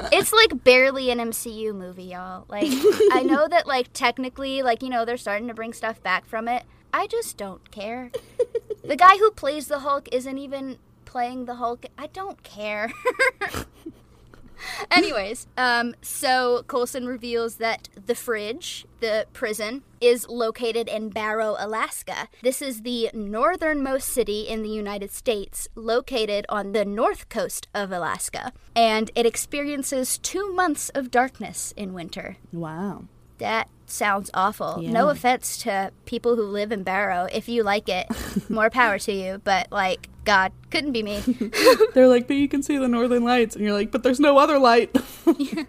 it's 0.12 0.32
like 0.32 0.64
barely 0.64 1.10
an 1.10 1.18
MCU 1.18 1.74
movie, 1.74 2.04
y'all. 2.04 2.44
Like, 2.48 2.70
I 3.12 3.22
know 3.24 3.46
that, 3.48 3.66
like, 3.66 3.92
technically, 3.92 4.62
like, 4.62 4.82
you 4.82 4.88
know, 4.88 5.04
they're 5.04 5.16
starting 5.16 5.48
to 5.48 5.54
bring 5.54 5.72
stuff 5.72 6.02
back 6.02 6.26
from 6.26 6.48
it. 6.48 6.64
I 6.92 7.06
just 7.06 7.36
don't 7.36 7.70
care. 7.70 8.10
the 8.84 8.96
guy 8.96 9.16
who 9.18 9.30
plays 9.30 9.68
the 9.68 9.80
Hulk 9.80 10.08
isn't 10.12 10.38
even 10.38 10.78
playing 11.10 11.46
the 11.46 11.56
Hulk. 11.56 11.86
I 11.98 12.06
don't 12.06 12.40
care. 12.44 12.92
Anyways, 14.92 15.48
um, 15.56 15.94
so 16.02 16.62
Coulson 16.68 17.06
reveals 17.06 17.56
that 17.56 17.88
the 18.06 18.14
fridge, 18.14 18.86
the 19.00 19.26
prison, 19.32 19.82
is 20.00 20.28
located 20.28 20.86
in 20.86 21.08
Barrow, 21.08 21.56
Alaska. 21.58 22.28
This 22.42 22.62
is 22.62 22.82
the 22.82 23.10
northernmost 23.12 24.08
city 24.08 24.42
in 24.42 24.62
the 24.62 24.68
United 24.68 25.10
States, 25.10 25.66
located 25.74 26.46
on 26.48 26.72
the 26.72 26.84
north 26.84 27.28
coast 27.28 27.66
of 27.74 27.90
Alaska, 27.90 28.52
and 28.76 29.10
it 29.16 29.26
experiences 29.26 30.16
two 30.18 30.52
months 30.52 30.90
of 30.90 31.10
darkness 31.10 31.74
in 31.76 31.92
winter. 31.92 32.36
Wow. 32.52 33.04
That 33.38 33.68
sounds 33.86 34.30
awful. 34.34 34.78
Yeah. 34.80 34.92
No 34.92 35.08
offense 35.08 35.56
to 35.62 35.92
people 36.04 36.36
who 36.36 36.42
live 36.42 36.70
in 36.70 36.82
Barrow. 36.82 37.26
If 37.32 37.48
you 37.48 37.62
like 37.62 37.88
it, 37.88 38.06
more 38.50 38.68
power 38.68 38.98
to 38.98 39.12
you. 39.12 39.40
But, 39.42 39.72
like, 39.72 40.09
God, 40.24 40.52
couldn't 40.70 40.92
be 40.92 41.02
me. 41.02 41.20
They're 41.94 42.08
like, 42.08 42.26
but 42.26 42.36
you 42.36 42.48
can 42.48 42.62
see 42.62 42.76
the 42.76 42.88
northern 42.88 43.24
lights. 43.24 43.56
And 43.56 43.64
you're 43.64 43.74
like, 43.74 43.90
but 43.90 44.02
there's 44.02 44.20
no 44.20 44.38
other 44.38 44.58
light. 44.58 44.94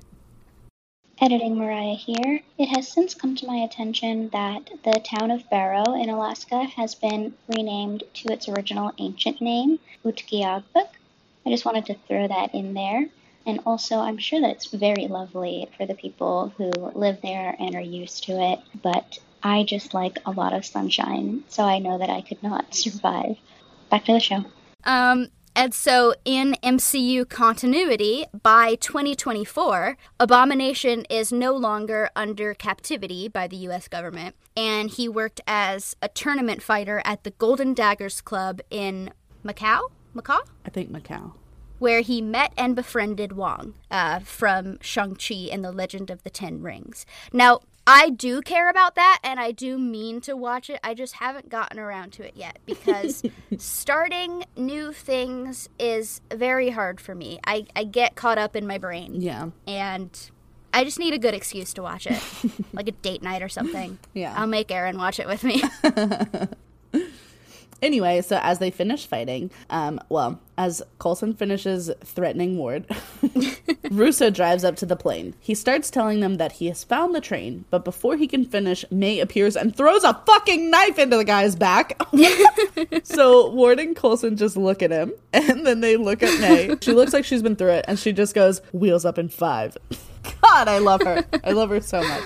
Editing 1.21 1.57
Mariah 1.57 1.93
here. 1.93 2.41
It 2.57 2.65
has 2.67 2.87
since 2.87 3.13
come 3.13 3.35
to 3.35 3.45
my 3.45 3.57
attention 3.57 4.29
that 4.29 4.71
the 4.83 4.99
town 5.05 5.29
of 5.29 5.47
Barrow 5.51 5.93
in 5.93 6.09
Alaska 6.09 6.63
has 6.63 6.95
been 6.95 7.33
renamed 7.47 8.03
to 8.15 8.33
its 8.33 8.49
original 8.49 8.91
ancient 8.97 9.39
name, 9.39 9.79
Utqiagvik. 10.03 10.89
I 11.45 11.49
just 11.49 11.65
wanted 11.65 11.85
to 11.87 11.95
throw 12.07 12.27
that 12.27 12.55
in 12.55 12.73
there. 12.73 13.07
And 13.45 13.59
also, 13.65 13.97
I'm 13.97 14.17
sure 14.17 14.41
that 14.41 14.51
it's 14.51 14.67
very 14.67 15.07
lovely 15.07 15.67
for 15.77 15.85
the 15.85 15.95
people 15.95 16.53
who 16.57 16.71
live 16.71 17.21
there 17.21 17.55
and 17.59 17.75
are 17.75 17.81
used 17.81 18.23
to 18.25 18.33
it, 18.33 18.59
but 18.81 19.19
I 19.43 19.63
just 19.63 19.93
like 19.93 20.19
a 20.25 20.31
lot 20.31 20.53
of 20.53 20.65
sunshine, 20.65 21.43
so 21.49 21.63
I 21.63 21.79
know 21.79 21.97
that 21.97 22.09
I 22.09 22.21
could 22.21 22.43
not 22.43 22.75
survive. 22.75 23.37
Back 23.91 24.05
to 24.05 24.13
the 24.13 24.19
show. 24.19 24.45
Um, 24.85 25.27
and 25.53 25.73
so, 25.73 26.13
in 26.23 26.55
MCU 26.63 27.27
continuity, 27.27 28.25
by 28.41 28.75
2024, 28.75 29.97
Abomination 30.17 31.05
is 31.09 31.33
no 31.33 31.53
longer 31.53 32.09
under 32.15 32.53
captivity 32.53 33.27
by 33.27 33.47
the 33.47 33.57
US 33.57 33.89
government, 33.89 34.35
and 34.55 34.89
he 34.89 35.09
worked 35.09 35.41
as 35.45 35.97
a 36.01 36.07
tournament 36.07 36.63
fighter 36.63 37.01
at 37.03 37.25
the 37.25 37.31
Golden 37.31 37.73
Daggers 37.73 38.21
Club 38.21 38.61
in 38.69 39.11
Macau? 39.43 39.81
Macau? 40.15 40.39
I 40.65 40.69
think 40.69 40.89
Macau. 40.89 41.33
Where 41.79 42.01
he 42.01 42.21
met 42.21 42.53
and 42.57 42.73
befriended 42.73 43.33
Wong 43.33 43.73
uh, 43.89 44.19
from 44.19 44.77
Shang-Chi 44.81 45.49
and 45.51 45.65
the 45.65 45.71
Legend 45.71 46.09
of 46.09 46.23
the 46.23 46.29
Ten 46.29 46.61
Rings. 46.61 47.05
Now, 47.33 47.59
I 47.93 48.09
do 48.09 48.41
care 48.41 48.69
about 48.69 48.95
that 48.95 49.19
and 49.21 49.37
I 49.37 49.51
do 49.51 49.77
mean 49.77 50.21
to 50.21 50.35
watch 50.37 50.69
it. 50.69 50.79
I 50.81 50.93
just 50.93 51.15
haven't 51.15 51.49
gotten 51.49 51.77
around 51.77 52.13
to 52.13 52.23
it 52.25 52.33
yet 52.37 52.59
because 52.65 53.21
starting 53.57 54.45
new 54.55 54.93
things 54.93 55.67
is 55.77 56.21
very 56.33 56.69
hard 56.69 57.01
for 57.01 57.13
me. 57.13 57.39
I, 57.45 57.65
I 57.75 57.83
get 57.83 58.15
caught 58.15 58.37
up 58.37 58.55
in 58.55 58.65
my 58.65 58.77
brain 58.77 59.19
Yeah. 59.19 59.49
and 59.67 60.09
I 60.73 60.85
just 60.85 60.99
need 60.99 61.13
a 61.13 61.19
good 61.19 61.33
excuse 61.33 61.73
to 61.73 61.81
watch 61.83 62.07
it, 62.07 62.21
like 62.73 62.87
a 62.87 62.91
date 62.93 63.21
night 63.21 63.43
or 63.43 63.49
something. 63.49 63.99
Yeah. 64.13 64.33
I'll 64.37 64.47
make 64.47 64.71
Aaron 64.71 64.97
watch 64.97 65.19
it 65.19 65.27
with 65.27 65.43
me. 65.43 65.61
Anyway, 67.81 68.21
so 68.21 68.39
as 68.43 68.59
they 68.59 68.69
finish 68.69 69.07
fighting, 69.07 69.49
um, 69.69 69.99
well, 70.09 70.39
as 70.57 70.83
Coulson 70.99 71.33
finishes 71.33 71.89
threatening 72.03 72.57
Ward, 72.57 72.85
Russo 73.91 74.29
drives 74.29 74.63
up 74.63 74.75
to 74.77 74.85
the 74.85 74.95
plane. 74.95 75.33
He 75.39 75.55
starts 75.55 75.89
telling 75.89 76.19
them 76.19 76.35
that 76.35 76.53
he 76.53 76.67
has 76.67 76.83
found 76.83 77.15
the 77.15 77.21
train, 77.21 77.65
but 77.71 77.83
before 77.83 78.17
he 78.17 78.27
can 78.27 78.45
finish, 78.45 78.85
May 78.91 79.19
appears 79.19 79.55
and 79.55 79.75
throws 79.75 80.03
a 80.03 80.21
fucking 80.25 80.69
knife 80.69 80.99
into 80.99 81.17
the 81.17 81.25
guy's 81.25 81.55
back. 81.55 81.99
so 83.03 83.49
Ward 83.49 83.79
and 83.79 83.95
Coulson 83.95 84.37
just 84.37 84.55
look 84.55 84.83
at 84.83 84.91
him, 84.91 85.13
and 85.33 85.65
then 85.65 85.81
they 85.81 85.97
look 85.97 86.21
at 86.21 86.39
May. 86.39 86.75
She 86.81 86.93
looks 86.93 87.13
like 87.13 87.25
she's 87.25 87.41
been 87.41 87.55
through 87.55 87.71
it, 87.71 87.85
and 87.87 87.97
she 87.97 88.11
just 88.11 88.33
goes, 88.33 88.61
"Wheels 88.71 89.05
up 89.05 89.17
in 89.17 89.29
five. 89.29 89.77
God, 90.41 90.67
I 90.67 90.79
love 90.79 91.01
her. 91.03 91.23
I 91.43 91.51
love 91.51 91.69
her 91.69 91.81
so 91.81 92.01
much. 92.01 92.23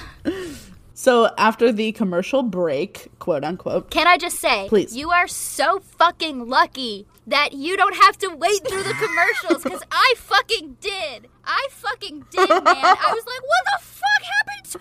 So 0.98 1.30
after 1.38 1.74
the 1.74 1.92
commercial 1.92 2.42
break, 2.42 3.10
quote 3.20 3.44
unquote, 3.44 3.92
Can 3.92 4.08
I 4.08 4.18
just 4.18 4.40
say, 4.40 4.68
Please. 4.70 4.96
you 4.96 5.12
are 5.12 5.28
so 5.28 5.82
fucking 5.82 6.48
lucky 6.48 7.06
that 7.28 7.52
you 7.52 7.76
don't 7.76 7.96
have 7.98 8.18
to 8.20 8.30
wait 8.30 8.66
through 8.66 8.84
the 8.84 8.94
commercials 8.94 9.62
because 9.62 9.84
I 9.92 10.14
fucking 10.18 10.78
did. 10.80 11.28
I 11.44 11.68
fucking 11.70 12.26
did, 12.32 12.50
man. 12.50 12.64
I 12.66 13.14
was 13.14 13.26
like, 13.26 13.42
what 13.44 13.66
the 13.74 13.80
fuck 13.84 14.24
happened 14.32 14.66
to 14.72 14.80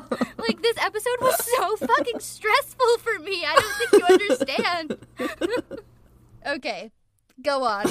me? 0.00 0.34
like, 0.48 0.62
this 0.62 0.78
episode 0.78 1.20
was 1.20 1.44
so 1.44 1.76
fucking 1.86 2.20
stressful 2.20 2.98
for 3.00 3.18
me. 3.18 3.44
I 3.46 3.54
don't 3.60 3.76
think 3.76 3.92
you 3.92 4.06
understand. 4.14 4.96
okay, 6.46 6.90
go 7.42 7.62
on. 7.64 7.84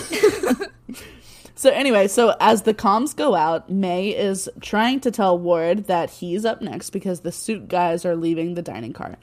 So 1.56 1.70
anyway, 1.70 2.08
so 2.08 2.36
as 2.40 2.64
the 2.64 2.74
comms 2.74 3.16
go 3.16 3.36
out, 3.36 3.70
May 3.70 4.10
is 4.10 4.50
trying 4.62 5.00
to 5.02 5.12
tell 5.12 5.38
Ward 5.38 5.86
that 5.86 6.10
he's 6.10 6.46
up 6.46 6.62
next 6.62 6.90
because 6.90 7.22
the 7.22 7.32
suit 7.32 7.68
guys 7.68 8.06
are 8.06 8.16
leaving 8.16 8.56
the 8.56 8.62
dining 8.62 8.94
car. 8.94 9.18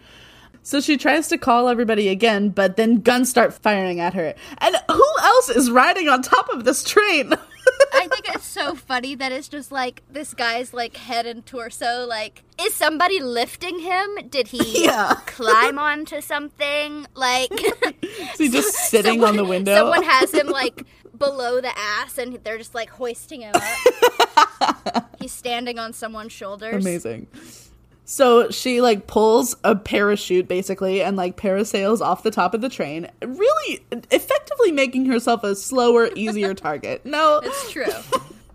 So 0.63 0.81
she 0.81 0.97
tries 0.97 1.27
to 1.29 1.39
call 1.39 1.69
everybody 1.69 2.09
again, 2.09 2.51
but 2.51 2.77
then 2.77 3.01
guns 3.01 3.31
start 3.31 3.53
firing 3.55 3.99
at 3.99 4.15
her. 4.15 4.35
And 4.59 4.77
who 4.91 5.05
else 5.23 5.49
is 5.49 5.71
riding 5.71 6.09
on 6.09 6.23
top 6.23 6.49
of 6.51 6.65
this 6.65 6.85
train? 6.85 7.33
I 7.93 8.07
think 8.09 8.29
it's 8.35 8.47
so 8.47 8.75
funny 8.75 9.15
that 9.17 9.33
it's 9.33 9.49
just 9.49 9.73
like 9.73 10.03
this 10.11 10.33
guy's 10.35 10.73
like 10.73 10.97
head 10.97 11.27
and 11.27 11.45
torso. 11.45 12.07
Like, 12.07 12.45
is 12.61 12.75
somebody 12.75 13.21
lifting 13.21 13.81
him? 13.81 14.07
Did 14.29 14.49
he 14.49 14.85
Yeah. 14.85 15.15
climb 15.27 15.79
onto 15.79 16.21
something? 16.21 17.07
Like, 17.15 17.51
Is 18.03 18.39
he 18.39 18.49
just 18.51 18.75
sitting 18.75 19.25
on 19.25 19.37
the 19.37 19.45
window? 19.45 19.75
Someone 19.75 20.03
has 20.05 20.33
him 20.33 20.49
like 20.49 20.85
below 21.21 21.61
the 21.61 21.71
ass, 21.79 22.19
and 22.19 22.35
they're 22.43 22.59
just 22.59 22.75
like 22.75 22.91
hoisting 22.91 23.43
him 23.43 23.53
up. 23.55 25.07
He's 25.21 25.31
standing 25.31 25.79
on 25.79 25.93
someone's 25.93 26.33
shoulders. 26.33 26.75
Amazing. 26.85 27.29
So 28.05 28.51
she 28.51 28.81
like 28.81 29.07
pulls 29.07 29.55
a 29.63 29.77
parachute 29.77 30.49
basically 30.49 31.01
and 31.01 31.17
like 31.17 31.37
parasails 31.37 32.01
off 32.01 32.25
the 32.25 32.33
top 32.33 32.55
of 32.55 32.61
the 32.61 32.69
train, 32.69 33.07
really 33.25 33.85
effectively 34.11 34.73
making 34.73 35.07
herself 35.07 35.45
a 35.45 35.55
slower, 35.55 36.11
easier 36.17 36.53
target. 36.67 37.07
No, 37.07 37.41
It's 37.45 37.71
true. 37.71 37.85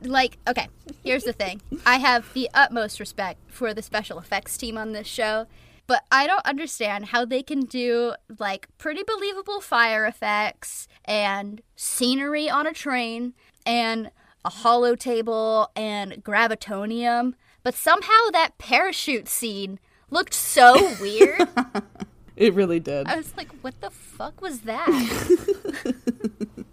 like, 0.02 0.38
okay, 0.50 0.68
here's 1.06 1.24
the 1.24 1.32
thing. 1.32 1.62
I 1.86 2.00
have 2.00 2.34
the 2.34 2.50
utmost 2.54 3.00
respect 3.00 3.40
for 3.50 3.74
the 3.74 3.82
special 3.82 4.20
effects 4.20 4.58
team 4.58 4.78
on 4.78 4.92
this 4.92 5.08
show, 5.08 5.46
but 5.88 6.04
I 6.12 6.28
don't 6.28 6.46
understand 6.46 7.06
how 7.06 7.24
they 7.24 7.42
can 7.42 7.62
do 7.62 8.14
like 8.40 8.68
pretty 8.78 9.04
believable 9.04 9.62
fire 9.62 10.06
effects 10.06 10.90
and 11.08 11.62
scenery 11.76 12.50
on 12.50 12.68
a 12.68 12.74
train 12.74 13.34
and 13.66 14.12
a 14.44 14.50
holo 14.50 14.96
table 14.96 15.72
and 15.76 16.24
gravitonium, 16.24 17.34
but 17.64 17.74
somehow 17.74 18.30
that 18.32 18.58
parachute 18.58 19.28
scene 19.28 19.80
looked 20.12 20.34
so 20.34 20.96
weird. 21.02 21.48
it 22.36 22.54
really 22.54 22.80
did. 22.80 23.08
I 23.08 23.18
was 23.18 23.36
like, 23.36 23.52
what 23.62 23.80
the 23.82 23.90
fuck 23.90 24.42
was 24.42 24.62
that? 24.62 24.88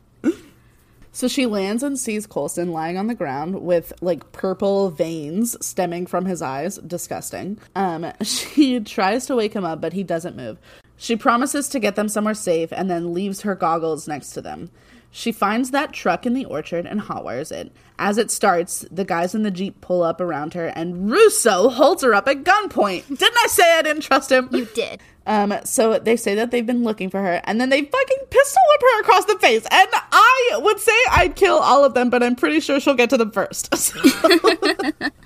So 1.14 1.28
she 1.28 1.44
lands 1.44 1.82
and 1.82 1.98
sees 1.98 2.26
Coulson 2.26 2.72
lying 2.72 2.96
on 2.96 3.06
the 3.06 3.14
ground 3.14 3.60
with 3.60 3.92
like 4.00 4.32
purple 4.32 4.90
veins 4.90 5.56
stemming 5.64 6.06
from 6.06 6.24
his 6.24 6.40
eyes. 6.40 6.78
Disgusting. 6.78 7.58
Um, 7.76 8.10
she 8.22 8.80
tries 8.80 9.26
to 9.26 9.36
wake 9.36 9.52
him 9.52 9.64
up, 9.64 9.80
but 9.80 9.92
he 9.92 10.02
doesn't 10.02 10.36
move. 10.36 10.58
She 11.02 11.16
promises 11.16 11.68
to 11.70 11.80
get 11.80 11.96
them 11.96 12.08
somewhere 12.08 12.32
safe 12.32 12.72
and 12.72 12.88
then 12.88 13.12
leaves 13.12 13.40
her 13.40 13.56
goggles 13.56 14.06
next 14.06 14.30
to 14.34 14.40
them. 14.40 14.70
She 15.10 15.32
finds 15.32 15.72
that 15.72 15.92
truck 15.92 16.26
in 16.26 16.32
the 16.32 16.44
orchard 16.44 16.86
and 16.86 17.00
hotwires 17.00 17.50
it. 17.50 17.72
As 17.98 18.18
it 18.18 18.30
starts, 18.30 18.86
the 18.88 19.04
guys 19.04 19.34
in 19.34 19.42
the 19.42 19.50
Jeep 19.50 19.80
pull 19.80 20.04
up 20.04 20.20
around 20.20 20.54
her 20.54 20.68
and 20.68 21.10
Russo 21.10 21.70
holds 21.70 22.04
her 22.04 22.14
up 22.14 22.28
at 22.28 22.44
gunpoint. 22.44 23.08
Didn't 23.08 23.36
I 23.36 23.46
say 23.48 23.78
I 23.78 23.82
didn't 23.82 24.02
trust 24.02 24.30
him? 24.30 24.48
You 24.52 24.66
did. 24.66 25.00
Um, 25.24 25.54
so 25.64 26.00
they 26.00 26.16
say 26.16 26.34
that 26.34 26.50
they've 26.50 26.66
been 26.66 26.82
looking 26.82 27.08
for 27.08 27.20
her, 27.22 27.40
and 27.44 27.60
then 27.60 27.68
they 27.68 27.80
fucking 27.84 28.18
pistol 28.28 28.60
whip 28.70 28.80
her 28.82 29.00
across 29.02 29.24
the 29.26 29.38
face. 29.38 29.64
And 29.70 29.88
I 29.92 30.58
would 30.60 30.80
say 30.80 30.90
I'd 31.12 31.36
kill 31.36 31.58
all 31.58 31.84
of 31.84 31.94
them, 31.94 32.10
but 32.10 32.24
I'm 32.24 32.34
pretty 32.34 32.58
sure 32.58 32.80
she'll 32.80 32.94
get 32.94 33.08
to 33.10 33.16
them 33.16 33.30
first. 33.30 33.72
So- 33.76 34.00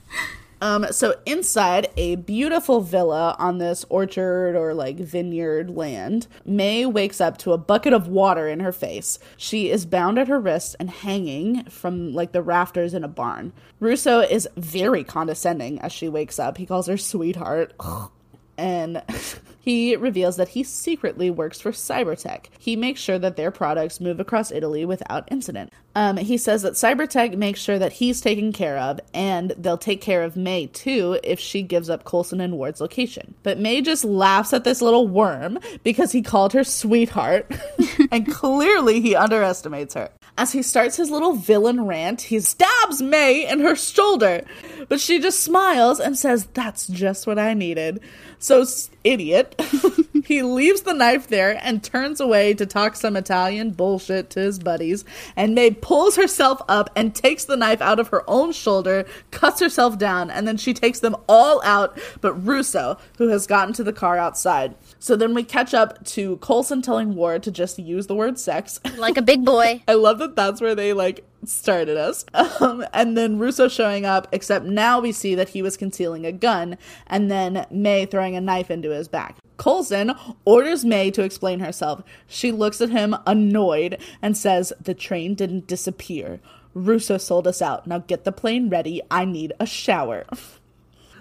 um, 0.60 0.86
so 0.90 1.14
inside 1.26 1.88
a 1.96 2.16
beautiful 2.16 2.80
villa 2.80 3.36
on 3.38 3.58
this 3.58 3.84
orchard 3.88 4.56
or 4.56 4.74
like 4.74 4.96
vineyard 4.96 5.70
land, 5.70 6.26
May 6.44 6.86
wakes 6.86 7.20
up 7.20 7.38
to 7.38 7.52
a 7.52 7.58
bucket 7.58 7.92
of 7.92 8.08
water 8.08 8.48
in 8.48 8.60
her 8.60 8.72
face. 8.72 9.18
She 9.36 9.70
is 9.70 9.84
bound 9.84 10.18
at 10.18 10.28
her 10.28 10.40
wrists 10.40 10.74
and 10.74 10.88
hanging 10.88 11.64
from 11.64 12.14
like 12.14 12.32
the 12.32 12.42
rafters 12.42 12.94
in 12.94 13.04
a 13.04 13.08
barn. 13.08 13.52
Russo 13.80 14.20
is 14.20 14.48
very 14.56 15.04
condescending 15.04 15.80
as 15.80 15.92
she 15.92 16.08
wakes 16.08 16.38
up. 16.38 16.56
He 16.56 16.66
calls 16.66 16.86
her 16.86 16.96
sweetheart. 16.96 17.74
and 18.58 19.02
he 19.66 19.96
reveals 19.96 20.36
that 20.36 20.50
he 20.50 20.62
secretly 20.62 21.28
works 21.28 21.60
for 21.60 21.72
Cybertek. 21.72 22.46
He 22.56 22.76
makes 22.76 23.00
sure 23.00 23.18
that 23.18 23.34
their 23.34 23.50
products 23.50 24.00
move 24.00 24.20
across 24.20 24.52
Italy 24.52 24.84
without 24.84 25.26
incident. 25.28 25.72
Um, 25.96 26.18
he 26.18 26.36
says 26.36 26.62
that 26.62 26.74
Cybertek 26.74 27.36
makes 27.36 27.58
sure 27.58 27.76
that 27.76 27.94
he's 27.94 28.20
taken 28.20 28.52
care 28.52 28.78
of, 28.78 29.00
and 29.12 29.50
they'll 29.58 29.76
take 29.76 30.00
care 30.00 30.22
of 30.22 30.36
May 30.36 30.68
too 30.68 31.18
if 31.24 31.40
she 31.40 31.62
gives 31.62 31.90
up 31.90 32.04
Coulson 32.04 32.40
and 32.40 32.56
Ward's 32.56 32.80
location. 32.80 33.34
But 33.42 33.58
May 33.58 33.80
just 33.80 34.04
laughs 34.04 34.52
at 34.52 34.62
this 34.62 34.80
little 34.80 35.08
worm 35.08 35.58
because 35.82 36.12
he 36.12 36.22
called 36.22 36.52
her 36.52 36.62
sweetheart, 36.62 37.50
and 38.12 38.32
clearly 38.32 39.00
he 39.00 39.16
underestimates 39.16 39.94
her. 39.94 40.10
As 40.38 40.52
he 40.52 40.62
starts 40.62 40.96
his 40.96 41.10
little 41.10 41.34
villain 41.34 41.86
rant, 41.86 42.22
he 42.22 42.40
stabs 42.40 43.00
May 43.00 43.48
in 43.48 43.60
her 43.60 43.74
shoulder, 43.74 44.44
but 44.88 45.00
she 45.00 45.18
just 45.18 45.40
smiles 45.40 45.98
and 45.98 46.16
says, 46.16 46.46
That's 46.52 46.86
just 46.86 47.26
what 47.26 47.38
I 47.38 47.54
needed. 47.54 48.00
So, 48.38 48.64
idiot. 49.02 49.60
he 50.24 50.42
leaves 50.42 50.82
the 50.82 50.92
knife 50.92 51.28
there 51.28 51.58
and 51.62 51.82
turns 51.82 52.20
away 52.20 52.52
to 52.54 52.66
talk 52.66 52.96
some 52.96 53.16
Italian 53.16 53.70
bullshit 53.70 54.30
to 54.30 54.40
his 54.40 54.58
buddies. 54.58 55.04
And 55.36 55.54
May 55.54 55.70
pulls 55.70 56.16
herself 56.16 56.60
up 56.68 56.90
and 56.94 57.14
takes 57.14 57.44
the 57.44 57.56
knife 57.56 57.80
out 57.80 57.98
of 57.98 58.08
her 58.08 58.28
own 58.28 58.52
shoulder, 58.52 59.06
cuts 59.30 59.60
herself 59.60 59.98
down, 59.98 60.30
and 60.30 60.46
then 60.46 60.56
she 60.56 60.74
takes 60.74 61.00
them 61.00 61.16
all 61.28 61.62
out 61.64 61.98
but 62.20 62.34
Russo, 62.34 62.98
who 63.18 63.28
has 63.28 63.46
gotten 63.46 63.72
to 63.74 63.84
the 63.84 63.92
car 63.92 64.18
outside. 64.18 64.74
So 64.98 65.16
then 65.16 65.34
we 65.34 65.44
catch 65.44 65.74
up 65.74 66.04
to 66.06 66.36
Coulson 66.38 66.82
telling 66.82 67.14
Ward 67.14 67.42
to 67.44 67.50
just 67.50 67.78
use 67.78 68.06
the 68.06 68.14
word 68.14 68.38
sex. 68.38 68.80
Like 68.96 69.16
a 69.16 69.22
big 69.22 69.44
boy. 69.44 69.82
I 69.88 69.94
love 69.94 70.20
that 70.26 70.36
that's 70.36 70.60
where 70.60 70.74
they 70.74 70.92
like 70.92 71.24
started 71.44 71.96
us. 71.96 72.24
Um, 72.58 72.86
and 72.94 73.18
then 73.18 73.38
Russo 73.38 73.68
showing 73.68 74.06
up, 74.06 74.28
except 74.32 74.64
now 74.64 74.98
we 74.98 75.12
see 75.12 75.34
that 75.34 75.50
he 75.50 75.60
was 75.60 75.76
concealing 75.76 76.24
a 76.24 76.32
gun, 76.32 76.78
and 77.06 77.30
then 77.30 77.66
May 77.70 78.06
throwing 78.06 78.34
a 78.34 78.40
knife 78.40 78.70
into 78.70 78.90
his 78.90 79.08
back. 79.08 79.36
Coulson 79.58 80.12
orders 80.46 80.86
May 80.86 81.10
to 81.10 81.22
explain 81.22 81.60
herself. 81.60 82.02
She 82.26 82.50
looks 82.50 82.80
at 82.80 82.88
him 82.88 83.14
annoyed 83.26 83.98
and 84.22 84.36
says, 84.36 84.72
The 84.80 84.94
train 84.94 85.34
didn't 85.34 85.66
disappear. 85.66 86.40
Russo 86.72 87.18
sold 87.18 87.46
us 87.46 87.60
out. 87.60 87.86
Now 87.86 87.98
get 87.98 88.24
the 88.24 88.32
plane 88.32 88.70
ready. 88.70 89.02
I 89.10 89.26
need 89.26 89.52
a 89.60 89.66
shower. 89.66 90.24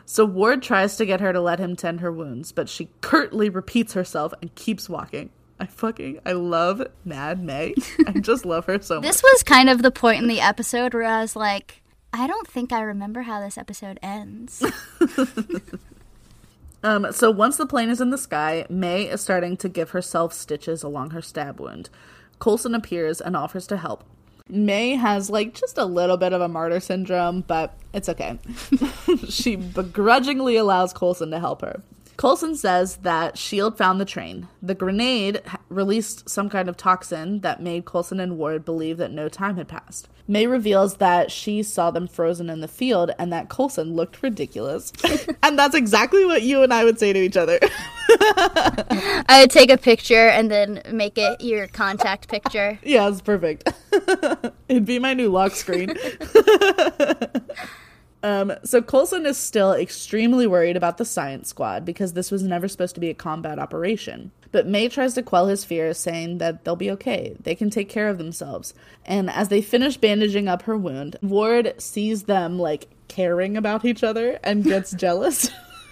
So 0.08 0.24
Ward 0.24 0.62
tries 0.62 0.98
to 0.98 1.06
get 1.06 1.20
her 1.20 1.34
to 1.34 1.42
let 1.42 1.58
him 1.58 1.76
tend 1.76 2.00
her 2.02 2.12
wounds, 2.12 2.52
but 2.52 2.70
she 2.70 2.90
curtly 3.02 3.50
repeats 3.50 3.94
herself 3.94 4.36
and 4.40 4.54
keeps 4.54 4.88
walking. 4.88 5.32
I 5.60 5.66
fucking 5.66 6.20
I 6.26 6.34
love 6.34 6.86
Mad 7.04 7.44
May. 7.44 7.76
I 8.08 8.12
just 8.22 8.46
love 8.46 8.66
her 8.66 8.82
so 8.82 8.96
much. 8.96 9.04
This 9.04 9.24
was 9.24 9.44
kind 9.44 9.70
of 9.70 9.82
the 9.82 9.92
point 9.92 10.22
in 10.22 10.28
the 10.28 10.42
episode 10.42 10.94
where 10.94 11.04
I 11.04 11.22
was 11.22 11.36
like, 11.36 11.82
I 12.12 12.28
don't 12.28 12.48
think 12.48 12.74
I 12.74 12.82
remember 12.82 13.22
how 13.22 13.40
this 13.42 13.58
episode 13.58 14.00
ends. 14.02 14.64
Um, 16.86 17.12
so 17.12 17.32
once 17.32 17.58
the 17.58 17.66
plane 17.66 17.90
is 17.90 18.00
in 18.00 18.12
the 18.12 18.18
sky, 18.18 18.68
May 18.70 19.06
is 19.06 19.20
starting 19.20 19.58
to 19.58 19.68
give 19.68 19.90
herself 19.90 20.34
stitches 20.34 20.84
along 20.84 21.10
her 21.10 21.22
stab 21.22 21.60
wound. 21.60 21.90
Coulson 22.38 22.76
appears 22.76 23.20
and 23.20 23.36
offers 23.36 23.66
to 23.68 23.78
help. 23.78 24.04
May 24.48 24.96
has 24.96 25.32
like 25.32 25.56
just 25.56 25.80
a 25.80 25.86
little 25.86 26.16
bit 26.16 26.32
of 26.32 26.42
a 26.42 26.48
martyr 26.48 26.80
syndrome, 26.80 27.42
but 27.42 27.76
it's 27.92 28.08
okay. 28.08 28.38
she 29.28 29.56
begrudgingly 29.56 30.58
allows 30.58 30.94
Coulson 30.94 31.32
to 31.32 31.40
help 31.40 31.62
her. 31.62 31.82
Coulson 32.18 32.56
says 32.56 32.98
that 32.98 33.38
Shield 33.38 33.78
found 33.78 34.00
the 34.00 34.06
train. 34.06 34.48
The 34.62 34.76
grenade 34.76 35.42
released 35.70 36.30
some 36.30 36.50
kind 36.50 36.70
of 36.70 36.78
toxin 36.78 37.42
that 37.42 37.62
made 37.62 37.86
Coulson 37.86 38.20
and 38.20 38.38
Ward 38.38 38.64
believe 38.64 38.98
that 38.98 39.12
no 39.12 39.28
time 39.28 39.58
had 39.58 39.68
passed. 39.68 40.08
May 40.28 40.48
reveals 40.48 40.96
that 40.98 41.30
she 41.30 41.62
saw 41.62 41.92
them 41.92 42.08
frozen 42.08 42.50
in 42.50 42.62
the 42.62 42.68
field 42.68 43.12
and 43.20 43.32
that 43.32 43.50
Coulson 43.50 43.96
looked 43.96 44.24
ridiculous. 44.24 44.92
and 45.44 45.60
that's 45.60 45.76
exactly 45.76 46.26
what 46.26 46.42
you 46.42 46.64
and 46.64 46.74
I 46.74 46.84
would 46.84 46.98
say 47.00 47.14
to 47.14 47.20
each 47.20 47.38
other. 47.38 47.60
I 48.10 49.40
would 49.42 49.52
take 49.52 49.70
a 49.70 49.78
picture 49.78 50.28
and 50.28 50.50
then 50.50 50.82
make 50.92 51.18
it 51.18 51.42
your 51.42 51.68
contact 51.68 52.28
picture. 52.28 52.80
yeah, 52.84 53.08
it's 53.08 53.22
perfect. 53.22 53.72
It'd 54.68 54.86
be 54.86 55.00
my 55.00 55.14
new 55.14 55.30
lock 55.30 55.52
screen. 55.52 55.96
Um, 58.26 58.54
so 58.64 58.82
Coulson 58.82 59.28
is 59.28 59.38
still 59.38 59.74
extremely 59.74 60.48
worried 60.48 60.76
about 60.76 60.98
the 60.98 61.06
science 61.06 61.50
squad 61.50 61.86
because 61.86 62.14
this 62.14 62.32
was 62.32 62.42
never 62.42 62.68
supposed 62.68 62.96
to 62.96 63.00
be 63.00 63.12
a 63.12 63.14
combat 63.14 63.60
operation. 63.60 64.32
But 64.52 64.66
May 64.66 64.90
tries 64.90 65.14
to 65.14 65.22
quell 65.22 65.46
his 65.46 65.64
fears, 65.64 66.00
saying 66.00 66.40
that 66.40 66.66
they'll 66.66 66.76
be 66.76 66.90
okay. 66.90 67.36
They 67.40 67.54
can 67.54 67.70
take 67.70 67.88
care 67.88 68.10
of 68.10 68.18
themselves. 68.18 68.74
And 69.06 69.30
as 69.30 69.50
they 69.50 69.62
finish 69.62 69.98
bandaging 69.98 70.48
up 70.48 70.64
her 70.64 70.76
wound, 70.76 71.18
Ward 71.22 71.76
sees 71.78 72.24
them 72.24 72.58
like 72.58 72.88
caring 73.08 73.58
about 73.58 73.86
each 73.86 74.04
other 74.04 74.40
and 74.44 74.64
gets 74.64 74.92
jealous. 74.96 75.52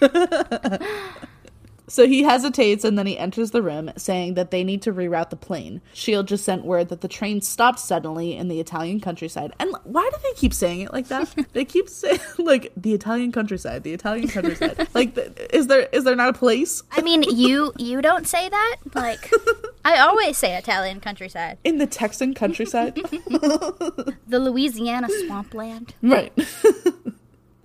So 1.86 2.06
he 2.06 2.22
hesitates 2.22 2.84
and 2.84 2.98
then 2.98 3.06
he 3.06 3.18
enters 3.18 3.50
the 3.50 3.62
room, 3.62 3.90
saying 3.96 4.34
that 4.34 4.50
they 4.50 4.64
need 4.64 4.82
to 4.82 4.92
reroute 4.92 5.30
the 5.30 5.36
plane. 5.36 5.82
Shield 5.92 6.28
just 6.28 6.44
sent 6.44 6.64
word 6.64 6.88
that 6.88 7.00
the 7.00 7.08
train 7.08 7.40
stopped 7.40 7.78
suddenly 7.78 8.34
in 8.36 8.48
the 8.48 8.60
Italian 8.60 9.00
countryside. 9.00 9.52
And 9.58 9.74
why 9.84 10.08
do 10.12 10.18
they 10.22 10.32
keep 10.34 10.54
saying 10.54 10.80
it 10.80 10.92
like 10.92 11.08
that? 11.08 11.34
they 11.52 11.64
keep 11.64 11.88
saying 11.88 12.20
like 12.38 12.72
the 12.76 12.94
Italian 12.94 13.32
countryside, 13.32 13.82
the 13.82 13.92
Italian 13.92 14.28
countryside. 14.28 14.88
like, 14.94 15.16
is 15.52 15.66
there 15.66 15.88
is 15.92 16.04
there 16.04 16.16
not 16.16 16.30
a 16.30 16.38
place 16.38 16.82
I 16.92 17.02
mean, 17.02 17.22
you 17.22 17.72
you 17.78 18.00
don't 18.00 18.26
say 18.26 18.48
that. 18.48 18.76
Like, 18.94 19.30
I 19.84 19.98
always 19.98 20.38
say 20.38 20.56
Italian 20.56 21.00
countryside, 21.00 21.58
in 21.64 21.78
the 21.78 21.86
Texan 21.86 22.34
countryside? 22.34 22.94
the 22.94 24.38
Louisiana 24.38 25.08
swampland. 25.26 25.94
right. 26.02 26.32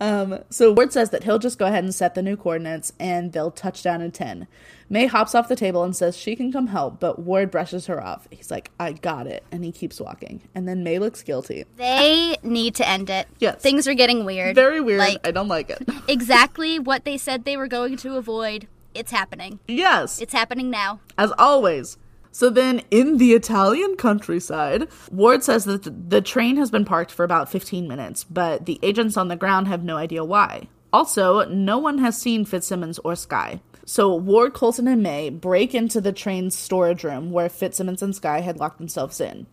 Um, 0.01 0.39
so 0.49 0.71
Ward 0.71 0.93
says 0.93 1.09
that 1.09 1.23
he'll 1.23 1.39
just 1.39 1.59
go 1.59 1.65
ahead 1.65 1.83
and 1.83 1.93
set 1.93 2.15
the 2.15 2.21
new 2.21 2.37
coordinates 2.37 2.93
and 2.99 3.33
they'll 3.33 3.51
touch 3.51 3.83
down 3.83 4.01
in 4.01 4.11
10. 4.11 4.47
May 4.89 5.05
hops 5.07 5.35
off 5.35 5.47
the 5.49 5.55
table 5.55 5.83
and 5.83 5.95
says 5.95 6.15
she 6.17 6.35
can 6.35 6.51
come 6.51 6.67
help, 6.67 6.99
but 6.99 7.19
Ward 7.19 7.51
brushes 7.51 7.85
her 7.87 8.03
off. 8.03 8.27
He's 8.31 8.49
like, 8.49 8.71
I 8.79 8.93
got 8.93 9.27
it. 9.27 9.43
And 9.51 9.63
he 9.63 9.71
keeps 9.71 9.99
walking. 9.99 10.41
And 10.55 10.67
then 10.67 10.83
May 10.83 10.99
looks 10.99 11.21
guilty. 11.21 11.65
They 11.75 12.37
need 12.43 12.75
to 12.75 12.87
end 12.87 13.09
it. 13.09 13.27
Yes. 13.39 13.61
things 13.61 13.87
are 13.87 13.93
getting 13.93 14.25
weird. 14.25 14.55
Very 14.55 14.81
weird. 14.81 14.99
Like 14.99 15.27
I 15.27 15.31
don't 15.31 15.47
like 15.49 15.69
it. 15.69 15.87
exactly 16.07 16.79
what 16.79 17.03
they 17.05 17.17
said 17.17 17.45
they 17.45 17.57
were 17.57 17.67
going 17.67 17.97
to 17.97 18.15
avoid. 18.15 18.67
It's 18.95 19.11
happening. 19.11 19.59
yes, 19.67 20.19
It's 20.21 20.33
happening 20.33 20.69
now. 20.71 20.99
as 21.17 21.31
always. 21.37 21.97
So 22.39 22.49
then, 22.49 22.83
in 22.89 23.17
the 23.17 23.33
Italian 23.33 23.97
countryside, 23.97 24.87
Ward 25.11 25.43
says 25.43 25.65
that 25.65 26.09
the 26.09 26.21
train 26.21 26.55
has 26.55 26.71
been 26.71 26.85
parked 26.85 27.11
for 27.11 27.25
about 27.25 27.51
15 27.51 27.85
minutes, 27.85 28.23
but 28.23 28.65
the 28.65 28.79
agents 28.81 29.17
on 29.17 29.27
the 29.27 29.35
ground 29.35 29.67
have 29.67 29.83
no 29.83 29.97
idea 29.97 30.23
why. 30.23 30.69
Also, 30.93 31.43
no 31.49 31.77
one 31.77 31.97
has 31.97 32.17
seen 32.17 32.45
Fitzsimmons 32.45 32.97
or 32.99 33.17
Skye. 33.17 33.59
So 33.83 34.15
Ward, 34.15 34.53
Coulson, 34.53 34.87
and 34.87 35.03
May 35.03 35.29
break 35.29 35.75
into 35.75 35.99
the 35.99 36.13
train's 36.13 36.57
storage 36.57 37.03
room 37.03 37.31
where 37.31 37.49
Fitzsimmons 37.49 38.01
and 38.01 38.15
Skye 38.15 38.39
had 38.39 38.57
locked 38.57 38.77
themselves 38.77 39.19
in. 39.19 39.45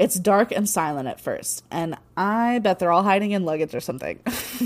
It's 0.00 0.18
dark 0.18 0.50
and 0.50 0.68
silent 0.68 1.06
at 1.06 1.20
first, 1.20 1.62
and 1.70 1.96
I 2.16 2.58
bet 2.58 2.80
they're 2.80 2.90
all 2.90 3.04
hiding 3.04 3.30
in 3.30 3.44
luggage 3.44 3.76
or 3.76 3.80
something. 3.80 4.18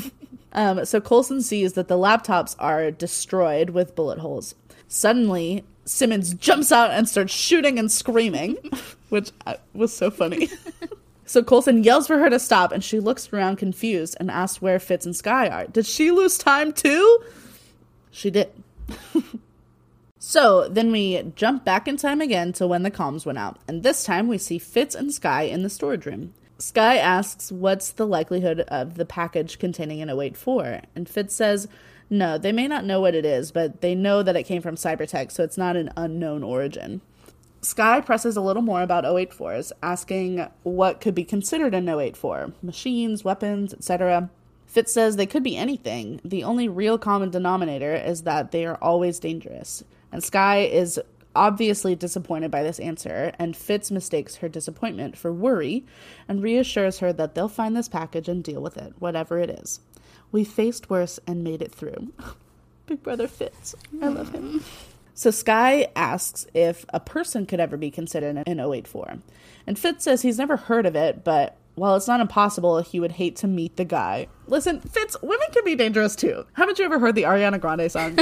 um, 0.55 0.87
so 0.87 1.03
Coulson 1.03 1.43
sees 1.43 1.75
that 1.75 1.89
the 1.89 1.99
laptops 1.99 2.57
are 2.59 2.91
destroyed 2.91 3.69
with 3.69 3.95
bullet 3.95 4.21
holes. 4.21 4.55
Suddenly, 4.91 5.65
Simmons 5.89 6.35
jumps 6.35 6.71
out 6.71 6.91
and 6.91 7.09
starts 7.09 7.33
shooting 7.33 7.79
and 7.79 7.91
screaming, 7.91 8.57
which 9.09 9.31
uh, 9.47 9.55
was 9.75 9.93
so 9.93 10.11
funny. 10.11 10.49
so 11.25 11.43
Coulson 11.43 11.83
yells 11.83 12.07
for 12.07 12.19
her 12.19 12.31
to 12.31 12.39
stop, 12.39 12.73
and 12.73 12.85
she 12.85 13.01
looks 13.01 13.33
around 13.33 13.57
confused 13.57 14.17
and 14.21 14.31
asks 14.31 14.63
where 14.63 14.79
Fitz 14.79 15.07
and 15.07 15.17
Skye 15.17 15.49
are. 15.49 15.67
Did 15.67 15.87
she 15.87 16.11
lose 16.11 16.39
time 16.39 16.73
too? 16.73 17.25
She 18.11 18.31
did. 18.31 18.51
So 20.21 20.69
then 20.69 20.91
we 20.93 21.23
jump 21.37 21.65
back 21.65 21.87
in 21.87 21.97
time 21.97 22.21
again 22.21 22.53
to 22.55 22.67
when 22.67 22.83
the 22.83 22.91
comms 22.91 23.25
went 23.25 23.39
out, 23.39 23.59
and 23.69 23.83
this 23.83 24.05
time 24.05 24.29
we 24.29 24.37
see 24.37 24.59
Fitz 24.59 24.95
and 24.95 25.11
Skye 25.11 25.45
in 25.45 25.63
the 25.63 25.71
storage 25.71 26.05
room. 26.05 26.35
Skye 26.59 26.97
asks 26.97 27.53
what's 27.53 27.93
the 27.93 28.07
likelihood 28.07 28.61
of 28.69 28.97
the 28.97 29.07
package 29.07 29.59
containing 29.59 30.03
an 30.03 30.11
084, 30.11 30.83
and 30.97 31.09
Fitz 31.09 31.35
says, 31.35 31.69
no, 32.11 32.39
they 32.39 32.53
may 32.53 32.67
not 32.67 32.85
know 32.85 33.01
what 33.01 33.15
it 33.15 33.25
is, 33.25 33.53
but 33.53 33.81
they 33.81 33.95
know 33.95 34.23
that 34.23 34.37
it 34.37 34.45
came 34.45 34.63
from 34.63 34.77
Cybertek, 34.77 35.31
so 35.31 35.45
it's 35.45 35.59
not 35.59 35.77
an 35.77 35.91
unknown 35.97 36.43
origin. 36.43 37.01
Skye 37.61 38.01
presses 38.01 38.37
a 38.37 38.41
little 38.41 38.63
more 38.63 38.83
about 38.83 39.05
084s, 39.05 39.73
asking 39.83 40.47
what 40.63 41.01
could 41.01 41.15
be 41.15 41.25
considered 41.25 41.75
an 41.75 41.89
084 41.89 42.53
machines, 42.63 43.25
weapons, 43.25 43.75
etc. 43.75 44.31
Fitz 44.67 44.93
says 44.93 45.17
they 45.17 45.27
could 45.27 45.43
be 45.43 45.57
anything. 45.57 46.21
The 46.25 46.45
only 46.45 46.69
real 46.69 46.99
common 46.99 47.31
denominator 47.31 47.95
is 47.95 48.23
that 48.23 48.53
they 48.53 48.65
are 48.65 48.77
always 48.77 49.19
dangerous. 49.19 49.83
And 50.13 50.23
Skye 50.23 50.61
is 50.61 51.01
obviously 51.35 51.95
disappointed 51.95 52.51
by 52.51 52.63
this 52.63 52.79
answer, 52.81 53.33
and 53.39 53.57
Fitz 53.57 53.91
mistakes 53.91 54.37
her 54.37 54.49
disappointment 54.49 55.17
for 55.17 55.33
worry 55.33 55.85
and 56.29 56.43
reassures 56.43 56.99
her 56.99 57.13
that 57.13 57.35
they'll 57.35 57.49
find 57.49 57.77
this 57.77 57.89
package 57.89 58.29
and 58.29 58.43
deal 58.43 58.61
with 58.61 58.77
it, 58.77 58.93
whatever 58.99 59.39
it 59.39 59.51
is. 59.51 59.81
We 60.33 60.45
faced 60.45 60.91
worse 60.91 61.19
and 61.27 61.43
made 61.43 61.63
it 61.63 61.73
through. 61.73 62.13
Big 62.87 63.03
brother 63.03 63.29
Fitz. 63.29 63.75
I 64.03 64.09
love 64.09 64.33
him. 64.33 64.63
So 65.15 65.31
Skye 65.31 65.89
asks 65.97 66.47
if 66.55 66.85
a 66.91 67.01
person 67.01 67.45
could 67.45 67.61
ever 67.61 67.77
be 67.77 67.91
considered 67.91 68.37
an 68.47 68.61
084. 68.61 69.19
And 69.67 69.79
Fitz 69.79 70.05
says 70.05 70.23
he's 70.23 70.39
never 70.39 70.57
heard 70.57 70.87
of 70.87 70.95
it, 70.95 71.25
but 71.25 71.57
while 71.75 71.97
it's 71.97 72.09
not 72.09 72.21
impossible, 72.21 72.81
he 72.83 73.01
would 73.01 73.13
hate 73.13 73.37
to 73.37 73.47
meet 73.47 73.77
the 73.77 73.85
guy. 73.85 74.29
Listen, 74.47 74.81
Fitz, 74.81 75.17
women 75.23 75.47
can 75.53 75.65
be 75.65 75.75
dangerous 75.75 76.15
too. 76.17 76.45
Haven't 76.55 76.79
you 76.79 76.85
ever 76.85 76.99
heard 76.99 77.15
the 77.15 77.23
Ariana 77.25 77.61
Grande 77.61 77.91
song? 77.91 78.19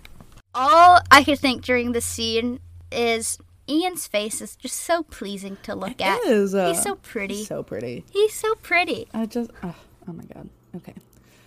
All 0.54 1.00
I 1.10 1.24
could 1.24 1.38
think 1.38 1.62
during 1.64 1.92
the 1.92 2.00
scene 2.00 2.60
is 2.90 3.38
Iain's 3.68 4.06
face 4.06 4.40
is 4.40 4.56
just 4.56 4.76
so 4.76 5.02
pleasing 5.04 5.56
to 5.62 5.74
look 5.74 6.00
at. 6.00 6.18
It 6.20 6.28
is, 6.28 6.54
uh, 6.54 6.68
He's 6.68 6.82
so 6.82 6.96
pretty. 6.96 7.36
He's 7.36 7.46
so 7.46 7.62
pretty. 7.62 8.04
He's 8.12 8.34
so 8.34 8.54
pretty. 8.56 9.08
I 9.14 9.26
just, 9.26 9.50
oh, 9.62 9.74
oh 10.08 10.12
my 10.12 10.24
god. 10.24 10.48
Okay. 10.76 10.94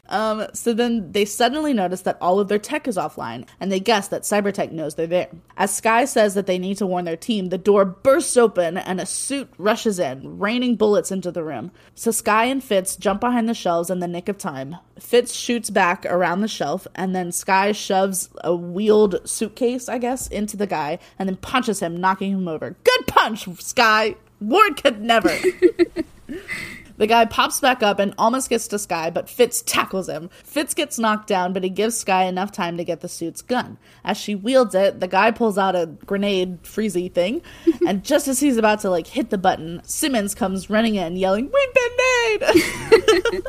Um, 0.07 0.47
so 0.53 0.73
then 0.73 1.11
they 1.11 1.25
suddenly 1.25 1.73
notice 1.73 2.01
that 2.01 2.17
all 2.21 2.39
of 2.39 2.47
their 2.47 2.59
tech 2.59 2.87
is 2.87 2.97
offline, 2.97 3.47
and 3.59 3.71
they 3.71 3.79
guess 3.79 4.07
that 4.09 4.23
Cybertek 4.23 4.71
knows 4.71 4.95
they're 4.95 5.07
there. 5.07 5.29
As 5.57 5.75
Skye 5.75 6.05
says 6.05 6.33
that 6.33 6.45
they 6.45 6.57
need 6.57 6.77
to 6.77 6.85
warn 6.85 7.05
their 7.05 7.17
team, 7.17 7.49
the 7.49 7.57
door 7.57 7.85
bursts 7.85 8.37
open 8.37 8.77
and 8.77 8.99
a 9.01 9.05
suit 9.05 9.49
rushes 9.57 9.99
in, 9.99 10.39
raining 10.39 10.75
bullets 10.75 11.11
into 11.11 11.31
the 11.31 11.43
room. 11.43 11.71
So 11.95 12.11
Skye 12.11 12.45
and 12.45 12.63
Fitz 12.63 12.95
jump 12.95 13.21
behind 13.21 13.49
the 13.49 13.53
shelves 13.53 13.89
in 13.89 13.99
the 13.99 14.07
nick 14.07 14.29
of 14.29 14.37
time. 14.37 14.75
Fitz 14.99 15.33
shoots 15.33 15.69
back 15.69 16.05
around 16.05 16.41
the 16.41 16.47
shelf, 16.47 16.87
and 16.95 17.15
then 17.15 17.31
Skye 17.31 17.71
shoves 17.71 18.29
a 18.43 18.55
wheeled 18.55 19.27
suitcase, 19.27 19.89
I 19.89 19.97
guess, 19.97 20.27
into 20.27 20.57
the 20.57 20.67
guy, 20.67 20.99
and 21.17 21.27
then 21.27 21.37
punches 21.37 21.79
him, 21.79 21.97
knocking 21.97 22.31
him 22.31 22.47
over. 22.47 22.75
Good 22.83 23.07
punch, 23.07 23.47
Skye! 23.59 24.15
Ward 24.41 24.81
could 24.81 25.01
never. 25.01 25.35
The 26.97 27.07
guy 27.07 27.25
pops 27.25 27.59
back 27.59 27.83
up 27.83 27.99
and 27.99 28.13
almost 28.17 28.49
gets 28.49 28.67
to 28.69 28.79
Skye, 28.79 29.09
but 29.09 29.29
Fitz 29.29 29.61
tackles 29.61 30.07
him. 30.07 30.29
Fitz 30.43 30.73
gets 30.73 30.97
knocked 30.97 31.27
down, 31.27 31.53
but 31.53 31.63
he 31.63 31.69
gives 31.69 31.97
Skye 31.97 32.23
enough 32.25 32.51
time 32.51 32.77
to 32.77 32.83
get 32.83 33.01
the 33.01 33.09
suit's 33.09 33.41
gun. 33.41 33.77
As 34.03 34.17
she 34.17 34.35
wields 34.35 34.75
it, 34.75 34.99
the 34.99 35.07
guy 35.07 35.31
pulls 35.31 35.57
out 35.57 35.75
a 35.75 35.87
grenade 36.05 36.63
freezy 36.63 37.11
thing, 37.11 37.41
and 37.87 38.03
just 38.03 38.27
as 38.27 38.39
he's 38.39 38.57
about 38.57 38.79
to 38.81 38.89
like 38.89 39.07
hit 39.07 39.29
the 39.29 39.37
button, 39.37 39.81
Simmons 39.83 40.35
comes 40.35 40.69
running 40.69 40.95
in, 40.95 41.17
yelling, 41.17 41.51
"We've 41.51 41.73
been 41.73 41.97
made!" 41.97 43.43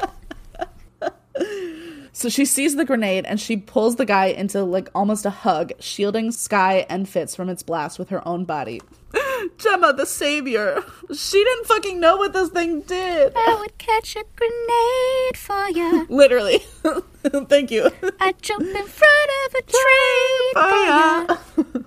So 2.16 2.30
she 2.30 2.46
sees 2.46 2.76
the 2.76 2.86
grenade 2.86 3.26
and 3.26 3.38
she 3.38 3.58
pulls 3.58 3.96
the 3.96 4.06
guy 4.06 4.28
into 4.28 4.64
like 4.64 4.88
almost 4.94 5.26
a 5.26 5.30
hug, 5.30 5.72
shielding 5.78 6.32
Skye 6.32 6.86
and 6.88 7.06
Fitz 7.06 7.36
from 7.36 7.50
its 7.50 7.62
blast 7.62 7.98
with 7.98 8.08
her 8.08 8.26
own 8.26 8.46
body. 8.46 8.80
Jemma, 9.58 9.94
the 9.94 10.06
savior. 10.06 10.82
She 11.14 11.44
didn't 11.44 11.66
fucking 11.66 12.00
know 12.00 12.16
what 12.16 12.32
this 12.32 12.48
thing 12.48 12.80
did. 12.80 13.34
I 13.36 13.58
would 13.60 13.76
catch 13.76 14.16
a 14.16 14.24
grenade 14.34 15.36
for 15.36 15.68
you. 15.68 16.06
Literally. 16.08 16.60
Thank 17.50 17.70
you. 17.70 17.90
I'd 18.18 18.40
jump 18.40 18.62
in 18.62 18.86
front 18.86 19.30
of 19.44 19.54
a 19.54 19.62
train 19.74 21.34
for 21.58 21.74
you. 21.74 21.84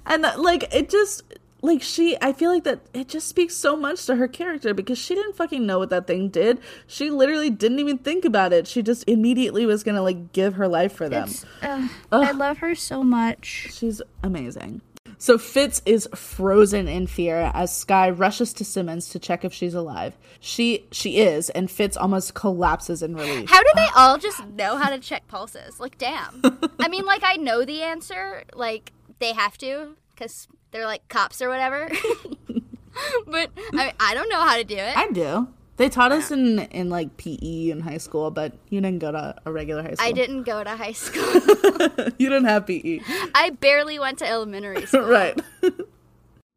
and 0.06 0.22
like 0.38 0.72
it 0.72 0.88
just 0.88 1.24
like 1.62 1.82
she 1.82 2.16
I 2.20 2.32
feel 2.32 2.52
like 2.52 2.64
that 2.64 2.80
it 2.92 3.08
just 3.08 3.28
speaks 3.28 3.54
so 3.54 3.76
much 3.76 4.04
to 4.06 4.16
her 4.16 4.28
character 4.28 4.74
because 4.74 4.98
she 4.98 5.14
didn't 5.14 5.36
fucking 5.36 5.66
know 5.66 5.78
what 5.78 5.90
that 5.90 6.06
thing 6.06 6.28
did. 6.28 6.60
She 6.86 7.10
literally 7.10 7.50
didn't 7.50 7.78
even 7.78 7.98
think 7.98 8.24
about 8.24 8.52
it. 8.52 8.66
She 8.66 8.82
just 8.82 9.08
immediately 9.08 9.66
was 9.66 9.82
to 9.82 10.00
like 10.00 10.32
give 10.32 10.54
her 10.54 10.68
life 10.68 10.92
for 10.92 11.08
them. 11.08 11.30
Uh, 11.62 11.88
I 12.12 12.32
love 12.32 12.58
her 12.58 12.74
so 12.74 13.02
much. 13.02 13.68
She's 13.70 14.02
amazing. 14.22 14.82
So 15.18 15.38
Fitz 15.38 15.80
is 15.86 16.08
frozen 16.14 16.88
in 16.88 17.06
fear 17.06 17.50
as 17.54 17.74
Skye 17.74 18.10
rushes 18.10 18.52
to 18.54 18.64
Simmons 18.64 19.08
to 19.10 19.18
check 19.18 19.44
if 19.44 19.52
she's 19.52 19.74
alive. 19.74 20.16
She 20.40 20.86
she 20.92 21.18
is, 21.18 21.48
and 21.50 21.70
Fitz 21.70 21.96
almost 21.96 22.34
collapses 22.34 23.02
in 23.02 23.14
relief. 23.14 23.48
How 23.48 23.62
do 23.62 23.70
they 23.74 23.88
all 23.96 24.18
just 24.18 24.46
know 24.48 24.76
how 24.76 24.90
to 24.90 24.98
check 24.98 25.26
pulses? 25.26 25.80
Like, 25.80 25.96
damn. 25.96 26.42
I 26.80 26.88
mean, 26.88 27.06
like, 27.06 27.22
I 27.24 27.36
know 27.36 27.64
the 27.64 27.82
answer. 27.82 28.44
Like, 28.54 28.92
they 29.18 29.32
have 29.32 29.56
to 29.58 29.96
because 30.14 30.48
they're 30.76 30.86
like 30.86 31.08
cops 31.08 31.40
or 31.40 31.48
whatever. 31.48 31.88
but 33.26 33.50
I, 33.72 33.92
I 33.98 34.14
don't 34.14 34.28
know 34.28 34.40
how 34.40 34.56
to 34.56 34.64
do 34.64 34.76
it. 34.76 34.96
I 34.96 35.08
do. 35.10 35.48
They 35.78 35.88
taught 35.88 36.12
us 36.12 36.30
in 36.30 36.60
in 36.70 36.88
like 36.90 37.16
PE 37.16 37.70
in 37.70 37.80
high 37.80 37.98
school, 37.98 38.30
but 38.30 38.52
you 38.70 38.80
didn't 38.80 38.98
go 39.00 39.12
to 39.12 39.34
a 39.44 39.52
regular 39.52 39.82
high 39.82 39.94
school. 39.94 40.06
I 40.06 40.12
didn't 40.12 40.42
go 40.44 40.62
to 40.64 40.70
high 40.70 40.92
school. 40.92 41.22
you 42.18 42.28
didn't 42.28 42.44
have. 42.44 42.66
PE. 42.66 43.00
I 43.34 43.50
barely 43.50 43.98
went 43.98 44.18
to 44.20 44.28
elementary 44.28 44.86
school. 44.86 45.02
right. 45.02 45.38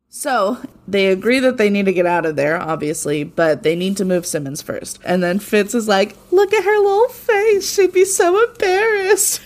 so 0.10 0.58
they 0.88 1.08
agree 1.08 1.40
that 1.40 1.58
they 1.58 1.70
need 1.70 1.86
to 1.86 1.94
get 1.94 2.06
out 2.06 2.26
of 2.26 2.38
there, 2.38 2.58
obviously, 2.58 3.26
but 3.26 3.64
they 3.64 3.76
need 3.76 3.98
to 3.98 4.06
move 4.06 4.26
Simmons 4.26 4.62
first. 4.62 5.00
And 5.04 5.22
then 5.22 5.40
Fitz 5.40 5.76
is 5.76 5.90
like, 5.90 6.16
"Look 6.32 6.54
at 6.54 6.64
her 6.64 6.78
little 6.78 7.10
face; 7.10 7.74
she'd 7.74 7.94
be 7.94 8.06
so 8.06 8.42
embarrassed." 8.50 9.42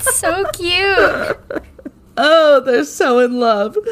So 0.00 0.44
cute. 0.52 1.38
Oh, 2.20 2.60
they're 2.60 2.84
so 2.84 3.18
in 3.18 3.40
love. 3.40 3.76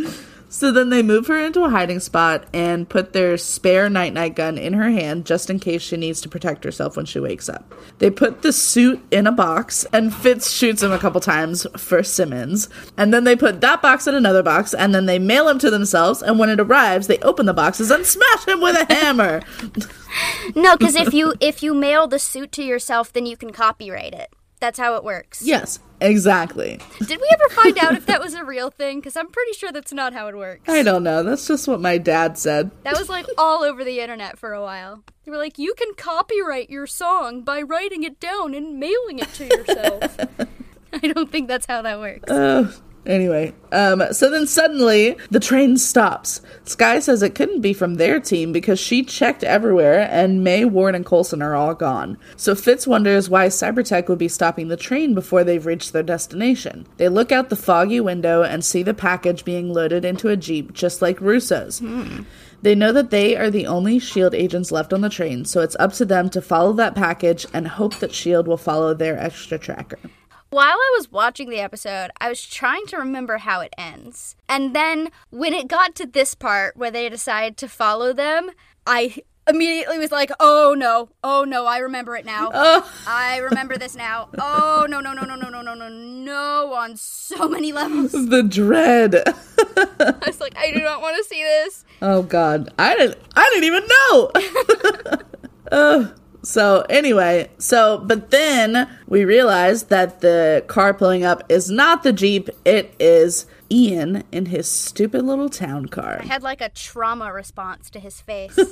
so 0.48 0.70
then 0.70 0.90
they 0.90 1.02
move 1.02 1.26
her 1.26 1.38
into 1.38 1.64
a 1.64 1.70
hiding 1.70 2.00
spot 2.00 2.46
and 2.52 2.88
put 2.88 3.12
their 3.12 3.36
spare 3.36 3.88
night 3.88 4.12
night 4.12 4.36
gun 4.36 4.58
in 4.58 4.74
her 4.74 4.90
hand 4.90 5.26
just 5.26 5.50
in 5.50 5.58
case 5.58 5.82
she 5.82 5.96
needs 5.96 6.20
to 6.20 6.28
protect 6.28 6.64
herself 6.64 6.96
when 6.96 7.06
she 7.06 7.18
wakes 7.18 7.48
up. 7.48 7.74
They 7.98 8.10
put 8.10 8.42
the 8.42 8.52
suit 8.52 9.02
in 9.10 9.26
a 9.26 9.32
box 9.32 9.86
and 9.92 10.14
Fitz 10.14 10.50
shoots 10.50 10.82
him 10.82 10.92
a 10.92 10.98
couple 10.98 11.20
times 11.20 11.66
for 11.76 12.02
Simmons. 12.02 12.68
And 12.96 13.12
then 13.12 13.24
they 13.24 13.36
put 13.36 13.60
that 13.62 13.82
box 13.82 14.06
in 14.06 14.14
another 14.14 14.42
box 14.42 14.74
and 14.74 14.94
then 14.94 15.06
they 15.06 15.18
mail 15.18 15.48
him 15.48 15.58
to 15.60 15.70
themselves 15.70 16.22
and 16.22 16.38
when 16.38 16.50
it 16.50 16.60
arrives 16.60 17.06
they 17.06 17.18
open 17.18 17.46
the 17.46 17.54
boxes 17.54 17.90
and 17.90 18.04
smash 18.04 18.46
him 18.46 18.60
with 18.60 18.76
a 18.76 18.92
hammer. 18.92 19.42
No, 20.54 20.76
because 20.76 20.94
if 20.94 21.12
you 21.12 21.34
if 21.40 21.60
you 21.60 21.74
mail 21.74 22.06
the 22.06 22.20
suit 22.20 22.52
to 22.52 22.62
yourself, 22.62 23.12
then 23.12 23.26
you 23.26 23.36
can 23.36 23.50
copyright 23.50 24.14
it. 24.14 24.32
That's 24.60 24.78
how 24.78 24.94
it 24.94 25.04
works. 25.04 25.42
yes, 25.42 25.78
exactly. 26.04 26.80
Did 27.00 27.20
we 27.20 27.28
ever 27.32 27.48
find 27.54 27.78
out 27.78 27.94
if 27.94 28.06
that 28.06 28.20
was 28.20 28.34
a 28.34 28.44
real 28.44 28.70
thing? 28.70 29.00
Because 29.00 29.16
I'm 29.16 29.28
pretty 29.28 29.52
sure 29.52 29.72
that's 29.72 29.92
not 29.92 30.12
how 30.12 30.28
it 30.28 30.36
works. 30.36 30.68
I 30.68 30.82
don't 30.82 31.02
know. 31.02 31.22
That's 31.22 31.46
just 31.46 31.66
what 31.66 31.80
my 31.80 31.98
dad 31.98 32.38
said. 32.38 32.70
That 32.84 32.96
was 32.98 33.08
like 33.08 33.26
all 33.38 33.62
over 33.62 33.84
the 33.84 34.00
internet 34.00 34.38
for 34.38 34.52
a 34.52 34.62
while. 34.62 35.02
They 35.24 35.30
were 35.30 35.38
like, 35.38 35.58
you 35.58 35.74
can 35.74 35.94
copyright 35.96 36.70
your 36.70 36.86
song 36.86 37.42
by 37.42 37.62
writing 37.62 38.04
it 38.04 38.20
down 38.20 38.54
and 38.54 38.78
mailing 38.78 39.18
it 39.18 39.32
to 39.34 39.46
yourself. 39.46 40.18
I 40.92 41.08
don't 41.08 41.30
think 41.30 41.48
that's 41.48 41.66
how 41.66 41.82
that 41.82 41.98
works. 41.98 42.30
Uh, 42.30 42.72
anyway, 43.06 43.54
um, 43.72 44.02
so 44.12 44.30
then 44.30 44.46
suddenly 44.46 45.16
the 45.30 45.40
train 45.40 45.76
stops. 45.76 46.40
Skye 46.64 47.00
says 47.00 47.22
it 47.22 47.34
couldn't 47.34 47.60
be 47.60 47.72
from 47.72 47.94
their 47.94 48.20
team 48.20 48.52
because 48.52 48.78
she 48.78 49.02
checked 49.02 49.44
everywhere 49.44 50.08
and 50.10 50.44
May, 50.44 50.64
Ward, 50.64 50.94
and 50.94 51.04
Coulson 51.04 51.42
are 51.42 51.54
all 51.54 51.74
gone. 51.74 52.18
So 52.36 52.54
Fitz 52.54 52.86
wonders 52.86 53.28
why 53.28 53.48
Cybertek 53.48 54.08
would 54.08 54.18
be 54.18 54.28
stopping 54.28 54.68
the 54.68 54.76
train 54.76 55.14
before 55.14 55.44
they've 55.44 55.66
reached 55.66 55.92
their 55.92 56.02
destination. 56.02 56.86
They 56.96 57.08
look 57.08 57.32
out 57.32 57.48
the 57.48 57.56
foggy 57.56 58.00
window 58.00 58.42
and 58.42 58.64
see 58.64 58.82
the 58.82 58.94
package 58.94 59.44
being 59.44 59.72
loaded 59.72 60.04
into 60.04 60.28
a 60.28 60.36
Jeep 60.36 60.72
just 60.72 61.02
like 61.02 61.20
Russo's. 61.20 61.82
They 62.62 62.74
know 62.74 62.92
that 62.92 63.10
they 63.10 63.36
are 63.36 63.50
the 63.50 63.66
only 63.66 63.98
SHIELD 63.98 64.34
agents 64.34 64.72
left 64.72 64.94
on 64.94 65.02
the 65.02 65.10
train, 65.10 65.44
so 65.44 65.60
it's 65.60 65.76
up 65.78 65.92
to 65.94 66.06
them 66.06 66.30
to 66.30 66.40
follow 66.40 66.72
that 66.72 66.94
package 66.94 67.46
and 67.52 67.68
hope 67.68 67.96
that 67.96 68.14
SHIELD 68.14 68.46
will 68.46 68.56
follow 68.56 68.94
their 68.94 69.18
extra 69.18 69.58
tracker. 69.58 69.98
While 70.54 70.76
I 70.76 70.94
was 70.96 71.10
watching 71.10 71.50
the 71.50 71.58
episode, 71.58 72.12
I 72.20 72.28
was 72.28 72.46
trying 72.46 72.86
to 72.86 72.96
remember 72.96 73.38
how 73.38 73.60
it 73.60 73.74
ends. 73.76 74.36
And 74.48 74.72
then 74.72 75.10
when 75.30 75.52
it 75.52 75.66
got 75.66 75.96
to 75.96 76.06
this 76.06 76.36
part 76.36 76.76
where 76.76 76.92
they 76.92 77.08
decide 77.08 77.56
to 77.56 77.66
follow 77.68 78.12
them, 78.12 78.52
I 78.86 79.16
immediately 79.48 79.98
was 79.98 80.12
like, 80.12 80.30
"Oh 80.38 80.76
no. 80.78 81.08
Oh 81.24 81.42
no, 81.42 81.66
I 81.66 81.78
remember 81.78 82.14
it 82.14 82.24
now. 82.24 82.52
Oh. 82.54 82.88
I 83.04 83.38
remember 83.38 83.76
this 83.76 83.96
now. 83.96 84.28
Oh 84.38 84.86
no, 84.88 85.00
no, 85.00 85.12
no, 85.12 85.24
no, 85.24 85.34
no, 85.34 85.48
no, 85.48 85.60
no, 85.60 85.74
no. 85.74 85.88
No 85.88 86.72
on 86.72 86.96
so 86.98 87.48
many 87.48 87.72
levels. 87.72 88.12
The 88.34 88.44
dread. 88.44 89.16
I 89.26 90.22
was 90.24 90.40
like, 90.40 90.56
"I 90.56 90.70
do 90.70 90.78
not 90.78 91.00
want 91.00 91.16
to 91.16 91.24
see 91.24 91.42
this." 91.42 91.84
Oh 92.00 92.22
god. 92.22 92.72
I 92.78 92.94
didn't 92.94 93.18
I 93.34 93.50
didn't 93.50 93.64
even 93.64 93.88
know. 93.88 94.30
uh 95.72 96.08
so 96.44 96.84
anyway, 96.88 97.50
so 97.58 97.98
but 97.98 98.30
then 98.30 98.88
we 99.06 99.24
realized 99.24 99.88
that 99.90 100.20
the 100.20 100.64
car 100.66 100.94
pulling 100.94 101.24
up 101.24 101.42
is 101.48 101.70
not 101.70 102.02
the 102.02 102.12
jeep; 102.12 102.48
it 102.64 102.94
is 102.98 103.46
Ian 103.70 104.22
in 104.30 104.46
his 104.46 104.68
stupid 104.68 105.22
little 105.22 105.48
town 105.48 105.86
car. 105.86 106.18
I 106.20 106.26
had 106.26 106.42
like 106.42 106.60
a 106.60 106.68
trauma 106.68 107.32
response 107.32 107.90
to 107.90 108.00
his 108.00 108.20
face. 108.20 108.58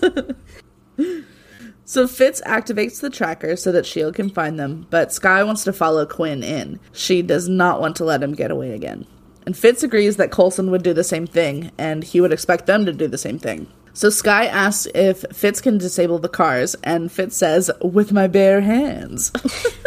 So 1.84 2.06
Fitz 2.06 2.40
activates 2.42 3.00
the 3.00 3.10
tracker 3.10 3.56
so 3.56 3.72
that 3.72 3.80
S.H.I.E.L.D. 3.80 4.14
can 4.14 4.30
find 4.30 4.58
them, 4.58 4.86
but 4.90 5.12
Skye 5.12 5.42
wants 5.42 5.64
to 5.64 5.72
follow 5.72 6.06
Quinn 6.06 6.42
in. 6.42 6.78
She 6.92 7.22
does 7.22 7.48
not 7.48 7.80
want 7.80 7.96
to 7.96 8.04
let 8.04 8.22
him 8.22 8.34
get 8.34 8.50
away 8.50 8.72
again. 8.72 9.06
And 9.44 9.56
Fitz 9.56 9.82
agrees 9.82 10.16
that 10.16 10.30
Coulson 10.30 10.70
would 10.70 10.82
do 10.82 10.94
the 10.94 11.04
same 11.04 11.26
thing, 11.26 11.72
and 11.76 12.04
he 12.04 12.20
would 12.20 12.32
expect 12.32 12.66
them 12.66 12.86
to 12.86 12.92
do 12.92 13.08
the 13.08 13.18
same 13.18 13.38
thing. 13.38 13.66
So 13.94 14.08
Skye 14.10 14.46
asks 14.46 14.86
if 14.94 15.24
Fitz 15.32 15.60
can 15.60 15.78
disable 15.78 16.18
the 16.18 16.28
cars, 16.28 16.74
and 16.82 17.12
Fitz 17.12 17.36
says, 17.36 17.70
with 17.82 18.12
my 18.12 18.26
bare 18.26 18.62
hands. 18.62 19.30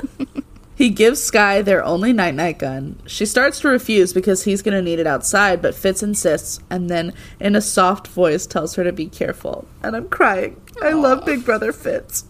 he 0.75 0.89
gives 0.89 1.23
Skye 1.23 1.61
their 1.63 1.83
only 1.83 2.13
night 2.13 2.35
night 2.35 2.59
gun. 2.59 3.01
She 3.07 3.25
starts 3.25 3.59
to 3.61 3.67
refuse 3.67 4.13
because 4.13 4.43
he's 4.43 4.61
going 4.61 4.75
to 4.75 4.81
need 4.83 4.99
it 4.99 5.07
outside, 5.07 5.61
but 5.61 5.73
Fitz 5.73 6.03
insists, 6.03 6.59
and 6.69 6.87
then 6.89 7.13
in 7.39 7.55
a 7.55 7.61
soft 7.61 8.07
voice 8.07 8.45
tells 8.45 8.75
her 8.75 8.83
to 8.83 8.91
be 8.93 9.07
careful. 9.07 9.67
And 9.81 9.95
I'm 9.95 10.07
crying. 10.09 10.61
I 10.83 10.91
love 10.91 11.25
Big 11.25 11.43
Brother 11.43 11.71
Fitz. 11.71 12.25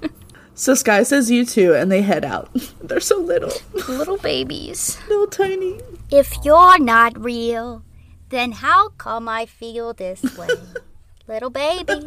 so 0.54 0.74
Skye 0.74 1.04
says 1.04 1.30
you 1.30 1.46
too, 1.46 1.72
and 1.74 1.90
they 1.92 2.02
head 2.02 2.24
out. 2.24 2.50
They're 2.82 2.98
so 3.00 3.18
little, 3.18 3.52
Little 3.88 4.16
babies. 4.18 4.98
little 5.08 5.28
tiny. 5.28 5.78
If 6.10 6.32
you're 6.44 6.80
not 6.80 7.16
real, 7.22 7.84
then 8.30 8.50
how 8.52 8.88
come 8.90 9.28
I 9.28 9.46
feel 9.46 9.92
this 9.94 10.20
way? 10.36 10.48
Little 11.26 11.50
babies. 11.50 12.06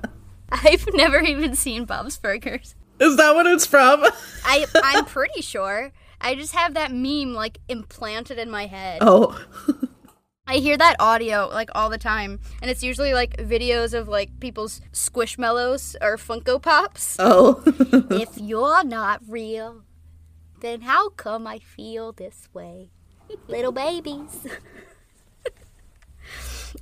I've 0.50 0.86
never 0.94 1.20
even 1.20 1.54
seen 1.54 1.84
Bob's 1.84 2.18
Burgers. 2.18 2.74
Is 2.98 3.16
that 3.16 3.34
what 3.34 3.46
it's 3.46 3.66
from? 3.66 4.04
I 4.44 4.66
I'm 4.84 5.04
pretty 5.04 5.42
sure. 5.42 5.92
I 6.20 6.34
just 6.34 6.54
have 6.54 6.74
that 6.74 6.92
meme 6.92 7.34
like 7.34 7.58
implanted 7.68 8.38
in 8.38 8.50
my 8.50 8.66
head. 8.66 8.98
Oh, 9.02 9.38
I 10.46 10.56
hear 10.56 10.76
that 10.76 10.96
audio 10.98 11.48
like 11.52 11.70
all 11.74 11.90
the 11.90 11.98
time, 11.98 12.40
and 12.62 12.70
it's 12.70 12.82
usually 12.82 13.12
like 13.12 13.36
videos 13.36 13.92
of 13.92 14.08
like 14.08 14.40
people's 14.40 14.80
squishmallows 14.92 15.96
or 16.00 16.16
Funko 16.16 16.62
Pops. 16.62 17.16
oh. 17.18 17.62
if 18.10 18.38
you're 18.38 18.84
not 18.84 19.20
real, 19.28 19.82
then 20.60 20.82
how 20.82 21.10
come 21.10 21.46
I 21.46 21.58
feel 21.58 22.12
this 22.12 22.48
way? 22.54 22.90
Little 23.48 23.72
babies. 23.72 24.46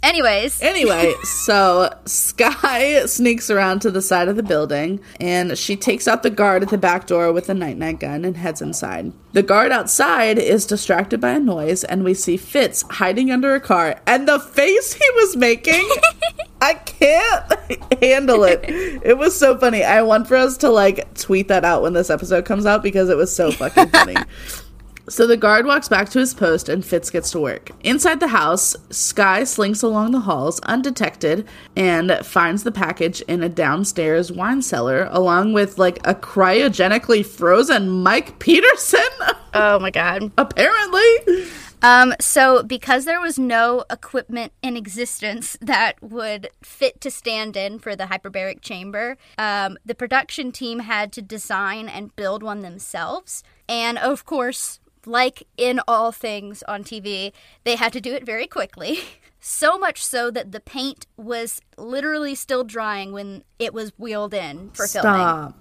Anyways, 0.03 0.61
Anyway, 0.63 1.15
so 1.23 1.93
Skye 2.05 3.07
sneaks 3.07 3.51
around 3.51 3.81
to 3.81 3.91
the 3.91 4.03
side 4.03 4.29
of 4.29 4.37
the 4.37 4.43
building 4.43 5.01
and 5.21 5.57
she 5.57 5.77
takes 5.77 6.07
out 6.07 6.23
the 6.23 6.31
guard 6.31 6.63
at 6.63 6.69
the 6.69 6.79
back 6.79 7.07
door 7.07 7.33
with 7.33 7.49
a 7.49 7.55
night 7.55 7.79
night 7.79 8.01
gun 8.01 8.25
and 8.25 8.37
heads 8.37 8.61
inside. 8.61 9.13
The 9.33 9.43
guard 9.43 9.73
outside 9.73 10.39
is 10.39 10.67
distracted 10.67 11.21
by 11.21 11.31
a 11.31 11.41
noise 11.41 11.85
and 11.85 12.05
we 12.05 12.15
see 12.15 12.37
Fitz 12.37 12.83
hiding 12.83 13.31
under 13.31 13.55
a 13.55 13.61
car 13.61 14.01
and 14.07 14.29
the 14.29 14.39
face 14.39 14.93
he 14.93 15.11
was 15.17 15.37
making 15.37 15.89
I 16.61 16.75
can't 16.75 18.03
handle 18.03 18.45
it. 18.45 18.61
It 18.67 19.19
was 19.19 19.39
so 19.39 19.59
funny. 19.59 19.85
I 19.85 20.01
want 20.01 20.27
for 20.29 20.37
us 20.37 20.57
to 20.59 20.71
like 20.71 21.13
tweet 21.15 21.49
that 21.49 21.63
out 21.63 21.83
when 21.83 21.93
this 21.93 22.09
episode 22.09 22.47
comes 22.47 22.65
out 22.65 22.83
because 22.83 23.11
it 23.11 23.19
was 23.19 23.35
so 23.35 23.53
fucking 23.53 23.89
funny. 23.89 24.17
So 25.09 25.27
the 25.27 25.37
guard 25.37 25.67
walks 25.67 25.89
back 25.89 26.09
to 26.11 26.19
his 26.19 26.33
post 26.33 26.69
and 26.69 26.85
Fitz 26.85 27.11
gets 27.11 27.31
to 27.33 27.41
work. 27.41 27.71
Inside 27.83 28.21
the 28.21 28.29
house, 28.29 28.75
Skye 28.91 29.45
slinks 29.45 29.83
along 29.83 30.13
the 30.13 30.21
halls 30.21 30.61
undetected 30.61 31.47
and 31.77 32.11
finds 32.25 32.65
the 32.65 32.73
package 32.73 33.21
in 33.23 33.43
a 33.43 33.49
downstairs 33.49 34.33
wine 34.33 34.63
cellar 34.63 35.09
along 35.11 35.53
with 35.53 35.77
like 35.77 35.99
a 36.07 36.15
cryogenically 36.15 37.25
frozen 37.25 37.89
Mike 37.89 38.39
Peterson, 38.39 39.01
oh 39.55 39.79
my 39.79 39.91
god. 39.91 40.33
apparently. 40.39 41.49
Um, 41.83 42.15
so 42.19 42.63
because 42.63 43.05
there 43.05 43.21
was 43.21 43.39
no 43.39 43.85
equipment 43.91 44.55
in 44.63 44.75
existence 44.75 45.59
that 45.61 46.03
would 46.03 46.49
fit 46.63 46.99
to 47.03 47.11
stand 47.11 47.59
in 47.59 47.79
for 47.79 47.95
the 47.95 48.05
hyperbaric 48.05 48.63
chamber, 48.63 49.19
um, 49.37 49.77
the 49.85 49.95
production 49.95 50.51
team 50.51 50.79
had 50.79 51.13
to 51.13 51.21
design 51.21 51.91
and 51.91 52.17
build 52.17 52.43
one 52.43 52.63
themselves. 52.63 53.43
And 53.69 53.99
of 53.99 54.25
course, 54.25 54.81
like 55.07 55.47
in 55.57 55.81
all 55.89 56.13
things 56.13 56.63
on 56.69 56.85
TV, 56.85 57.33
they 57.65 57.77
had 57.77 57.93
to 57.95 58.01
do 58.01 58.13
it 58.15 58.25
very 58.25 58.47
quickly. 58.47 58.99
So 59.47 59.77
much 59.77 60.03
so 60.03 60.31
that 60.31 60.53
the 60.53 60.61
paint 60.61 61.05
was 61.19 61.61
literally 61.77 62.35
still 62.35 62.65
drying 62.65 63.13
when 63.13 63.45
it 63.59 63.75
was 63.75 63.93
wheeled 63.99 64.33
in 64.33 64.71
for 64.71 64.87
filming. 64.87 65.13
Stop. 65.21 65.59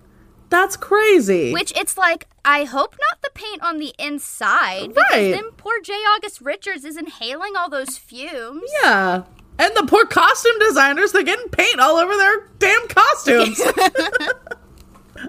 That's 0.47 0.77
crazy. 0.77 1.51
Which 1.51 1.73
it's 1.75 1.97
like, 1.97 2.27
I 2.45 2.63
hope 2.63 2.95
not 2.97 3.21
the 3.21 3.31
paint 3.33 3.61
on 3.61 3.79
the 3.79 3.93
inside. 3.99 4.87
Because 4.93 5.03
Right. 5.11 5.31
then 5.33 5.51
poor 5.57 5.81
J. 5.81 5.91
August 5.95 6.39
Richards 6.39 6.85
is 6.85 6.95
inhaling 6.95 7.57
all 7.57 7.69
those 7.69 7.97
fumes. 7.97 8.63
yeah. 8.81 9.23
And 9.59 9.75
the 9.75 9.83
poor 9.85 10.05
costume 10.05 10.57
designers, 10.59 11.11
they're 11.11 11.23
getting 11.23 11.49
paint 11.49 11.81
all 11.81 11.97
over 11.97 12.15
their 12.15 12.47
damn 12.59 12.87
costumes. 12.87 13.59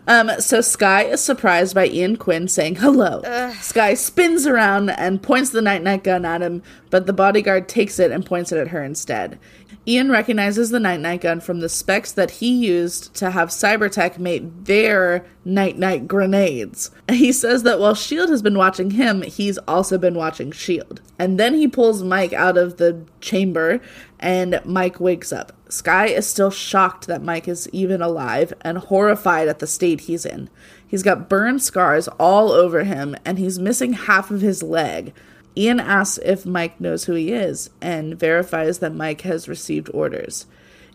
um, 0.06 0.30
so 0.38 0.60
Skye 0.60 1.04
is 1.04 1.20
surprised 1.22 1.74
by 1.74 1.86
Ian 1.86 2.16
Quinn 2.16 2.48
saying 2.48 2.76
hello. 2.76 3.22
Skye 3.60 3.94
spins 3.94 4.46
around 4.46 4.90
and 4.90 5.22
points 5.22 5.50
the 5.50 5.62
night 5.62 5.82
night 5.82 6.04
gun 6.04 6.24
at 6.24 6.42
him, 6.42 6.62
but 6.90 7.06
the 7.06 7.12
bodyguard 7.12 7.68
takes 7.68 7.98
it 7.98 8.10
and 8.10 8.24
points 8.24 8.52
it 8.52 8.58
at 8.58 8.68
her 8.68 8.82
instead. 8.82 9.38
Ian 9.86 10.10
recognizes 10.10 10.70
the 10.70 10.80
night 10.80 11.00
night 11.00 11.20
gun 11.20 11.40
from 11.40 11.60
the 11.60 11.68
specs 11.68 12.12
that 12.12 12.30
he 12.30 12.50
used 12.50 13.14
to 13.16 13.30
have 13.30 13.50
Cybertek 13.50 14.18
make 14.18 14.64
their 14.64 15.26
night 15.44 15.78
night 15.78 16.08
grenades. 16.08 16.90
He 17.10 17.32
says 17.32 17.64
that 17.64 17.78
while 17.78 17.92
S.H.I.E.L.D. 17.92 18.30
has 18.30 18.40
been 18.40 18.56
watching 18.56 18.92
him, 18.92 19.22
he's 19.22 19.58
also 19.58 19.98
been 19.98 20.14
watching 20.14 20.48
S.H.I.E.L.D. 20.52 21.02
And 21.18 21.38
then 21.38 21.54
he 21.54 21.68
pulls 21.68 22.02
Mike 22.02 22.32
out 22.32 22.56
of 22.56 22.78
the 22.78 23.04
chamber, 23.20 23.80
and 24.18 24.60
Mike 24.64 25.00
wakes 25.00 25.32
up. 25.32 25.52
Skye 25.74 26.06
is 26.06 26.26
still 26.28 26.52
shocked 26.52 27.08
that 27.08 27.22
Mike 27.22 27.48
is 27.48 27.68
even 27.70 28.00
alive 28.00 28.52
and 28.60 28.78
horrified 28.78 29.48
at 29.48 29.58
the 29.58 29.66
state 29.66 30.02
he's 30.02 30.24
in. 30.24 30.48
He's 30.86 31.02
got 31.02 31.28
burn 31.28 31.58
scars 31.58 32.06
all 32.20 32.52
over 32.52 32.84
him, 32.84 33.16
and 33.24 33.40
he's 33.40 33.58
missing 33.58 33.94
half 33.94 34.30
of 34.30 34.40
his 34.40 34.62
leg. 34.62 35.12
Ian 35.56 35.80
asks 35.80 36.18
if 36.24 36.46
Mike 36.46 36.80
knows 36.80 37.04
who 37.04 37.14
he 37.14 37.32
is 37.32 37.70
and 37.80 38.16
verifies 38.16 38.78
that 38.78 38.94
Mike 38.94 39.22
has 39.22 39.48
received 39.48 39.90
orders. 39.92 40.46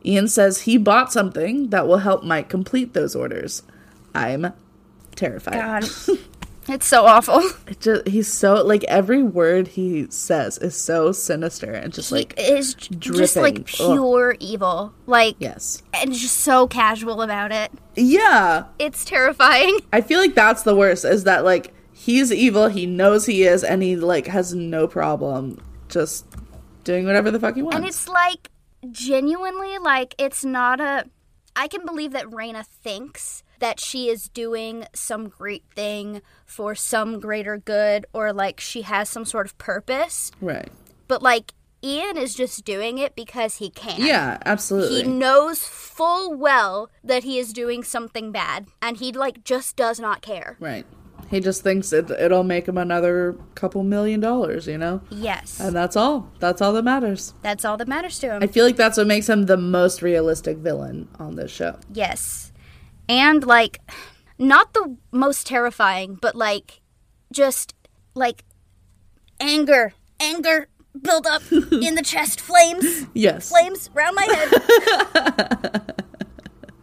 Ian 0.05 0.29
says 0.29 0.61
he 0.61 0.77
bought 0.77 1.11
something 1.11 1.71
that 1.71 1.85
will 1.85 1.97
help 1.97 2.23
Mike 2.23 2.47
complete 2.47 2.93
those 2.93 3.17
orders. 3.17 3.63
I'm 4.15 4.53
terrified. 5.13 5.55
God. 5.55 5.89
it's 6.73 6.85
so 6.87 7.05
awful. 7.05 7.41
It 7.67 7.79
just, 7.81 8.07
he's 8.07 8.31
so 8.31 8.63
like 8.63 8.83
every 8.85 9.21
word 9.23 9.67
he 9.67 10.07
says 10.09 10.57
is 10.57 10.75
so 10.75 11.11
sinister 11.11 11.71
and 11.71 11.93
just 11.93 12.11
like 12.11 12.33
is 12.37 12.73
j- 12.73 12.95
just 12.95 13.35
dripping. 13.35 13.43
like 13.43 13.59
Ugh. 13.79 13.93
pure 13.93 14.35
evil. 14.39 14.93
Like, 15.05 15.35
yes. 15.39 15.83
and 15.93 16.11
just 16.11 16.37
so 16.37 16.67
casual 16.67 17.21
about 17.21 17.51
it. 17.51 17.71
Yeah. 17.95 18.65
It's 18.79 19.05
terrifying. 19.05 19.79
I 19.93 20.01
feel 20.01 20.19
like 20.19 20.35
that's 20.35 20.63
the 20.63 20.75
worst 20.75 21.05
is 21.05 21.25
that 21.25 21.45
like 21.45 21.73
he's 21.93 22.31
evil, 22.31 22.67
he 22.67 22.85
knows 22.85 23.25
he 23.25 23.43
is 23.43 23.63
and 23.63 23.83
he 23.83 23.95
like 23.95 24.27
has 24.27 24.53
no 24.55 24.87
problem 24.87 25.61
just 25.89 26.25
doing 26.83 27.05
whatever 27.05 27.29
the 27.31 27.39
fuck 27.39 27.55
he 27.55 27.61
wants. 27.61 27.77
And 27.77 27.85
it's 27.85 28.07
like, 28.07 28.49
genuinely, 28.91 29.77
like, 29.79 30.15
it's 30.17 30.45
not 30.45 30.79
a. 30.79 31.05
I 31.55 31.67
can 31.67 31.85
believe 31.85 32.13
that 32.13 32.25
Raina 32.27 32.65
thinks 32.65 33.43
that 33.59 33.79
she 33.79 34.09
is 34.09 34.29
doing 34.29 34.85
some 34.93 35.27
great 35.29 35.63
thing 35.75 36.21
for 36.45 36.75
some 36.75 37.19
greater 37.19 37.57
good 37.57 38.05
or 38.13 38.33
like 38.33 38.59
she 38.59 38.81
has 38.83 39.09
some 39.09 39.25
sort 39.25 39.45
of 39.45 39.57
purpose. 39.57 40.31
right. 40.41 40.69
But 41.07 41.21
like, 41.23 41.53
Ian 41.83 42.17
is 42.17 42.35
just 42.35 42.65
doing 42.65 42.97
it 42.97 43.15
because 43.15 43.55
he 43.57 43.69
can. 43.69 44.01
Yeah, 44.01 44.37
absolutely. 44.45 45.03
He 45.03 45.07
knows 45.07 45.63
full 45.63 46.33
well 46.35 46.89
that 47.03 47.23
he 47.23 47.39
is 47.39 47.53
doing 47.53 47.83
something 47.83 48.31
bad, 48.33 48.67
and 48.81 48.97
he 48.97 49.11
like 49.13 49.43
just 49.45 49.75
does 49.77 49.97
not 49.99 50.21
care. 50.21 50.57
Right. 50.59 50.85
He 51.31 51.39
just 51.39 51.61
thinks 51.63 51.93
it, 51.93 52.09
it'll 52.11 52.43
make 52.43 52.67
him 52.67 52.77
another 52.77 53.37
couple 53.55 53.83
million 53.83 54.19
dollars, 54.19 54.67
you 54.67 54.77
know? 54.77 55.01
Yes, 55.11 55.59
And 55.59 55.75
that's 55.75 55.95
all. 55.95 56.29
That's 56.39 56.59
all 56.61 56.73
that 56.73 56.83
matters. 56.83 57.33
that's 57.43 57.63
all 57.63 57.77
that 57.77 57.87
matters 57.87 58.17
to 58.19 58.31
him. 58.31 58.43
I 58.43 58.47
feel 58.47 58.65
like 58.65 58.75
that's 58.77 58.97
what 58.97 59.05
makes 59.07 59.29
him 59.29 59.45
the 59.45 59.55
most 59.57 60.01
realistic 60.01 60.57
villain 60.57 61.07
on 61.19 61.35
this 61.35 61.51
show. 61.51 61.77
yes, 61.93 62.48
and 63.09 63.43
like, 63.45 63.81
not 64.37 64.73
the 64.73 64.95
most 65.11 65.45
terrifying, 65.47 66.15
but 66.21 66.35
like, 66.35 66.79
just 67.33 67.73
like 68.15 68.45
anger, 69.41 69.93
anger 70.21 70.67
build 71.01 71.27
up 71.27 71.41
in 71.51 71.95
the 71.95 72.01
chest, 72.03 72.39
flames, 72.39 73.05
Yes. 73.13 73.49
flames 73.49 73.89
around 73.95 74.15
my 74.15 74.23
head. 74.23 75.93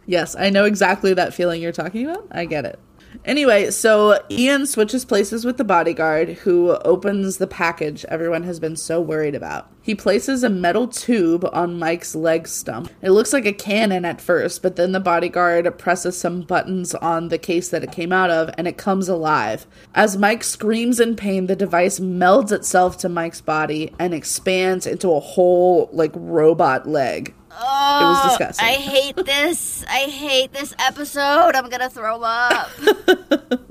Yes, 0.09 0.37
I 0.39 0.49
know 0.51 0.63
exactly 0.63 1.13
that 1.15 1.33
feeling 1.33 1.61
you're 1.61 1.73
talking 1.73 2.09
about. 2.09 2.27
I 2.31 2.45
get 2.45 2.63
it. 2.63 2.79
Anyway, 3.27 3.69
so 3.71 4.17
Ian 4.31 4.65
switches 4.65 5.03
places 5.03 5.43
with 5.43 5.57
the 5.57 5.65
bodyguard 5.65 6.29
who 6.29 6.69
opens 6.85 7.37
the 7.37 7.45
package 7.45 8.05
everyone 8.05 8.43
has 8.43 8.57
been 8.57 8.77
so 8.77 9.01
worried 9.01 9.35
about. 9.35 9.69
He 9.81 9.95
places 9.95 10.43
a 10.43 10.49
metal 10.49 10.87
tube 10.87 11.45
on 11.51 11.77
Mike's 11.77 12.15
leg 12.15 12.47
stump. 12.47 12.89
It 13.01 13.11
looks 13.11 13.33
like 13.33 13.45
a 13.45 13.51
cannon 13.51 14.05
at 14.05 14.21
first, 14.21 14.61
but 14.61 14.77
then 14.77 14.93
the 14.93 15.01
bodyguard 15.01 15.77
presses 15.77 16.17
some 16.17 16.41
buttons 16.41 16.95
on 16.95 17.27
the 17.27 17.37
case 17.37 17.67
that 17.69 17.83
it 17.83 17.91
came 17.91 18.13
out 18.13 18.29
of 18.29 18.49
and 18.57 18.65
it 18.65 18.77
comes 18.77 19.09
alive. 19.09 19.67
As 19.93 20.17
Mike 20.17 20.45
screams 20.45 21.01
in 21.01 21.17
pain, 21.17 21.47
the 21.47 21.55
device 21.55 21.99
melds 21.99 22.53
itself 22.53 22.97
to 22.99 23.09
Mike's 23.09 23.41
body 23.41 23.93
and 23.99 24.13
expands 24.13 24.87
into 24.87 25.11
a 25.11 25.19
whole, 25.19 25.89
like, 25.91 26.11
robot 26.15 26.87
leg. 26.87 27.33
Oh, 27.59 27.99
It 27.99 28.03
was 28.05 28.29
disgusting. 28.37 28.67
I 28.67 28.71
hate 28.73 29.15
this. 29.17 29.83
I 29.87 30.01
hate 30.09 30.53
this 30.53 30.73
episode. 30.79 31.55
I'm 31.55 31.69
gonna 31.69 31.89
throw 31.89 32.21
up. 32.21 32.69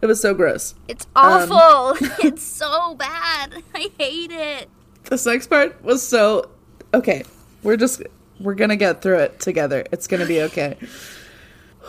It 0.00 0.06
was 0.06 0.20
so 0.20 0.32
gross. 0.32 0.76
It's 0.86 1.06
Um, 1.16 1.50
awful. 1.50 2.06
it's 2.24 2.44
so 2.44 2.94
bad. 2.94 3.52
I 3.74 3.90
hate 3.98 4.30
it. 4.30 4.68
This 5.10 5.26
next 5.26 5.48
part 5.48 5.82
was 5.82 6.06
so 6.06 6.50
okay. 6.94 7.24
We're 7.64 7.76
just 7.76 8.02
we're 8.38 8.54
gonna 8.54 8.76
get 8.76 9.02
through 9.02 9.18
it 9.18 9.40
together. 9.40 9.84
It's 9.90 10.06
gonna 10.06 10.24
be 10.26 10.42
okay. 10.42 10.76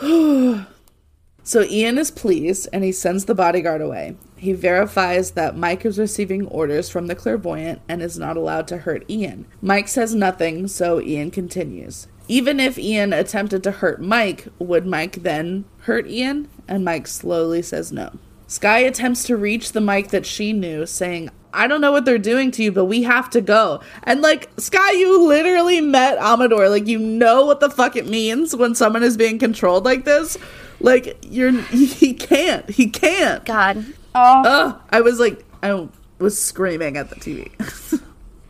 so 1.44 1.62
Ian 1.62 1.98
is 1.98 2.10
pleased 2.10 2.68
and 2.72 2.82
he 2.82 2.90
sends 2.90 3.26
the 3.26 3.34
bodyguard 3.36 3.80
away. 3.80 4.16
He 4.40 4.54
verifies 4.54 5.32
that 5.32 5.58
Mike 5.58 5.84
is 5.84 5.98
receiving 5.98 6.46
orders 6.46 6.88
from 6.88 7.08
the 7.08 7.14
clairvoyant 7.14 7.82
and 7.90 8.00
is 8.00 8.18
not 8.18 8.38
allowed 8.38 8.66
to 8.68 8.78
hurt 8.78 9.04
Ian. 9.06 9.44
Mike 9.60 9.86
says 9.86 10.14
nothing, 10.14 10.66
so 10.66 10.98
Ian 10.98 11.30
continues. 11.30 12.08
Even 12.26 12.58
if 12.58 12.78
Ian 12.78 13.12
attempted 13.12 13.62
to 13.64 13.70
hurt 13.70 14.00
Mike, 14.00 14.48
would 14.58 14.86
Mike 14.86 15.24
then 15.24 15.66
hurt 15.80 16.06
Ian? 16.06 16.48
And 16.66 16.86
Mike 16.86 17.06
slowly 17.06 17.60
says 17.60 17.92
no. 17.92 18.12
Skye 18.46 18.78
attempts 18.78 19.24
to 19.24 19.36
reach 19.36 19.72
the 19.72 19.80
Mike 19.82 20.08
that 20.08 20.24
she 20.24 20.54
knew, 20.54 20.86
saying, 20.86 21.28
I 21.52 21.66
don't 21.66 21.82
know 21.82 21.92
what 21.92 22.06
they're 22.06 22.16
doing 22.16 22.50
to 22.52 22.62
you, 22.62 22.72
but 22.72 22.86
we 22.86 23.02
have 23.02 23.28
to 23.30 23.42
go. 23.42 23.82
And 24.04 24.22
like, 24.22 24.48
Skye, 24.56 24.92
you 24.92 25.22
literally 25.22 25.82
met 25.82 26.16
Amador. 26.16 26.70
Like, 26.70 26.86
you 26.86 26.98
know 26.98 27.44
what 27.44 27.60
the 27.60 27.68
fuck 27.68 27.94
it 27.94 28.06
means 28.06 28.56
when 28.56 28.74
someone 28.74 29.02
is 29.02 29.18
being 29.18 29.38
controlled 29.38 29.84
like 29.84 30.06
this. 30.06 30.38
Like, 30.80 31.18
you're, 31.20 31.52
he 31.60 32.14
can't. 32.14 32.70
He 32.70 32.88
can't. 32.88 33.44
God. 33.44 33.84
Oh. 34.14 34.80
I 34.90 35.00
was 35.00 35.20
like, 35.20 35.44
I 35.62 35.88
was 36.18 36.40
screaming 36.40 36.96
at 36.96 37.10
the 37.10 37.16
TV. 37.16 38.02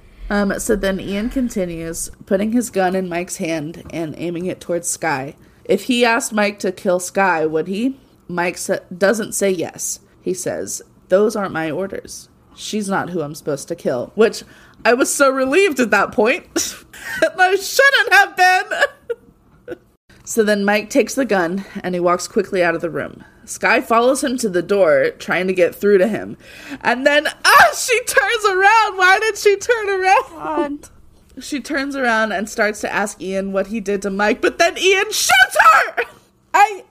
um, 0.30 0.58
so 0.58 0.76
then 0.76 1.00
Ian 1.00 1.30
continues, 1.30 2.10
putting 2.26 2.52
his 2.52 2.70
gun 2.70 2.94
in 2.94 3.08
Mike's 3.08 3.36
hand 3.36 3.84
and 3.92 4.14
aiming 4.16 4.46
it 4.46 4.60
towards 4.60 4.88
Skye. 4.88 5.34
If 5.64 5.84
he 5.84 6.04
asked 6.04 6.32
Mike 6.32 6.58
to 6.60 6.72
kill 6.72 7.00
Skye, 7.00 7.46
would 7.46 7.68
he? 7.68 7.98
Mike 8.28 8.58
sa- 8.58 8.78
doesn't 8.96 9.32
say 9.32 9.50
yes. 9.50 10.00
He 10.22 10.34
says, 10.34 10.82
Those 11.08 11.36
aren't 11.36 11.52
my 11.52 11.70
orders. 11.70 12.28
She's 12.56 12.88
not 12.88 13.10
who 13.10 13.22
I'm 13.22 13.34
supposed 13.34 13.68
to 13.68 13.76
kill. 13.76 14.12
Which 14.14 14.42
I 14.84 14.94
was 14.94 15.12
so 15.12 15.30
relieved 15.30 15.80
at 15.80 15.90
that 15.90 16.12
point. 16.12 16.46
I 17.22 17.56
shouldn't 17.56 18.12
have 18.12 18.36
been. 18.36 18.78
So 20.22 20.44
then 20.44 20.64
Mike 20.64 20.90
takes 20.90 21.16
the 21.16 21.24
gun 21.24 21.64
and 21.82 21.92
he 21.92 22.00
walks 22.00 22.28
quickly 22.28 22.62
out 22.62 22.76
of 22.76 22.80
the 22.80 22.88
room. 22.90 23.24
Skye 23.50 23.80
follows 23.80 24.22
him 24.22 24.36
to 24.38 24.48
the 24.48 24.62
door, 24.62 25.10
trying 25.18 25.48
to 25.48 25.52
get 25.52 25.74
through 25.74 25.98
to 25.98 26.06
him. 26.06 26.36
And 26.82 27.04
then, 27.04 27.26
ah, 27.44 27.74
she 27.76 27.98
turns 28.04 28.44
around. 28.44 28.96
Why 28.96 29.18
did 29.20 29.36
she 29.36 29.56
turn 29.56 29.88
around? 29.88 30.90
She 31.40 31.60
turns 31.60 31.96
around 31.96 32.30
and 32.32 32.48
starts 32.48 32.80
to 32.82 32.92
ask 32.92 33.20
Ian 33.20 33.52
what 33.52 33.66
he 33.66 33.80
did 33.80 34.02
to 34.02 34.10
Mike, 34.10 34.40
but 34.40 34.58
then 34.58 34.78
Ian 34.78 35.06
shoots 35.06 35.56
her! 35.58 36.04
I 36.54 36.84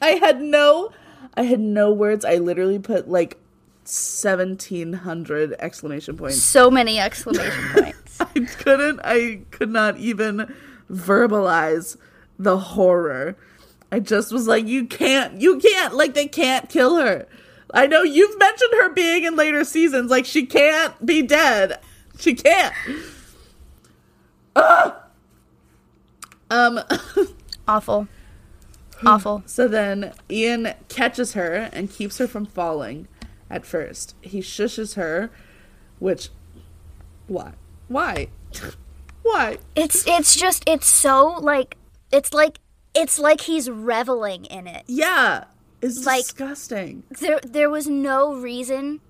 I 0.00 0.08
had 0.10 0.40
no 0.40 0.90
I 1.36 1.42
had 1.42 1.60
no 1.60 1.92
words. 1.92 2.24
I 2.24 2.36
literally 2.36 2.78
put 2.78 3.08
like 3.08 3.36
1700 3.84 5.54
exclamation 5.58 6.16
points. 6.16 6.40
So 6.40 6.70
many 6.70 6.98
exclamation 6.98 7.68
points. 7.74 8.20
I 8.20 8.40
couldn't 8.62 9.00
I 9.04 9.40
could 9.50 9.70
not 9.70 9.98
even 9.98 10.52
verbalize 10.90 11.96
the 12.38 12.58
horror. 12.58 13.36
I 13.92 14.00
just 14.00 14.32
was 14.32 14.46
like 14.46 14.66
you 14.66 14.86
can't 14.86 15.40
you 15.40 15.58
can't 15.58 15.94
like 15.94 16.14
they 16.14 16.26
can't 16.26 16.68
kill 16.68 16.96
her. 16.96 17.26
I 17.72 17.86
know 17.86 18.02
you've 18.02 18.38
mentioned 18.38 18.72
her 18.72 18.90
being 18.90 19.24
in 19.24 19.36
later 19.36 19.64
seasons 19.64 20.10
like 20.10 20.26
she 20.26 20.46
can't 20.46 21.04
be 21.04 21.22
dead. 21.22 21.80
She 22.18 22.34
can't. 22.34 22.74
Ugh. 24.54 24.94
Um 26.50 26.80
Awful. 27.68 28.08
Awful. 29.04 29.42
So 29.46 29.68
then 29.68 30.12
Ian 30.30 30.72
catches 30.88 31.34
her 31.34 31.68
and 31.72 31.90
keeps 31.90 32.18
her 32.18 32.26
from 32.26 32.46
falling 32.46 33.08
at 33.50 33.66
first. 33.66 34.14
He 34.22 34.40
shushes 34.40 34.94
her, 34.94 35.30
which. 35.98 36.30
Why? 37.26 37.52
Why? 37.88 38.28
Why? 39.22 39.58
It's 39.74 40.06
it's 40.06 40.36
just 40.36 40.62
it's 40.66 40.86
so 40.86 41.38
like 41.40 41.76
it's 42.12 42.32
like 42.32 42.58
it's 42.96 43.18
like 43.18 43.42
he's 43.42 43.68
reveling 43.70 44.44
in 44.46 44.66
it. 44.66 44.84
Yeah. 44.86 45.44
It's 45.82 46.04
Like- 46.04 46.22
disgusting. 46.22 47.02
There 47.20 47.38
there 47.42 47.70
was 47.70 47.86
no 47.86 48.34
reason 48.34 49.00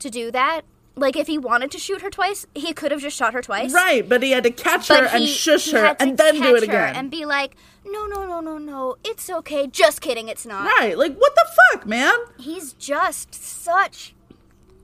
to 0.00 0.10
do 0.10 0.30
that. 0.32 0.62
Like 0.96 1.16
if 1.16 1.28
he 1.28 1.38
wanted 1.38 1.70
to 1.70 1.78
shoot 1.78 2.02
her 2.02 2.10
twice, 2.10 2.44
he 2.54 2.72
could 2.72 2.90
have 2.90 3.00
just 3.00 3.16
shot 3.16 3.32
her 3.32 3.40
twice. 3.40 3.72
Right, 3.72 4.06
but 4.08 4.20
he 4.22 4.32
had 4.32 4.42
to 4.42 4.50
catch 4.50 4.88
her 4.88 5.02
But 5.04 5.14
and 5.14 5.22
he, 5.22 5.28
shush 5.28 5.66
he 5.66 5.72
her 5.76 5.96
and 6.00 6.18
then 6.18 6.34
do 6.40 6.56
it 6.56 6.64
her 6.66 6.70
again. 6.72 6.96
and 6.96 7.08
be 7.10 7.24
like, 7.24 7.54
"No, 7.86 8.06
no, 8.06 8.26
no, 8.26 8.40
no, 8.40 8.58
no. 8.58 8.96
It's 9.04 9.30
okay. 9.30 9.68
Just 9.68 10.00
kidding. 10.00 10.26
It's 10.28 10.44
not." 10.44 10.66
right, 10.66 10.98
like 10.98 11.16
what 11.16 11.34
the 11.36 11.46
fuck, 11.72 11.86
man? 11.86 12.14
He's 12.38 12.72
just 12.72 13.32
such 13.32 14.14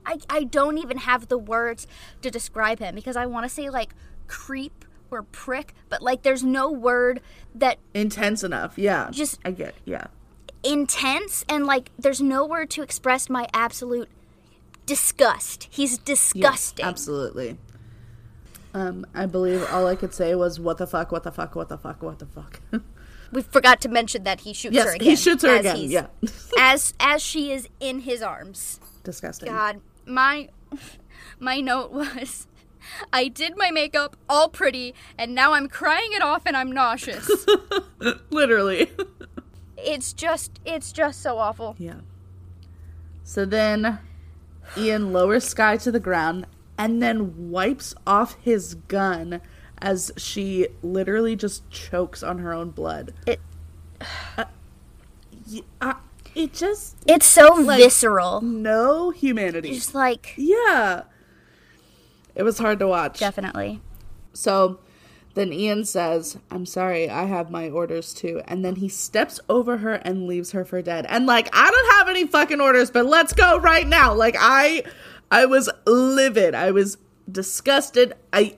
I 0.05 0.19
I 0.29 0.43
don't 0.45 0.77
even 0.77 0.99
have 0.99 1.27
the 1.27 1.37
words 1.37 1.85
to 2.21 2.31
describe 2.31 2.79
him 2.79 2.95
because 2.95 3.17
I 3.17 3.25
want 3.25 3.43
to 3.45 3.49
say 3.49 3.69
like 3.69 3.89
creep 4.27 4.84
or 5.11 5.23
prick, 5.23 5.73
but 5.89 6.01
like 6.01 6.23
there's 6.23 6.43
no 6.43 6.71
word 6.71 7.21
that 7.53 7.77
Intense 7.93 8.43
enough. 8.43 8.77
Yeah. 8.77 9.09
Just- 9.11 9.39
I 9.45 9.51
get. 9.51 9.75
Yeah. 9.85 10.07
intense 10.63 11.45
and 11.47 11.65
like 11.65 11.91
there's 11.99 12.21
no 12.21 12.45
word 12.45 12.69
to 12.71 12.81
express 12.81 13.29
my 13.29 13.47
absolute 13.53 14.09
disgust. 14.85 15.67
He's 15.71 15.93
Yes, 15.93 15.99
disgusting. 16.03 16.85
absolutely. 16.85 17.57
Um, 18.73 19.05
I 19.13 19.25
believe 19.25 19.63
all 19.71 19.87
I 19.87 19.95
could 19.95 20.13
say 20.13 20.35
was 20.35 20.59
"What 20.59 20.77
the 20.79 20.87
fuck? 20.87 21.11
What 21.11 21.23
the 21.23 21.31
fuck? 21.31 21.55
What 21.55 21.69
the 21.69 21.77
fuck? 21.77 22.01
What 22.03 22.19
the 22.19 22.25
fuck?" 22.25 22.59
we 23.31 23.41
forgot 23.41 23.79
to 23.81 23.89
mention 23.89 24.23
that 24.23 24.41
he 24.41 24.53
shoots 24.53 24.75
yes, 24.75 24.85
her 24.85 24.95
again. 24.95 25.07
he 25.09 25.15
shoots 25.15 25.43
her 25.43 25.55
again. 25.55 25.77
Yeah, 25.89 26.07
as 26.59 26.93
as 26.99 27.21
she 27.21 27.51
is 27.53 27.69
in 27.79 28.01
his 28.01 28.21
arms. 28.21 28.79
disgusting. 29.03 29.47
God, 29.49 29.79
my 30.05 30.49
my 31.39 31.61
note 31.61 31.91
was 31.91 32.47
I 33.13 33.27
did 33.27 33.57
my 33.57 33.71
makeup 33.71 34.15
all 34.29 34.49
pretty 34.49 34.93
and 35.17 35.33
now 35.35 35.53
I'm 35.53 35.67
crying 35.67 36.09
it 36.13 36.21
off 36.21 36.43
and 36.45 36.55
I'm 36.57 36.71
nauseous. 36.71 37.29
Literally. 38.29 38.91
it's 39.77 40.13
just 40.13 40.59
it's 40.65 40.91
just 40.91 41.21
so 41.21 41.37
awful. 41.37 41.75
Yeah. 41.77 42.01
So 43.23 43.45
then 43.45 43.99
Ian 44.77 45.11
lowers 45.13 45.43
Skye 45.45 45.77
to 45.77 45.91
the 45.91 45.99
ground 45.99 46.45
and 46.77 47.01
then 47.01 47.49
wipes 47.51 47.95
off 48.05 48.35
his 48.41 48.75
gun 48.75 49.41
as 49.81 50.11
she 50.17 50.67
literally 50.81 51.35
just 51.35 51.69
chokes 51.69 52.23
on 52.23 52.39
her 52.39 52.53
own 52.53 52.71
blood. 52.71 53.13
It- 53.25 53.39
Uh, 54.37 54.45
uh, 55.79 55.93
it 56.33 56.53
just 56.53 56.97
It's 57.07 57.25
so 57.25 57.63
visceral. 57.63 58.41
no 58.41 59.11
humanity. 59.11 59.73
Just 59.73 59.95
like 59.95 60.33
yeah. 60.37 61.03
It 62.35 62.43
was 62.43 62.57
hard 62.57 62.79
to 62.79 62.87
watch. 62.87 63.19
definitely. 63.19 63.81
So 64.33 64.79
then 65.33 65.51
Ian 65.53 65.85
says, 65.85 66.37
I'm 66.51 66.65
sorry, 66.65 67.09
I 67.09 67.25
have 67.25 67.49
my 67.51 67.69
orders 67.69 68.13
too. 68.13 68.41
And 68.45 68.63
then 68.63 68.75
he 68.77 68.89
steps 68.89 69.39
over 69.49 69.77
her 69.77 69.93
and 69.95 70.27
leaves 70.27 70.51
her 70.51 70.63
for 70.65 70.81
dead. 70.81 71.05
And 71.09 71.25
like, 71.25 71.49
I 71.53 71.69
don't 71.69 71.97
have 71.97 72.09
any 72.09 72.25
fucking 72.27 72.61
orders, 72.61 72.91
but 72.91 73.05
let's 73.05 73.33
go 73.33 73.57
right 73.59 73.87
now. 73.87 74.13
Like, 74.13 74.35
I 74.39 74.83
I 75.31 75.45
was 75.45 75.69
livid. 75.85 76.55
I 76.55 76.71
was 76.71 76.97
disgusted. 77.31 78.13
I 78.31 78.57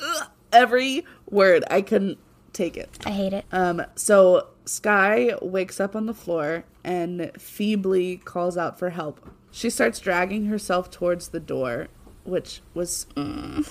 ugh, 0.00 0.28
every 0.52 1.04
word. 1.30 1.64
I 1.70 1.82
couldn't 1.82 2.18
take 2.52 2.76
it. 2.76 2.98
I 3.04 3.10
hate 3.10 3.32
it. 3.32 3.44
Um, 3.52 3.84
so 3.94 4.48
Skye 4.64 5.34
wakes 5.42 5.80
up 5.80 5.94
on 5.96 6.06
the 6.06 6.14
floor 6.14 6.64
and 6.84 7.30
feebly 7.38 8.16
calls 8.18 8.56
out 8.56 8.78
for 8.78 8.90
help. 8.90 9.28
She 9.50 9.70
starts 9.70 9.98
dragging 9.98 10.46
herself 10.46 10.90
towards 10.90 11.28
the 11.28 11.40
door, 11.40 11.88
which 12.28 12.60
was 12.74 13.06
mm, 13.16 13.66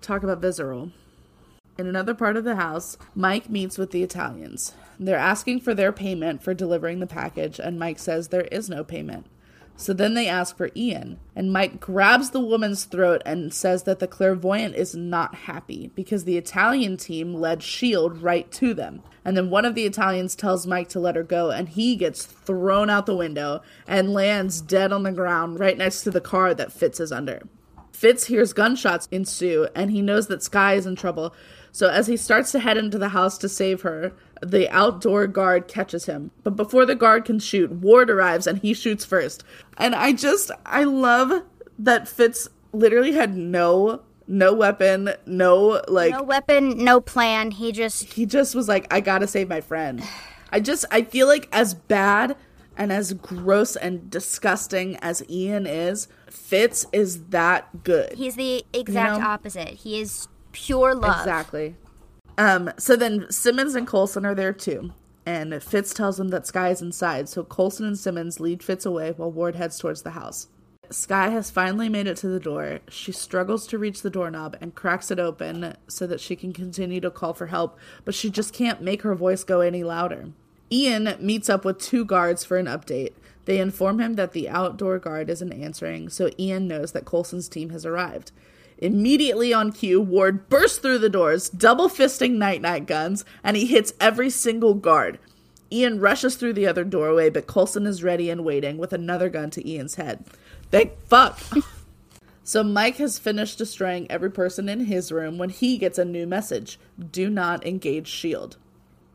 talk 0.00 0.22
about 0.22 0.40
visceral. 0.40 0.90
In 1.78 1.86
another 1.86 2.14
part 2.14 2.36
of 2.36 2.44
the 2.44 2.56
house, 2.56 2.96
Mike 3.14 3.50
meets 3.50 3.76
with 3.76 3.90
the 3.90 4.02
Italians. 4.02 4.74
They're 4.98 5.18
asking 5.18 5.60
for 5.60 5.74
their 5.74 5.92
payment 5.92 6.42
for 6.42 6.54
delivering 6.54 7.00
the 7.00 7.06
package, 7.06 7.58
and 7.58 7.78
Mike 7.78 7.98
says 7.98 8.28
there 8.28 8.48
is 8.50 8.70
no 8.70 8.82
payment. 8.82 9.26
So 9.78 9.92
then 9.92 10.14
they 10.14 10.26
ask 10.26 10.56
for 10.56 10.70
Ian, 10.74 11.20
and 11.34 11.52
Mike 11.52 11.78
grabs 11.78 12.30
the 12.30 12.40
woman's 12.40 12.84
throat 12.84 13.20
and 13.26 13.52
says 13.52 13.82
that 13.82 13.98
the 13.98 14.06
clairvoyant 14.06 14.74
is 14.74 14.94
not 14.94 15.34
happy 15.34 15.90
because 15.94 16.24
the 16.24 16.38
Italian 16.38 16.96
team 16.96 17.34
led 17.34 17.58
S.H.I.E.L.D. 17.58 18.20
right 18.20 18.50
to 18.52 18.72
them. 18.72 19.02
And 19.22 19.36
then 19.36 19.50
one 19.50 19.66
of 19.66 19.74
the 19.74 19.84
Italians 19.84 20.34
tells 20.34 20.66
Mike 20.66 20.88
to 20.90 21.00
let 21.00 21.14
her 21.14 21.22
go, 21.22 21.50
and 21.50 21.68
he 21.68 21.94
gets 21.94 22.24
thrown 22.24 22.88
out 22.88 23.04
the 23.04 23.14
window 23.14 23.60
and 23.86 24.14
lands 24.14 24.62
dead 24.62 24.92
on 24.92 25.02
the 25.02 25.12
ground 25.12 25.60
right 25.60 25.76
next 25.76 26.04
to 26.04 26.10
the 26.10 26.22
car 26.22 26.54
that 26.54 26.72
Fitz 26.72 26.98
is 26.98 27.12
under. 27.12 27.42
Fitz 27.96 28.26
hears 28.26 28.52
gunshots 28.52 29.08
ensue, 29.10 29.68
and 29.74 29.90
he 29.90 30.02
knows 30.02 30.26
that 30.26 30.42
Skye 30.42 30.74
is 30.74 30.84
in 30.84 30.96
trouble. 30.96 31.34
So 31.72 31.88
as 31.88 32.06
he 32.06 32.16
starts 32.18 32.52
to 32.52 32.60
head 32.60 32.76
into 32.76 32.98
the 32.98 33.08
house 33.08 33.38
to 33.38 33.48
save 33.48 33.80
her, 33.82 34.12
the 34.42 34.68
outdoor 34.70 35.26
guard 35.26 35.66
catches 35.66 36.04
him. 36.04 36.30
But 36.44 36.56
before 36.56 36.84
the 36.84 36.94
guard 36.94 37.24
can 37.24 37.38
shoot, 37.38 37.72
Ward 37.72 38.10
arrives 38.10 38.46
and 38.46 38.58
he 38.58 38.74
shoots 38.74 39.06
first. 39.06 39.44
And 39.78 39.94
I 39.94 40.12
just 40.12 40.50
I 40.66 40.84
love 40.84 41.42
that 41.78 42.06
Fitz 42.06 42.48
literally 42.72 43.12
had 43.12 43.34
no 43.34 44.02
no 44.28 44.52
weapon, 44.52 45.10
no 45.24 45.82
like 45.88 46.12
No 46.12 46.22
weapon, 46.22 46.84
no 46.84 47.00
plan. 47.00 47.50
He 47.50 47.72
just 47.72 48.04
he 48.04 48.26
just 48.26 48.54
was 48.54 48.68
like 48.68 48.92
I 48.92 49.00
got 49.00 49.20
to 49.20 49.26
save 49.26 49.48
my 49.48 49.62
friend. 49.62 50.02
I 50.52 50.60
just 50.60 50.84
I 50.90 51.02
feel 51.02 51.26
like 51.26 51.48
as 51.50 51.72
bad 51.72 52.36
and 52.76 52.92
as 52.92 53.12
gross 53.14 53.76
and 53.76 54.10
disgusting 54.10 54.96
as 54.96 55.22
Ian 55.28 55.66
is, 55.66 56.08
Fitz 56.30 56.86
is 56.92 57.24
that 57.26 57.84
good. 57.84 58.12
he's 58.14 58.36
the 58.36 58.64
exact 58.72 59.20
know? 59.20 59.26
opposite. 59.26 59.68
He 59.68 60.00
is 60.00 60.28
pure 60.52 60.94
love. 60.94 61.20
Exactly. 61.20 61.76
Um, 62.38 62.70
so 62.78 62.96
then 62.96 63.30
Simmons 63.30 63.74
and 63.74 63.86
Coulson 63.86 64.26
are 64.26 64.34
there 64.34 64.52
too. 64.52 64.92
And 65.24 65.60
Fitz 65.62 65.92
tells 65.92 66.18
them 66.18 66.28
that 66.28 66.46
Skye 66.46 66.70
is 66.70 66.80
inside, 66.80 67.28
so 67.28 67.42
Coulson 67.42 67.84
and 67.84 67.98
Simmons 67.98 68.38
lead 68.38 68.62
Fitz 68.62 68.86
away 68.86 69.12
while 69.16 69.32
Ward 69.32 69.56
heads 69.56 69.76
towards 69.78 70.02
the 70.02 70.10
house. 70.10 70.46
Skye 70.88 71.30
has 71.30 71.50
finally 71.50 71.88
made 71.88 72.06
it 72.06 72.16
to 72.18 72.28
the 72.28 72.38
door. 72.38 72.78
She 72.88 73.10
struggles 73.10 73.66
to 73.66 73.78
reach 73.78 74.02
the 74.02 74.10
doorknob 74.10 74.56
and 74.60 74.74
cracks 74.74 75.10
it 75.10 75.18
open 75.18 75.76
so 75.88 76.06
that 76.06 76.20
she 76.20 76.36
can 76.36 76.52
continue 76.52 77.00
to 77.00 77.10
call 77.10 77.34
for 77.34 77.46
help, 77.46 77.76
but 78.04 78.14
she 78.14 78.30
just 78.30 78.52
can't 78.52 78.80
make 78.80 79.02
her 79.02 79.16
voice 79.16 79.42
go 79.42 79.60
any 79.60 79.82
louder. 79.82 80.28
Ian 80.70 81.14
meets 81.20 81.48
up 81.48 81.64
with 81.64 81.78
two 81.78 82.04
guards 82.04 82.44
for 82.44 82.56
an 82.56 82.66
update. 82.66 83.12
They 83.44 83.60
inform 83.60 84.00
him 84.00 84.14
that 84.14 84.32
the 84.32 84.48
outdoor 84.48 84.98
guard 84.98 85.30
isn't 85.30 85.52
answering, 85.52 86.08
so 86.08 86.30
Ian 86.38 86.66
knows 86.66 86.92
that 86.92 87.04
Coulson's 87.04 87.48
team 87.48 87.70
has 87.70 87.86
arrived. 87.86 88.32
Immediately 88.78 89.54
on 89.54 89.72
cue, 89.72 90.00
Ward 90.00 90.48
bursts 90.48 90.78
through 90.78 90.98
the 90.98 91.08
doors, 91.08 91.48
double 91.48 91.88
fisting 91.88 92.32
night 92.32 92.60
night 92.60 92.86
guns, 92.86 93.24
and 93.42 93.56
he 93.56 93.66
hits 93.66 93.94
every 94.00 94.28
single 94.28 94.74
guard. 94.74 95.18
Ian 95.72 96.00
rushes 96.00 96.36
through 96.36 96.52
the 96.52 96.66
other 96.66 96.84
doorway, 96.84 97.30
but 97.30 97.46
Coulson 97.46 97.86
is 97.86 98.02
ready 98.02 98.28
and 98.28 98.44
waiting 98.44 98.76
with 98.76 98.92
another 98.92 99.28
gun 99.28 99.50
to 99.50 99.68
Ian's 99.68 99.94
head. 99.94 100.24
Thank 100.70 101.00
fuck. 101.06 101.40
so 102.44 102.62
Mike 102.62 102.96
has 102.96 103.18
finished 103.18 103.58
destroying 103.58 104.10
every 104.10 104.30
person 104.30 104.68
in 104.68 104.80
his 104.80 105.10
room 105.10 105.38
when 105.38 105.50
he 105.50 105.78
gets 105.78 105.98
a 105.98 106.04
new 106.04 106.26
message 106.26 106.78
Do 107.10 107.30
not 107.30 107.66
engage 107.66 108.08
shield. 108.08 108.56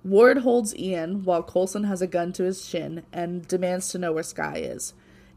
Ward 0.03 0.39
holds 0.39 0.75
Ian 0.75 1.23
while 1.23 1.43
Coulson 1.43 1.83
has 1.83 2.01
a 2.01 2.07
gun 2.07 2.33
to 2.33 2.43
his 2.43 2.67
chin 2.67 3.03
and 3.13 3.47
demands 3.47 3.89
to 3.89 3.99
know 3.99 4.13
where 4.13 4.23
Skye 4.23 4.57
is. 4.57 4.93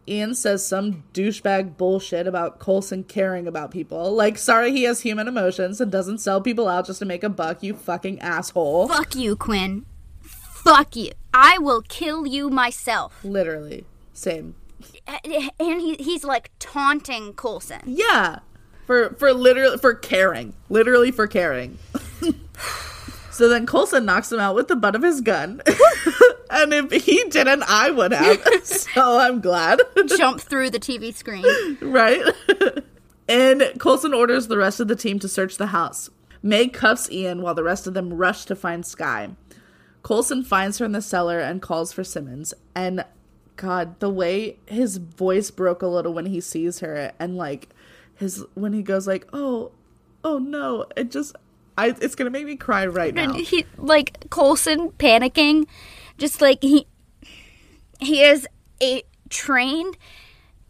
Ian 0.06 0.34
says 0.34 0.66
some 0.66 1.04
douchebag 1.14 1.76
bullshit 1.76 2.26
about 2.26 2.58
Coulson 2.58 3.04
caring 3.04 3.46
about 3.46 3.70
people. 3.70 4.12
Like, 4.12 4.36
sorry 4.36 4.70
he 4.72 4.82
has 4.84 5.00
human 5.00 5.28
emotions 5.28 5.80
and 5.80 5.90
doesn't 5.90 6.18
sell 6.18 6.40
people 6.40 6.68
out 6.68 6.86
just 6.86 6.98
to 6.98 7.04
make 7.04 7.24
a 7.24 7.30
buck, 7.30 7.62
you 7.62 7.74
fucking 7.74 8.20
asshole. 8.20 8.88
Fuck 8.88 9.14
you, 9.14 9.34
Quinn. 9.36 9.86
Fuck 10.20 10.96
you. 10.96 11.12
I 11.32 11.58
will 11.58 11.82
kill 11.82 12.26
you 12.26 12.50
myself. 12.50 13.24
Literally. 13.24 13.86
Same. 14.12 14.54
And 15.06 15.80
he, 15.80 15.94
he's 15.94 16.24
like 16.24 16.50
taunting 16.58 17.32
Coulson. 17.34 17.80
Yeah. 17.86 18.40
For 18.86 19.10
for 19.14 19.32
literally 19.32 19.78
for 19.78 19.94
caring. 19.94 20.54
Literally 20.68 21.10
for 21.10 21.26
caring. 21.26 21.78
so 23.35 23.49
then 23.49 23.66
Coulson 23.66 24.05
knocks 24.05 24.30
him 24.32 24.41
out 24.41 24.55
with 24.55 24.68
the 24.68 24.76
butt 24.76 24.95
of 24.95 25.03
his 25.03 25.20
gun. 25.20 25.61
and 26.51 26.72
if 26.72 27.05
he 27.05 27.24
didn't, 27.24 27.64
I 27.68 27.91
would 27.91 28.12
have. 28.12 28.43
so 28.64 29.18
I'm 29.18 29.41
glad. 29.41 29.80
Jump 30.16 30.41
through 30.41 30.70
the 30.70 30.80
TV 30.80 31.14
screen. 31.14 31.45
right? 31.80 32.22
and 33.28 33.72
Coulson 33.78 34.14
orders 34.14 34.47
the 34.47 34.59
rest 34.59 34.80
of 34.80 34.89
the 34.89 34.97
team 34.97 35.18
to 35.18 35.28
search 35.28 35.57
the 35.57 35.66
house. 35.66 36.11
May 36.43 36.68
cuffs 36.68 37.11
Ian 37.11 37.43
while 37.43 37.55
the 37.55 37.64
rest 37.64 37.87
of 37.87 37.95
them 37.95 38.12
rush 38.14 38.45
to 38.45 38.55
find 38.55 38.87
Skye. 38.87 39.30
Coulson 40.03 40.45
finds 40.45 40.78
her 40.78 40.85
in 40.85 40.93
the 40.93 41.03
cellar 41.03 41.41
and 41.41 41.62
calls 41.62 41.93
for 41.93 42.05
Simmons. 42.05 42.55
And 42.74 43.05
God, 43.57 43.99
the 44.01 44.11
way 44.11 44.59
his 44.66 44.99
voice 44.99 45.51
broke 45.51 45.82
a 45.82 45.87
little 45.87 46.12
when 46.12 46.26
he 46.26 46.41
sees 46.41 46.80
her, 46.80 47.12
and 47.18 47.37
like 47.37 47.68
his 48.14 48.45
when 48.55 48.72
he 48.72 48.82
goes 48.82 49.07
like, 49.07 49.26
"Oh, 49.32 49.72
oh 50.22 50.39
no!" 50.39 50.87
It 50.97 51.11
just, 51.11 51.37
I, 51.77 51.95
it's 52.01 52.14
gonna 52.14 52.31
make 52.31 52.47
me 52.47 52.57
cry 52.57 52.87
right 52.87 53.14
now. 53.14 53.35
He 53.35 53.66
like 53.77 54.31
Coulson 54.31 54.91
panicking, 54.93 55.66
just 56.18 56.41
like 56.41 56.62
he 56.62 56.87
he 58.01 58.22
is 58.22 58.47
a 58.83 59.03
trained 59.29 59.97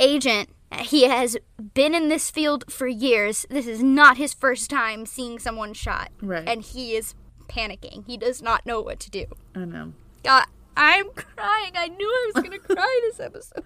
agent. 0.01 0.49
He 0.81 1.07
has 1.07 1.37
been 1.75 1.95
in 1.95 2.09
this 2.09 2.31
field 2.31 2.65
for 2.73 2.89
years. 2.89 3.47
This 3.49 3.67
is 3.67 3.83
not 3.83 4.17
his 4.17 4.35
first 4.35 4.71
time 4.71 5.07
seeing 5.07 5.39
someone 5.39 5.73
shot. 5.73 6.11
Right. 6.21 6.49
And 6.49 6.63
he 6.63 6.97
is 6.97 7.15
panicking. 7.49 8.05
He 8.07 8.17
does 8.17 8.43
not 8.43 8.67
know 8.67 8.81
what 8.81 8.99
to 9.01 9.11
do. 9.11 9.27
I 9.55 9.67
know. 9.67 9.93
God, 10.25 10.47
I'm 10.77 11.11
crying. 11.11 11.73
I 11.77 11.89
knew 11.89 12.09
I 12.09 12.33
was 12.35 12.43
going 12.43 12.59
to 12.61 12.75
cry 12.75 13.01
this 13.05 13.21
episode. 13.21 13.65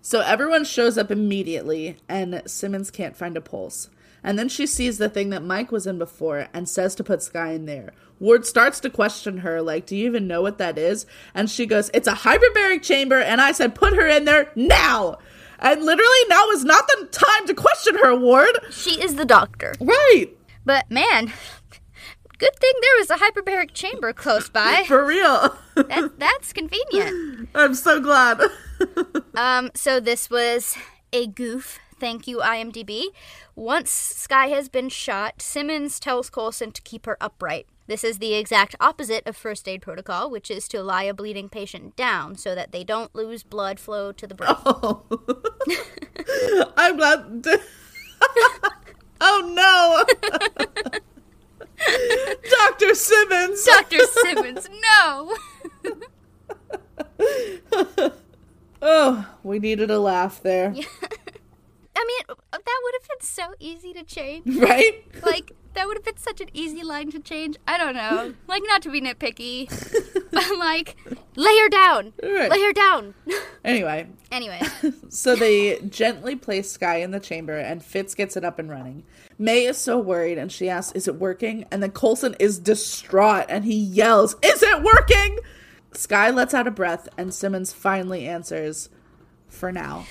So 0.00 0.20
everyone 0.20 0.64
shows 0.64 0.96
up 0.98 1.10
immediately, 1.10 1.98
and 2.08 2.42
Simmons 2.46 2.90
can't 2.90 3.16
find 3.16 3.36
a 3.36 3.40
pulse. 3.40 3.90
And 4.22 4.38
then 4.38 4.48
she 4.48 4.66
sees 4.66 4.98
the 4.98 5.08
thing 5.08 5.30
that 5.30 5.44
Mike 5.44 5.70
was 5.72 5.86
in 5.86 5.98
before 5.98 6.48
and 6.52 6.68
says 6.68 6.94
to 6.96 7.04
put 7.04 7.22
Skye 7.22 7.52
in 7.52 7.66
there. 7.66 7.92
Ward 8.20 8.44
starts 8.44 8.80
to 8.80 8.90
question 8.90 9.38
her, 9.38 9.62
like, 9.62 9.86
Do 9.86 9.96
you 9.96 10.06
even 10.06 10.26
know 10.26 10.42
what 10.42 10.58
that 10.58 10.76
is? 10.76 11.06
And 11.34 11.48
she 11.48 11.66
goes, 11.66 11.90
It's 11.94 12.08
a 12.08 12.12
hyperbaric 12.12 12.82
chamber, 12.82 13.20
and 13.20 13.40
I 13.40 13.52
said, 13.52 13.74
Put 13.74 13.94
her 13.94 14.06
in 14.06 14.24
there 14.24 14.50
now! 14.56 15.18
And 15.60 15.84
literally, 15.84 16.28
now 16.28 16.50
is 16.50 16.64
not 16.64 16.86
the 16.86 17.06
time 17.06 17.46
to 17.46 17.54
question 17.54 17.96
her, 17.96 18.14
Ward! 18.16 18.58
She 18.70 19.00
is 19.02 19.14
the 19.14 19.24
doctor. 19.24 19.74
Right! 19.80 20.26
But 20.64 20.90
man, 20.90 21.32
good 22.38 22.56
thing 22.56 22.72
there 22.80 22.98
was 22.98 23.10
a 23.10 23.16
hyperbaric 23.16 23.72
chamber 23.72 24.12
close 24.12 24.48
by. 24.48 24.84
For 24.86 25.04
real. 25.04 25.56
That, 25.74 26.18
that's 26.18 26.52
convenient. 26.52 27.48
I'm 27.54 27.74
so 27.74 28.00
glad. 28.00 28.40
Um, 29.34 29.70
so 29.74 30.00
this 30.00 30.30
was 30.30 30.76
a 31.12 31.26
goof. 31.28 31.78
Thank 31.98 32.26
you, 32.28 32.38
IMDb. 32.38 33.06
Once 33.56 33.90
Skye 33.90 34.48
has 34.48 34.68
been 34.68 34.88
shot, 34.88 35.42
Simmons 35.42 35.98
tells 35.98 36.30
Coulson 36.30 36.70
to 36.72 36.82
keep 36.82 37.06
her 37.06 37.16
upright. 37.20 37.66
This 37.88 38.04
is 38.04 38.18
the 38.18 38.34
exact 38.34 38.76
opposite 38.80 39.26
of 39.26 39.36
first 39.36 39.66
aid 39.66 39.82
protocol, 39.82 40.30
which 40.30 40.50
is 40.50 40.68
to 40.68 40.82
lie 40.82 41.04
a 41.04 41.14
bleeding 41.14 41.48
patient 41.48 41.96
down 41.96 42.36
so 42.36 42.54
that 42.54 42.70
they 42.70 42.84
don't 42.84 43.14
lose 43.14 43.42
blood 43.42 43.80
flow 43.80 44.12
to 44.12 44.26
the 44.26 44.34
brain. 44.34 44.54
Oh. 44.64 45.02
I'm 46.76 46.96
glad. 46.96 47.46
oh 49.20 49.52
no! 49.54 50.04
Dr. 52.50 52.94
Simmons! 52.94 53.64
Dr. 53.64 54.04
Simmons, 54.04 54.68
no! 54.82 55.34
Oh, 58.80 59.26
we 59.42 59.58
needed 59.58 59.90
a 59.90 59.98
laugh 59.98 60.40
there. 60.42 60.74
I 61.98 62.04
mean, 62.06 62.36
uh, 62.52 62.58
that 62.64 62.80
would 62.84 62.94
have 63.00 63.08
been 63.08 63.26
so 63.26 63.54
easy 63.58 63.92
to 63.92 64.04
change. 64.04 64.44
Right? 64.68 65.04
Like, 65.22 65.52
that 65.74 65.86
would 65.86 65.96
have 65.96 66.04
been 66.04 66.16
such 66.16 66.40
an 66.40 66.48
easy 66.52 66.84
line 66.84 67.10
to 67.10 67.18
change. 67.18 67.56
I 67.66 67.76
don't 67.76 67.94
know. 67.94 68.34
Like, 68.46 68.62
not 68.66 68.82
to 68.82 68.90
be 68.90 69.00
nitpicky, 69.00 69.68
but 70.30 70.58
like, 70.58 70.96
lay 71.34 71.58
her 71.58 71.68
down. 71.68 72.12
Right. 72.22 72.50
Lay 72.50 72.62
her 72.62 72.72
down. 72.72 73.14
Anyway, 73.64 74.08
anyway, 74.30 74.62
so 75.10 75.34
they 75.36 75.78
gently 75.80 76.34
place 76.36 76.70
Skye 76.70 76.98
in 76.98 77.10
the 77.10 77.20
chamber 77.20 77.58
and 77.58 77.84
Fitz 77.84 78.14
gets 78.14 78.34
it 78.34 78.42
up 78.44 78.58
and 78.58 78.70
running. 78.70 79.02
May 79.36 79.66
is 79.66 79.76
so 79.76 79.98
worried 79.98 80.38
and 80.38 80.50
she 80.50 80.70
asks, 80.70 80.92
Is 80.92 81.06
it 81.06 81.16
working? 81.16 81.66
And 81.70 81.82
then 81.82 81.90
Coulson 81.90 82.34
is 82.38 82.58
distraught 82.58 83.44
and 83.50 83.64
he 83.66 83.74
yells, 83.74 84.36
Is 84.42 84.62
it 84.62 84.82
working? 84.82 85.38
Skye 85.92 86.30
lets 86.30 86.54
out 86.54 86.66
a 86.66 86.70
breath 86.70 87.08
and 87.18 87.34
Simmons 87.34 87.72
finally 87.74 88.26
answers, 88.26 88.88
For 89.48 89.70
now. 89.70 90.06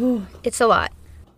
it's 0.44 0.60
a 0.60 0.66
lot. 0.66 0.92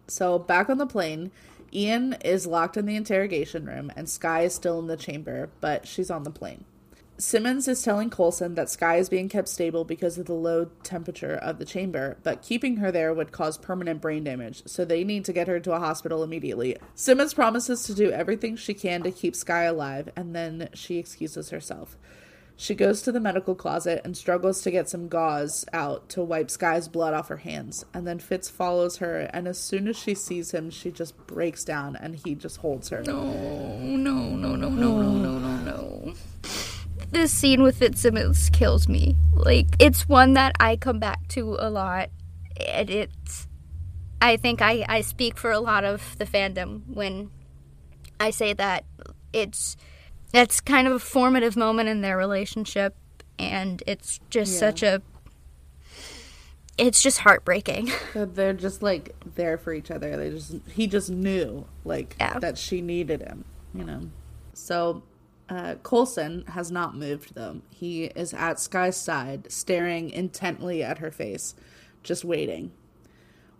So 0.08 0.38
back 0.38 0.68
on 0.68 0.78
the 0.78 0.86
plane, 0.86 1.30
Ian 1.72 2.14
is 2.24 2.46
locked 2.46 2.76
in 2.76 2.86
the 2.86 2.96
interrogation 2.96 3.66
room 3.66 3.90
and 3.96 4.08
Skye 4.08 4.42
is 4.42 4.54
still 4.54 4.78
in 4.78 4.86
the 4.86 4.96
chamber, 4.96 5.48
but 5.60 5.86
she's 5.86 6.10
on 6.10 6.24
the 6.24 6.30
plane. 6.30 6.64
Simmons 7.18 7.68
is 7.68 7.82
telling 7.82 8.10
Coulson 8.10 8.54
that 8.56 8.68
Skye 8.68 8.96
is 8.96 9.08
being 9.08 9.28
kept 9.28 9.48
stable 9.48 9.84
because 9.84 10.18
of 10.18 10.26
the 10.26 10.32
low 10.32 10.66
temperature 10.82 11.34
of 11.34 11.58
the 11.58 11.64
chamber, 11.64 12.16
but 12.24 12.42
keeping 12.42 12.78
her 12.78 12.90
there 12.90 13.14
would 13.14 13.30
cause 13.30 13.56
permanent 13.56 14.00
brain 14.00 14.24
damage, 14.24 14.62
so 14.66 14.84
they 14.84 15.04
need 15.04 15.24
to 15.26 15.32
get 15.32 15.46
her 15.46 15.60
to 15.60 15.72
a 15.72 15.78
hospital 15.78 16.24
immediately. 16.24 16.76
Simmons 16.94 17.32
promises 17.32 17.84
to 17.84 17.94
do 17.94 18.10
everything 18.10 18.56
she 18.56 18.74
can 18.74 19.02
to 19.04 19.12
keep 19.12 19.36
Skye 19.36 19.64
alive, 19.64 20.08
and 20.16 20.34
then 20.34 20.68
she 20.74 20.98
excuses 20.98 21.50
herself. 21.50 21.96
She 22.62 22.76
goes 22.76 23.02
to 23.02 23.10
the 23.10 23.18
medical 23.18 23.56
closet 23.56 24.02
and 24.04 24.16
struggles 24.16 24.62
to 24.62 24.70
get 24.70 24.88
some 24.88 25.08
gauze 25.08 25.64
out 25.72 26.08
to 26.10 26.22
wipe 26.22 26.48
Skye's 26.48 26.86
blood 26.86 27.12
off 27.12 27.26
her 27.26 27.38
hands. 27.38 27.84
And 27.92 28.06
then 28.06 28.20
Fitz 28.20 28.48
follows 28.48 28.98
her, 28.98 29.28
and 29.32 29.48
as 29.48 29.58
soon 29.58 29.88
as 29.88 29.96
she 29.96 30.14
sees 30.14 30.52
him, 30.52 30.70
she 30.70 30.92
just 30.92 31.16
breaks 31.26 31.64
down 31.64 31.96
and 31.96 32.14
he 32.14 32.36
just 32.36 32.58
holds 32.58 32.90
her. 32.90 33.02
No, 33.02 33.24
no, 33.80 34.36
no, 34.36 34.54
no, 34.54 34.54
no, 34.54 34.68
no, 34.68 34.90
oh. 34.90 35.18
no, 35.18 35.38
no, 35.40 35.56
no. 35.56 36.14
This 37.10 37.32
scene 37.32 37.64
with 37.64 37.78
Fitzsimmons 37.78 38.48
kills 38.50 38.86
me. 38.86 39.16
Like, 39.34 39.66
it's 39.80 40.08
one 40.08 40.34
that 40.34 40.54
I 40.60 40.76
come 40.76 41.00
back 41.00 41.26
to 41.30 41.56
a 41.58 41.68
lot, 41.68 42.10
and 42.64 42.88
it's. 42.88 43.48
I 44.20 44.36
think 44.36 44.62
I, 44.62 44.84
I 44.88 45.00
speak 45.00 45.36
for 45.36 45.50
a 45.50 45.58
lot 45.58 45.82
of 45.82 46.16
the 46.16 46.26
fandom 46.26 46.82
when 46.86 47.32
I 48.20 48.30
say 48.30 48.52
that 48.52 48.84
it's 49.32 49.76
it's 50.32 50.60
kind 50.60 50.86
of 50.86 50.92
a 50.94 50.98
formative 50.98 51.56
moment 51.56 51.88
in 51.88 52.00
their 52.00 52.16
relationship 52.16 52.94
and 53.38 53.82
it's 53.86 54.20
just 54.30 54.52
Yeah. 54.54 54.58
such 54.58 54.82
a 54.82 55.02
it's 56.78 57.02
just 57.02 57.18
heartbreaking. 57.20 57.90
That 58.14 58.34
They're 58.34 58.54
just 58.54 58.82
like 58.82 59.14
there 59.34 59.58
for 59.58 59.72
each 59.72 59.90
other. 59.90 60.16
They 60.16 60.30
just 60.30 60.54
he 60.72 60.86
just 60.86 61.10
knew 61.10 61.66
like 61.84 62.16
Yeah. 62.18 62.38
that 62.38 62.58
she 62.58 62.80
needed 62.80 63.20
him, 63.22 63.44
you 63.74 63.84
know. 63.84 64.10
So 64.54 65.02
uh, 65.48 65.74
Coulson 65.82 66.44
has 66.48 66.70
not 66.70 66.96
moved 66.96 67.34
though. 67.34 67.60
He 67.70 68.04
is 68.04 68.32
at 68.32 68.58
Skye's 68.58 68.96
side, 68.96 69.50
staring 69.52 70.08
intently 70.10 70.82
at 70.82 70.98
her 70.98 71.10
face, 71.10 71.54
just 72.02 72.24
waiting. 72.24 72.72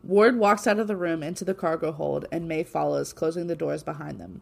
Ward 0.02 0.36
walks 0.38 0.66
out 0.66 0.78
of 0.80 0.88
the 0.88 0.96
room 0.96 1.22
into 1.22 1.44
the 1.44 1.54
cargo 1.54 1.92
hold, 1.92 2.26
and 2.32 2.48
May 2.48 2.64
follows, 2.64 3.12
closing 3.12 3.46
the 3.46 3.54
doors 3.54 3.84
behind 3.84 4.18
them. 4.20 4.40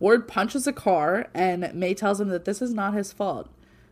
Ward 0.00 0.28
punches 0.28 0.66
a 0.66 0.72
car, 0.72 1.28
and 1.34 1.72
May 1.74 1.94
tells 1.94 2.20
him 2.20 2.28
that 2.28 2.44
this 2.44 2.62
is 2.62 2.72
not 2.72 2.94
his 2.94 3.12
fault. 3.12 3.48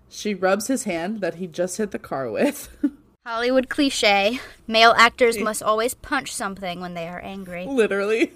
She 0.08 0.34
rubs 0.34 0.68
his 0.68 0.84
hand 0.84 1.20
that 1.20 1.36
he 1.36 1.46
just 1.46 1.78
hit 1.78 1.90
the 1.90 1.98
car 1.98 2.30
with. 2.30 2.68
Hollywood 3.26 3.68
cliche. 3.68 4.38
Male 4.68 4.94
actors 4.96 5.36
must 5.38 5.62
always 5.62 5.94
punch 5.94 6.32
something 6.32 6.80
when 6.80 6.94
they 6.94 7.08
are 7.08 7.20
angry. 7.20 7.66
literally. 7.66 8.32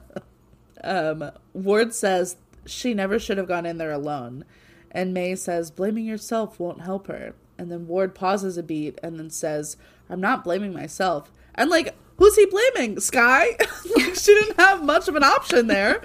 um, 0.84 1.30
Ward 1.52 1.94
says 1.94 2.36
she 2.66 2.92
never 2.92 3.20
should 3.20 3.38
have 3.38 3.46
gone 3.46 3.66
in 3.66 3.78
there 3.78 3.92
alone, 3.92 4.44
and 4.90 5.14
May 5.14 5.36
says 5.36 5.70
blaming 5.70 6.06
yourself 6.06 6.58
won't 6.58 6.82
help 6.82 7.06
her. 7.06 7.34
And 7.56 7.70
then 7.70 7.86
Ward 7.86 8.14
pauses 8.14 8.56
a 8.56 8.64
beat 8.64 8.98
and 9.00 9.16
then 9.16 9.30
says, 9.30 9.76
"I'm 10.08 10.20
not 10.20 10.42
blaming 10.42 10.72
myself." 10.72 11.30
And 11.54 11.70
like, 11.70 11.94
who's 12.20 12.36
he 12.36 12.46
blaming? 12.46 13.00
Skye? 13.00 13.56
like, 13.96 14.14
she 14.14 14.32
didn't 14.34 14.60
have 14.60 14.84
much 14.84 15.08
of 15.08 15.16
an 15.16 15.24
option 15.24 15.66
there. 15.66 16.00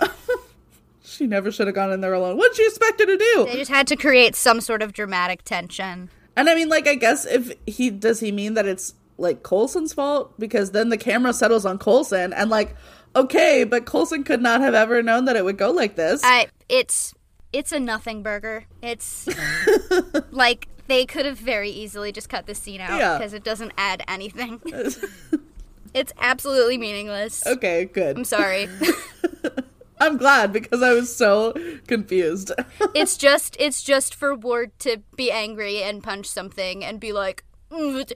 she 1.04 1.26
never 1.26 1.52
should 1.52 1.66
have 1.66 1.74
gone 1.74 1.92
in 1.92 2.00
there 2.00 2.14
alone. 2.14 2.38
What 2.38 2.52
did 2.52 2.60
you 2.62 2.68
expect 2.68 3.00
her 3.00 3.06
to 3.06 3.16
do? 3.18 3.44
They 3.46 3.56
just 3.56 3.70
had 3.70 3.86
to 3.88 3.96
create 3.96 4.34
some 4.34 4.60
sort 4.62 4.80
of 4.80 4.92
dramatic 4.94 5.42
tension. 5.42 6.08
And 6.36 6.48
I 6.48 6.54
mean, 6.54 6.68
like, 6.68 6.86
I 6.86 6.94
guess 6.94 7.26
if 7.26 7.52
he 7.66 7.90
does 7.90 8.20
he 8.20 8.30
mean 8.32 8.54
that 8.54 8.66
it's 8.66 8.94
like 9.18 9.42
Coulson's 9.42 9.92
fault 9.92 10.38
because 10.38 10.70
then 10.70 10.90
the 10.90 10.98
camera 10.98 11.32
settles 11.32 11.66
on 11.66 11.78
Coulson 11.78 12.32
and 12.32 12.48
like, 12.50 12.76
okay, 13.16 13.64
but 13.64 13.86
Coulson 13.86 14.22
could 14.24 14.42
not 14.42 14.60
have 14.60 14.74
ever 14.74 15.02
known 15.02 15.24
that 15.24 15.36
it 15.36 15.44
would 15.44 15.58
go 15.58 15.70
like 15.70 15.96
this. 15.96 16.20
I 16.22 16.48
it's 16.68 17.14
it's 17.52 17.72
a 17.72 17.80
nothing 17.80 18.22
burger. 18.22 18.66
It's 18.82 19.26
like 20.30 20.68
they 20.86 21.06
could 21.06 21.24
have 21.24 21.38
very 21.38 21.70
easily 21.70 22.12
just 22.12 22.28
cut 22.28 22.46
this 22.46 22.58
scene 22.58 22.80
out 22.82 22.98
Yeah. 22.98 23.16
because 23.18 23.32
it 23.32 23.42
doesn't 23.42 23.72
add 23.78 24.04
anything. 24.06 24.60
It's 25.96 26.12
absolutely 26.20 26.76
meaningless. 26.76 27.46
okay, 27.46 27.86
good. 27.86 28.18
I'm 28.18 28.24
sorry. 28.24 28.68
I'm 29.98 30.18
glad 30.18 30.52
because 30.52 30.82
I 30.82 30.92
was 30.92 31.14
so 31.14 31.54
confused. 31.86 32.52
it's 32.94 33.16
just 33.16 33.56
it's 33.58 33.82
just 33.82 34.14
for 34.14 34.34
Ward 34.34 34.78
to 34.80 34.98
be 35.16 35.30
angry 35.30 35.82
and 35.82 36.02
punch 36.02 36.26
something 36.26 36.84
and 36.84 37.00
be 37.00 37.14
like, 37.14 37.44
"Mm, 37.70 38.12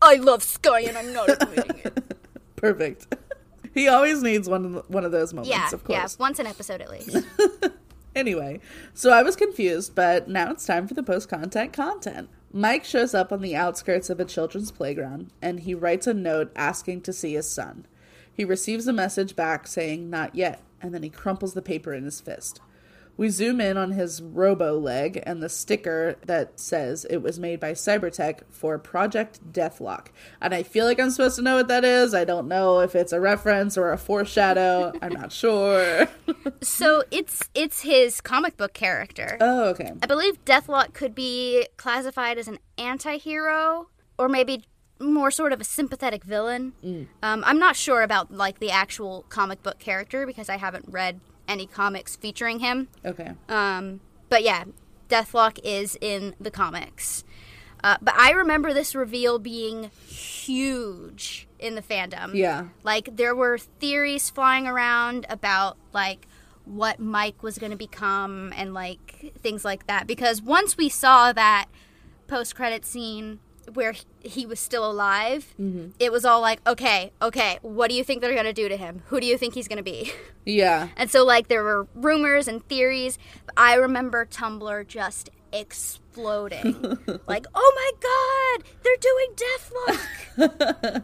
"I 0.00 0.14
love 0.14 0.44
Skye 0.44 0.82
and 0.82 0.96
I'm 0.96 1.12
not 1.12 1.28
admitting 1.28 1.80
it." 1.84 2.16
Perfect. 2.56 3.12
He 3.74 3.88
always 3.88 4.22
needs 4.22 4.48
one 4.48 4.82
one 4.86 5.04
of 5.04 5.10
those 5.10 5.34
moments, 5.34 5.50
yeah, 5.50 5.66
of 5.72 5.82
course. 5.82 5.96
yeah, 5.96 6.06
once 6.20 6.38
an 6.38 6.46
episode 6.46 6.80
at 6.80 6.88
least. 6.88 7.26
Anyway, 8.14 8.60
so 8.94 9.10
I 9.10 9.24
was 9.24 9.34
confused, 9.34 9.94
but 9.96 10.28
now 10.28 10.52
it's 10.52 10.64
time 10.64 10.86
for 10.86 10.94
the 10.94 11.02
post 11.02 11.28
content 11.28 11.72
content. 11.72 12.28
Mike 12.56 12.84
shows 12.84 13.14
up 13.14 13.32
on 13.32 13.40
the 13.40 13.56
outskirts 13.56 14.08
of 14.08 14.20
a 14.20 14.24
children's 14.24 14.70
playground 14.70 15.28
and 15.42 15.58
he 15.58 15.74
writes 15.74 16.06
a 16.06 16.14
note 16.14 16.52
asking 16.54 17.00
to 17.00 17.12
see 17.12 17.34
his 17.34 17.50
son. 17.50 17.84
He 18.32 18.44
receives 18.44 18.86
a 18.86 18.92
message 18.92 19.34
back 19.34 19.66
saying, 19.66 20.08
Not 20.08 20.36
yet, 20.36 20.60
and 20.80 20.94
then 20.94 21.02
he 21.02 21.10
crumples 21.10 21.54
the 21.54 21.62
paper 21.62 21.92
in 21.92 22.04
his 22.04 22.20
fist. 22.20 22.60
We 23.16 23.28
zoom 23.28 23.60
in 23.60 23.76
on 23.76 23.92
his 23.92 24.20
robo 24.20 24.78
leg 24.78 25.22
and 25.24 25.42
the 25.42 25.48
sticker 25.48 26.16
that 26.26 26.58
says 26.58 27.06
it 27.08 27.18
was 27.18 27.38
made 27.38 27.60
by 27.60 27.72
Cybertek 27.72 28.40
for 28.50 28.78
Project 28.78 29.52
Deathlok. 29.52 30.08
And 30.40 30.52
I 30.52 30.64
feel 30.64 30.84
like 30.84 30.98
I'm 30.98 31.10
supposed 31.10 31.36
to 31.36 31.42
know 31.42 31.56
what 31.56 31.68
that 31.68 31.84
is. 31.84 32.12
I 32.14 32.24
don't 32.24 32.48
know 32.48 32.80
if 32.80 32.96
it's 32.96 33.12
a 33.12 33.20
reference 33.20 33.78
or 33.78 33.92
a 33.92 33.98
foreshadow. 33.98 34.92
I'm 35.00 35.12
not 35.12 35.30
sure. 35.32 36.08
so 36.60 37.04
it's 37.10 37.48
it's 37.54 37.82
his 37.82 38.20
comic 38.20 38.56
book 38.56 38.72
character. 38.72 39.36
oh, 39.40 39.68
okay. 39.70 39.92
I 40.02 40.06
believe 40.06 40.44
Deathlok 40.44 40.92
could 40.92 41.14
be 41.14 41.68
classified 41.76 42.38
as 42.38 42.48
an 42.48 42.58
anti-hero 42.78 43.88
or 44.18 44.28
maybe 44.28 44.64
more 45.00 45.30
sort 45.30 45.52
of 45.52 45.60
a 45.60 45.64
sympathetic 45.64 46.24
villain. 46.24 46.72
Um, 47.22 47.44
I'm 47.44 47.58
not 47.58 47.76
sure 47.76 48.02
about 48.02 48.32
like 48.32 48.58
the 48.58 48.70
actual 48.70 49.24
comic 49.28 49.62
book 49.62 49.78
character 49.78 50.26
because 50.26 50.48
I 50.48 50.56
haven't 50.56 50.86
read 50.88 51.20
any 51.48 51.66
comics 51.66 52.16
featuring 52.16 52.60
him. 52.60 52.88
Okay. 53.04 53.32
Um, 53.48 54.00
but 54.28 54.42
yeah, 54.42 54.64
Deathlok 55.08 55.58
is 55.62 55.96
in 56.00 56.34
the 56.40 56.50
comics. 56.50 57.24
Uh, 57.82 57.98
but 58.00 58.14
I 58.16 58.30
remember 58.30 58.72
this 58.72 58.94
reveal 58.94 59.38
being 59.38 59.90
huge 60.06 61.46
in 61.58 61.74
the 61.74 61.82
fandom. 61.82 62.34
Yeah. 62.34 62.68
Like 62.82 63.16
there 63.16 63.34
were 63.34 63.58
theories 63.58 64.30
flying 64.30 64.66
around 64.66 65.26
about 65.28 65.76
like 65.92 66.26
what 66.64 66.98
Mike 66.98 67.42
was 67.42 67.58
going 67.58 67.72
to 67.72 67.76
become 67.76 68.52
and 68.56 68.72
like 68.72 69.34
things 69.38 69.66
like 69.66 69.86
that 69.86 70.06
because 70.06 70.40
once 70.40 70.78
we 70.78 70.88
saw 70.88 71.30
that 71.32 71.66
post 72.26 72.54
credit 72.56 72.86
scene 72.86 73.38
where 73.72 73.94
he- 74.20 74.46
was 74.46 74.60
still 74.60 74.88
alive, 74.90 75.54
mm-hmm. 75.60 75.88
it 75.98 76.12
was 76.12 76.24
all 76.24 76.40
like, 76.40 76.60
okay, 76.66 77.12
okay, 77.22 77.58
what 77.62 77.88
do 77.88 77.96
you 77.96 78.04
think 78.04 78.20
they're 78.20 78.34
going 78.34 78.44
to 78.44 78.52
do 78.52 78.68
to 78.68 78.76
him? 78.76 79.02
Who 79.06 79.20
do 79.20 79.26
you 79.26 79.38
think 79.38 79.54
he's 79.54 79.68
going 79.68 79.78
to 79.78 79.82
be? 79.82 80.12
Yeah. 80.46 80.88
And 80.98 81.10
so, 81.10 81.24
like, 81.24 81.48
there 81.48 81.64
were 81.64 81.86
rumors 81.94 82.48
and 82.48 82.62
theories. 82.68 83.18
I 83.56 83.76
remember 83.76 84.26
Tumblr 84.26 84.86
just 84.86 85.30
exploding. 85.54 86.98
like, 87.26 87.46
oh 87.54 87.72
my 87.76 88.58
god, 88.58 88.68
they're 88.82 88.96
doing 89.00 89.28
Deathlok! 90.36 91.02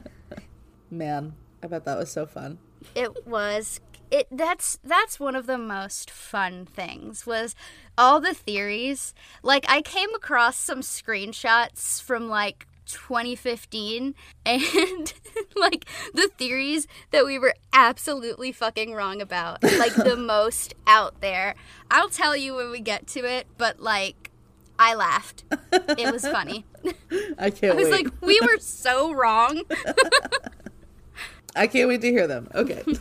Man, 0.91 1.33
I 1.63 1.69
bet 1.69 1.87
that 1.87 1.97
was 1.97 2.11
so 2.13 2.27
fun. 2.27 2.59
it 2.95 3.27
was. 3.27 3.81
It 4.11 4.27
that's 4.31 4.79
that's 4.83 5.21
one 5.21 5.37
of 5.37 5.47
the 5.47 5.59
most 5.59 6.11
fun 6.11 6.67
things 6.67 7.27
was 7.27 7.55
all 7.97 8.21
the 8.21 8.35
theories. 8.35 9.15
Like 9.43 9.65
I 9.69 9.83
came 9.83 10.13
across 10.15 10.57
some 10.57 10.81
screenshots 10.81 12.03
from 12.03 12.29
like 12.29 12.67
2015 12.87 14.15
and 14.47 15.13
like 15.55 15.85
the 16.15 16.29
theories 16.37 16.89
that 17.13 17.25
we 17.25 17.39
were 17.39 17.55
absolutely 17.73 18.53
fucking 18.53 18.95
wrong 18.95 19.21
about. 19.21 19.63
Like 19.63 19.95
the 19.95 20.17
most 20.19 20.75
out 20.87 21.21
there. 21.21 21.55
I'll 21.91 22.09
tell 22.09 22.37
you 22.37 22.57
when 22.57 22.71
we 22.71 22.81
get 22.81 23.07
to 23.09 23.21
it, 23.21 23.47
but 23.59 23.81
like 23.81 24.31
I 24.79 24.95
laughed. 24.95 25.45
It 25.73 26.11
was 26.11 26.27
funny. 26.27 26.65
I 27.39 27.51
can't 27.51 27.75
I 27.75 27.77
was 27.77 27.91
wait. 27.91 28.05
like, 28.07 28.23
we 28.23 28.41
were 28.41 28.59
so 28.59 29.13
wrong. 29.13 29.63
I 31.57 31.67
can't 31.67 31.89
wait 31.89 32.01
to 32.03 32.09
hear 32.11 32.27
them. 32.27 32.49
Okay. 32.55 32.83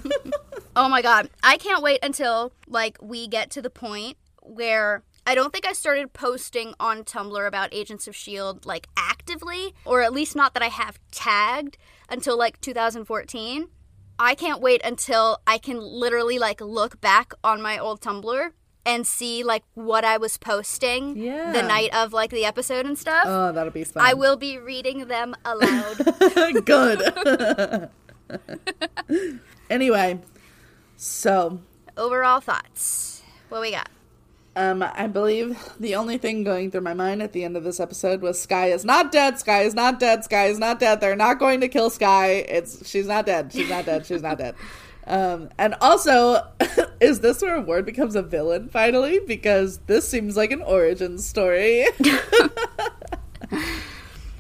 Oh 0.75 0.87
my 0.87 1.01
god. 1.01 1.29
I 1.43 1.57
can't 1.57 1.83
wait 1.83 1.99
until 2.03 2.53
like 2.67 2.97
we 3.01 3.27
get 3.27 3.49
to 3.51 3.61
the 3.61 3.71
point 3.71 4.15
where 4.43 5.03
I 5.27 5.35
don't 5.35 5.51
think 5.51 5.67
I 5.67 5.73
started 5.73 6.13
posting 6.13 6.73
on 6.79 7.03
Tumblr 7.03 7.45
about 7.45 7.73
Agents 7.73 8.07
of 8.07 8.15
Shield 8.15 8.65
like 8.65 8.87
actively 8.95 9.73
or 9.83 10.01
at 10.03 10.13
least 10.13 10.37
not 10.37 10.53
that 10.53 10.63
I 10.63 10.67
have 10.67 10.97
tagged 11.11 11.77
until 12.07 12.37
like 12.37 12.61
2014. 12.61 13.67
I 14.19 14.35
can't 14.35 14.61
wait 14.61 14.81
until 14.85 15.39
I 15.45 15.57
can 15.57 15.79
literally 15.81 16.39
like 16.39 16.61
look 16.61 17.01
back 17.01 17.33
on 17.43 17.61
my 17.61 17.77
old 17.77 17.99
Tumblr 17.99 18.51
and 18.85 19.05
see 19.05 19.43
like 19.43 19.63
what 19.73 20.05
I 20.05 20.15
was 20.17 20.37
posting 20.37 21.17
Yeah. 21.17 21.51
the 21.51 21.63
night 21.63 21.93
of 21.93 22.13
like 22.13 22.29
the 22.29 22.45
episode 22.45 22.85
and 22.85 22.97
stuff. 22.97 23.23
oh, 23.25 23.51
that'll 23.51 23.73
be 23.73 23.83
fun. 23.83 24.05
I 24.05 24.13
will 24.13 24.37
be 24.37 24.57
reading 24.59 25.07
them 25.07 25.35
aloud. 25.43 25.97
Good. 26.65 27.89
anyway, 29.69 30.19
so 30.97 31.59
Overall 31.97 32.39
thoughts. 32.39 33.23
What 33.49 33.61
we 33.61 33.71
got? 33.71 33.89
um, 34.55 34.83
I 34.83 35.07
believe 35.07 35.57
the 35.79 35.95
only 35.95 36.17
thing 36.17 36.43
going 36.43 36.71
through 36.71 36.81
my 36.81 36.93
mind 36.93 37.21
at 37.21 37.31
the 37.33 37.43
end 37.43 37.55
of 37.55 37.63
this 37.63 37.79
episode 37.79 38.21
was 38.21 38.41
Skye 38.41 38.67
is 38.67 38.83
not 38.83 39.11
dead. 39.11 39.39
Skye 39.39 39.61
is 39.61 39.73
not 39.73 39.99
dead. 39.99 40.23
Skye 40.25 40.47
is 40.47 40.59
not 40.59 40.79
dead. 40.79 40.99
They're 40.99 41.15
not 41.15 41.39
going 41.39 41.61
to 41.61 41.67
kill 41.67 41.89
Skye. 41.89 42.45
It's 42.47 42.87
she's 42.87 43.07
not 43.07 43.25
dead. 43.25 43.53
She's 43.53 43.69
not 43.69 43.85
dead. 43.85 44.05
She's 44.05 44.21
not 44.21 44.37
dead. 44.37 44.55
Um, 45.07 45.49
and 45.57 45.73
also, 45.81 46.45
Is 46.99 47.21
this 47.21 47.41
where 47.41 47.59
Ward 47.61 47.85
becomes 47.85 48.15
a 48.15 48.21
villain 48.21 48.67
finally? 48.67 49.19
Because 49.25 49.77
this 49.87 50.07
seems 50.07 50.35
like 50.35 50.51
an 50.51 50.61
origin 50.61 51.17
story. 51.17 51.87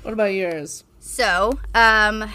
what 0.03 0.13
about 0.13 0.33
yours? 0.33 0.83
So, 0.99 1.57
um, 1.73 2.29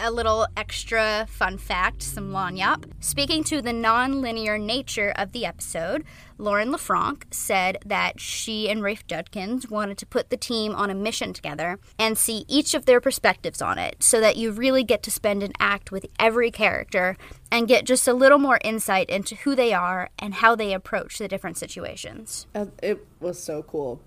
a 0.00 0.10
little 0.10 0.46
extra 0.56 1.26
fun 1.28 1.58
fact, 1.58 2.02
some 2.02 2.30
lagniappe. 2.30 2.90
Speaking 3.00 3.44
to 3.44 3.60
the 3.60 3.72
non-linear 3.72 4.58
nature 4.58 5.12
of 5.16 5.32
the 5.32 5.44
episode, 5.44 6.04
Lauren 6.38 6.72
LeFranc 6.72 7.24
said 7.32 7.78
that 7.84 8.20
she 8.20 8.68
and 8.68 8.82
Rafe 8.82 9.06
Judkins 9.06 9.68
wanted 9.68 9.98
to 9.98 10.06
put 10.06 10.30
the 10.30 10.36
team 10.36 10.74
on 10.74 10.90
a 10.90 10.94
mission 10.94 11.32
together 11.32 11.78
and 11.98 12.16
see 12.16 12.44
each 12.48 12.74
of 12.74 12.86
their 12.86 13.00
perspectives 13.00 13.60
on 13.60 13.78
it 13.78 14.02
so 14.02 14.20
that 14.20 14.36
you 14.36 14.52
really 14.52 14.84
get 14.84 15.02
to 15.02 15.10
spend 15.10 15.42
an 15.42 15.52
act 15.58 15.90
with 15.90 16.06
every 16.18 16.50
character 16.50 17.16
and 17.50 17.68
get 17.68 17.84
just 17.84 18.06
a 18.06 18.14
little 18.14 18.38
more 18.38 18.60
insight 18.62 19.10
into 19.10 19.34
who 19.36 19.54
they 19.54 19.72
are 19.72 20.10
and 20.18 20.34
how 20.34 20.54
they 20.54 20.72
approach 20.72 21.18
the 21.18 21.28
different 21.28 21.56
situations. 21.56 22.46
And 22.54 22.72
it 22.82 23.04
was 23.20 23.42
so 23.42 23.62
cool. 23.62 24.00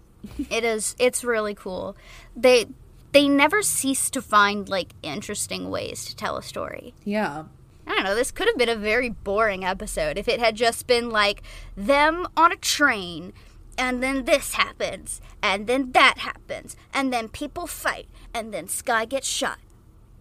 it 0.50 0.64
is 0.64 0.96
it's 1.00 1.24
really 1.24 1.56
cool. 1.56 1.96
They 2.36 2.68
they 3.12 3.28
never 3.28 3.62
cease 3.62 4.10
to 4.12 4.22
find 4.22 4.70
like 4.70 4.94
interesting 5.04 5.70
ways 5.70 6.06
to 6.06 6.16
tell 6.16 6.38
a 6.38 6.44
story. 6.44 6.94
Yeah. 7.04 7.44
I 7.88 7.96
don't 7.96 8.04
know, 8.04 8.16
this 8.16 8.32
could 8.32 8.48
have 8.48 8.58
been 8.58 8.70
a 8.70 8.76
very 8.76 9.10
boring 9.10 9.66
episode 9.66 10.18
if 10.18 10.28
it 10.28 10.40
had 10.40 10.56
just 10.56 10.88
been 10.88 11.10
like 11.10 11.42
them 11.76 12.28
on 12.38 12.52
a 12.52 12.56
train 12.56 13.34
and 13.78 14.02
then 14.04 14.26
this 14.26 14.54
happens 14.54 15.20
and 15.42 15.68
then 15.68 15.92
that 15.94 16.20
happens 16.20 16.76
and 16.94 17.12
then 17.12 17.28
people 17.28 17.68
fight 17.68 18.08
and 18.34 18.54
then 18.54 18.68
Skye 18.68 19.06
gets 19.06 19.28
shot. 19.28 19.58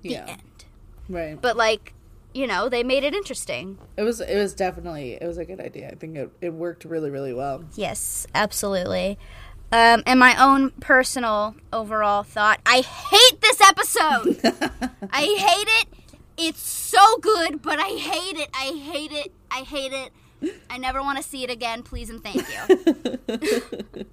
The 0.03 0.11
Yeah. 0.11 0.27
end. 0.29 0.65
Right. 1.09 1.41
But 1.41 1.57
like, 1.57 1.93
you 2.33 2.47
know, 2.47 2.69
they 2.69 2.83
made 2.83 3.05
it 3.05 3.13
interesting. 3.15 3.77
It 3.97 4.03
was 4.03 4.21
it 4.21 4.37
was 4.37 4.55
definitely 4.55 5.15
it 5.21 5.27
was 5.27 5.37
a 5.39 5.45
good 5.45 5.61
idea. 5.61 5.89
I 5.91 5.95
think 5.97 6.17
it, 6.17 6.31
it 6.41 6.55
worked 6.55 6.85
really, 6.85 7.11
really 7.11 7.35
well. 7.35 7.65
Yes, 7.75 8.27
absolutely. 8.35 9.19
Um, 9.73 10.03
and 10.05 10.19
my 10.19 10.35
own 10.43 10.71
personal 10.81 11.55
overall 11.73 12.25
thought 12.25 12.61
I 12.67 12.81
hate 12.81 13.41
this 13.41 13.61
episode! 13.61 14.41
I 15.13 15.23
hate 15.23 15.69
it. 15.81 15.87
It's 16.37 16.63
so 16.63 17.19
good, 17.19 17.63
but 17.63 17.79
I 17.79 17.91
hate 17.91 18.37
it. 18.37 18.49
I 18.55 18.73
hate 18.77 19.13
it. 19.13 19.33
I 19.51 19.61
hate 19.61 19.93
it. 19.93 20.13
I 20.71 20.79
never 20.79 21.03
want 21.03 21.19
to 21.19 21.25
see 21.25 21.45
it 21.45 21.51
again. 21.51 21.83
Please 21.83 22.11
and 22.11 22.23
thank 22.23 22.47
you. 22.49 24.07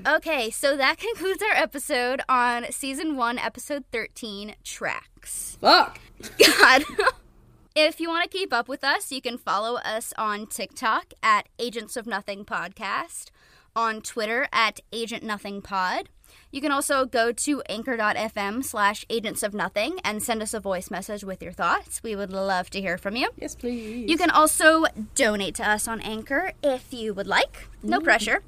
okay, 0.06 0.50
so 0.50 0.76
that 0.76 0.98
concludes 0.98 1.42
our 1.42 1.56
episode 1.56 2.20
on 2.28 2.70
season 2.70 3.16
one, 3.16 3.38
episode 3.38 3.84
13 3.92 4.56
Tracks. 4.64 5.56
Fuck. 5.60 6.00
God. 6.38 6.84
if 7.74 8.00
you 8.00 8.08
want 8.08 8.30
to 8.30 8.36
keep 8.36 8.52
up 8.52 8.68
with 8.68 8.84
us, 8.84 9.12
you 9.12 9.20
can 9.20 9.38
follow 9.38 9.76
us 9.76 10.12
on 10.18 10.46
TikTok 10.46 11.14
at 11.22 11.48
Agents 11.58 11.96
of 11.96 12.06
Nothing 12.06 12.44
Podcast, 12.44 13.30
on 13.74 14.00
Twitter 14.02 14.48
at 14.52 14.80
Agent 14.92 15.22
Nothing 15.22 15.62
Pod. 15.62 16.08
You 16.52 16.60
can 16.60 16.72
also 16.72 17.04
go 17.04 17.32
to 17.32 17.62
anchor.fm 17.68 18.64
slash 18.64 19.04
agents 19.08 19.42
of 19.42 19.54
nothing 19.54 19.98
and 20.04 20.22
send 20.22 20.42
us 20.42 20.52
a 20.54 20.60
voice 20.60 20.90
message 20.90 21.22
with 21.22 21.42
your 21.42 21.52
thoughts. 21.52 22.02
We 22.02 22.16
would 22.16 22.32
love 22.32 22.70
to 22.70 22.80
hear 22.80 22.98
from 22.98 23.16
you. 23.16 23.30
Yes, 23.36 23.54
please. 23.54 24.08
You 24.08 24.16
can 24.16 24.30
also 24.30 24.84
donate 25.14 25.54
to 25.56 25.68
us 25.68 25.86
on 25.86 26.00
Anchor 26.00 26.52
if 26.62 26.92
you 26.92 27.14
would 27.14 27.26
like. 27.26 27.68
No 27.82 28.00
pressure. 28.00 28.42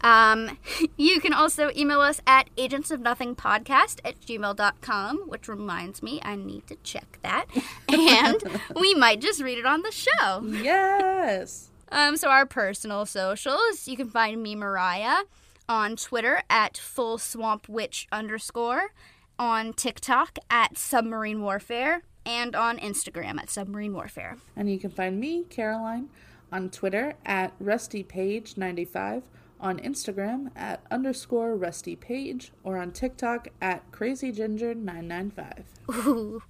Um, 0.00 0.58
you 0.96 1.20
can 1.20 1.32
also 1.32 1.70
email 1.76 2.00
us 2.00 2.20
at 2.26 2.54
agentsofnothingpodcast 2.56 4.00
at 4.04 4.20
gmail.com, 4.20 5.18
which 5.26 5.48
reminds 5.48 6.02
me 6.02 6.20
I 6.22 6.36
need 6.36 6.66
to 6.66 6.76
check 6.82 7.18
that. 7.22 7.46
And 7.88 8.42
we 8.78 8.94
might 8.94 9.20
just 9.20 9.42
read 9.42 9.58
it 9.58 9.66
on 9.66 9.82
the 9.82 9.90
show. 9.90 10.42
Yes. 10.44 11.67
Um, 11.90 12.16
so 12.16 12.28
our 12.28 12.46
personal 12.46 13.06
socials, 13.06 13.88
you 13.88 13.96
can 13.96 14.10
find 14.10 14.42
me, 14.42 14.54
Mariah, 14.54 15.24
on 15.68 15.96
Twitter 15.96 16.42
at 16.48 16.76
full 16.76 17.18
swamp 17.18 17.68
witch 17.68 18.06
underscore, 18.12 18.92
on 19.38 19.72
TikTok 19.72 20.38
at 20.50 20.76
submarine 20.76 21.42
warfare, 21.42 22.02
and 22.26 22.54
on 22.54 22.78
Instagram 22.78 23.38
at 23.38 23.50
submarine 23.50 23.94
warfare. 23.94 24.36
And 24.56 24.70
you 24.70 24.78
can 24.78 24.90
find 24.90 25.18
me, 25.18 25.44
Caroline, 25.44 26.08
on 26.52 26.70
Twitter 26.70 27.14
at 27.24 27.58
RustyPaige95, 27.58 29.22
on 29.60 29.78
Instagram 29.80 30.50
at 30.54 30.84
underscore 30.90 31.56
RustyPaige, 31.56 32.50
or 32.62 32.76
on 32.76 32.92
TikTok 32.92 33.48
at 33.60 33.90
CrazyGinger995. 33.92 35.64
Ooh. 36.06 36.42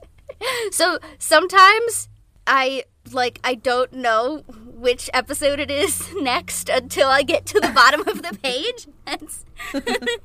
so 0.70 0.98
sometimes 1.18 2.08
I 2.46 2.84
like 3.14 3.40
I 3.44 3.54
don't 3.54 3.92
know 3.92 4.44
which 4.48 5.10
episode 5.12 5.58
it 5.60 5.70
is 5.70 6.08
next 6.16 6.68
until 6.68 7.08
I 7.08 7.22
get 7.22 7.46
to 7.46 7.60
the 7.60 7.68
bottom 7.68 8.00
of 8.08 8.22
the 8.22 8.36
page. 8.42 8.86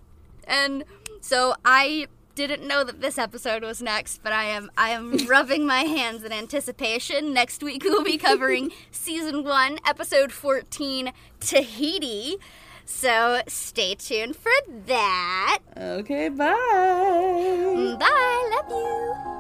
And, 0.46 0.84
so 1.22 1.56
I 1.64 2.08
didn't 2.36 2.68
know 2.68 2.84
that 2.84 3.00
this 3.00 3.18
episode 3.18 3.64
was 3.64 3.82
next, 3.82 4.22
but 4.24 4.34
I 4.34 4.46
am 4.46 4.70
I 4.78 4.90
am 4.90 5.16
rubbing 5.28 5.66
my 5.66 5.82
hands 5.82 6.24
in 6.24 6.34
anticipation. 6.34 7.34
Next 7.34 7.64
week 7.64 7.84
we'll 7.84 8.04
be 8.04 8.18
covering 8.18 8.72
season 8.92 9.44
1, 9.44 9.80
episode 9.86 10.32
14, 10.32 11.12
Tahiti. 11.40 12.36
So 12.86 13.42
stay 13.48 13.96
tuned 13.96 14.36
for 14.36 14.52
that. 14.88 15.60
Okay, 15.78 16.30
bye. 16.30 17.96
Bye. 18.00 19.40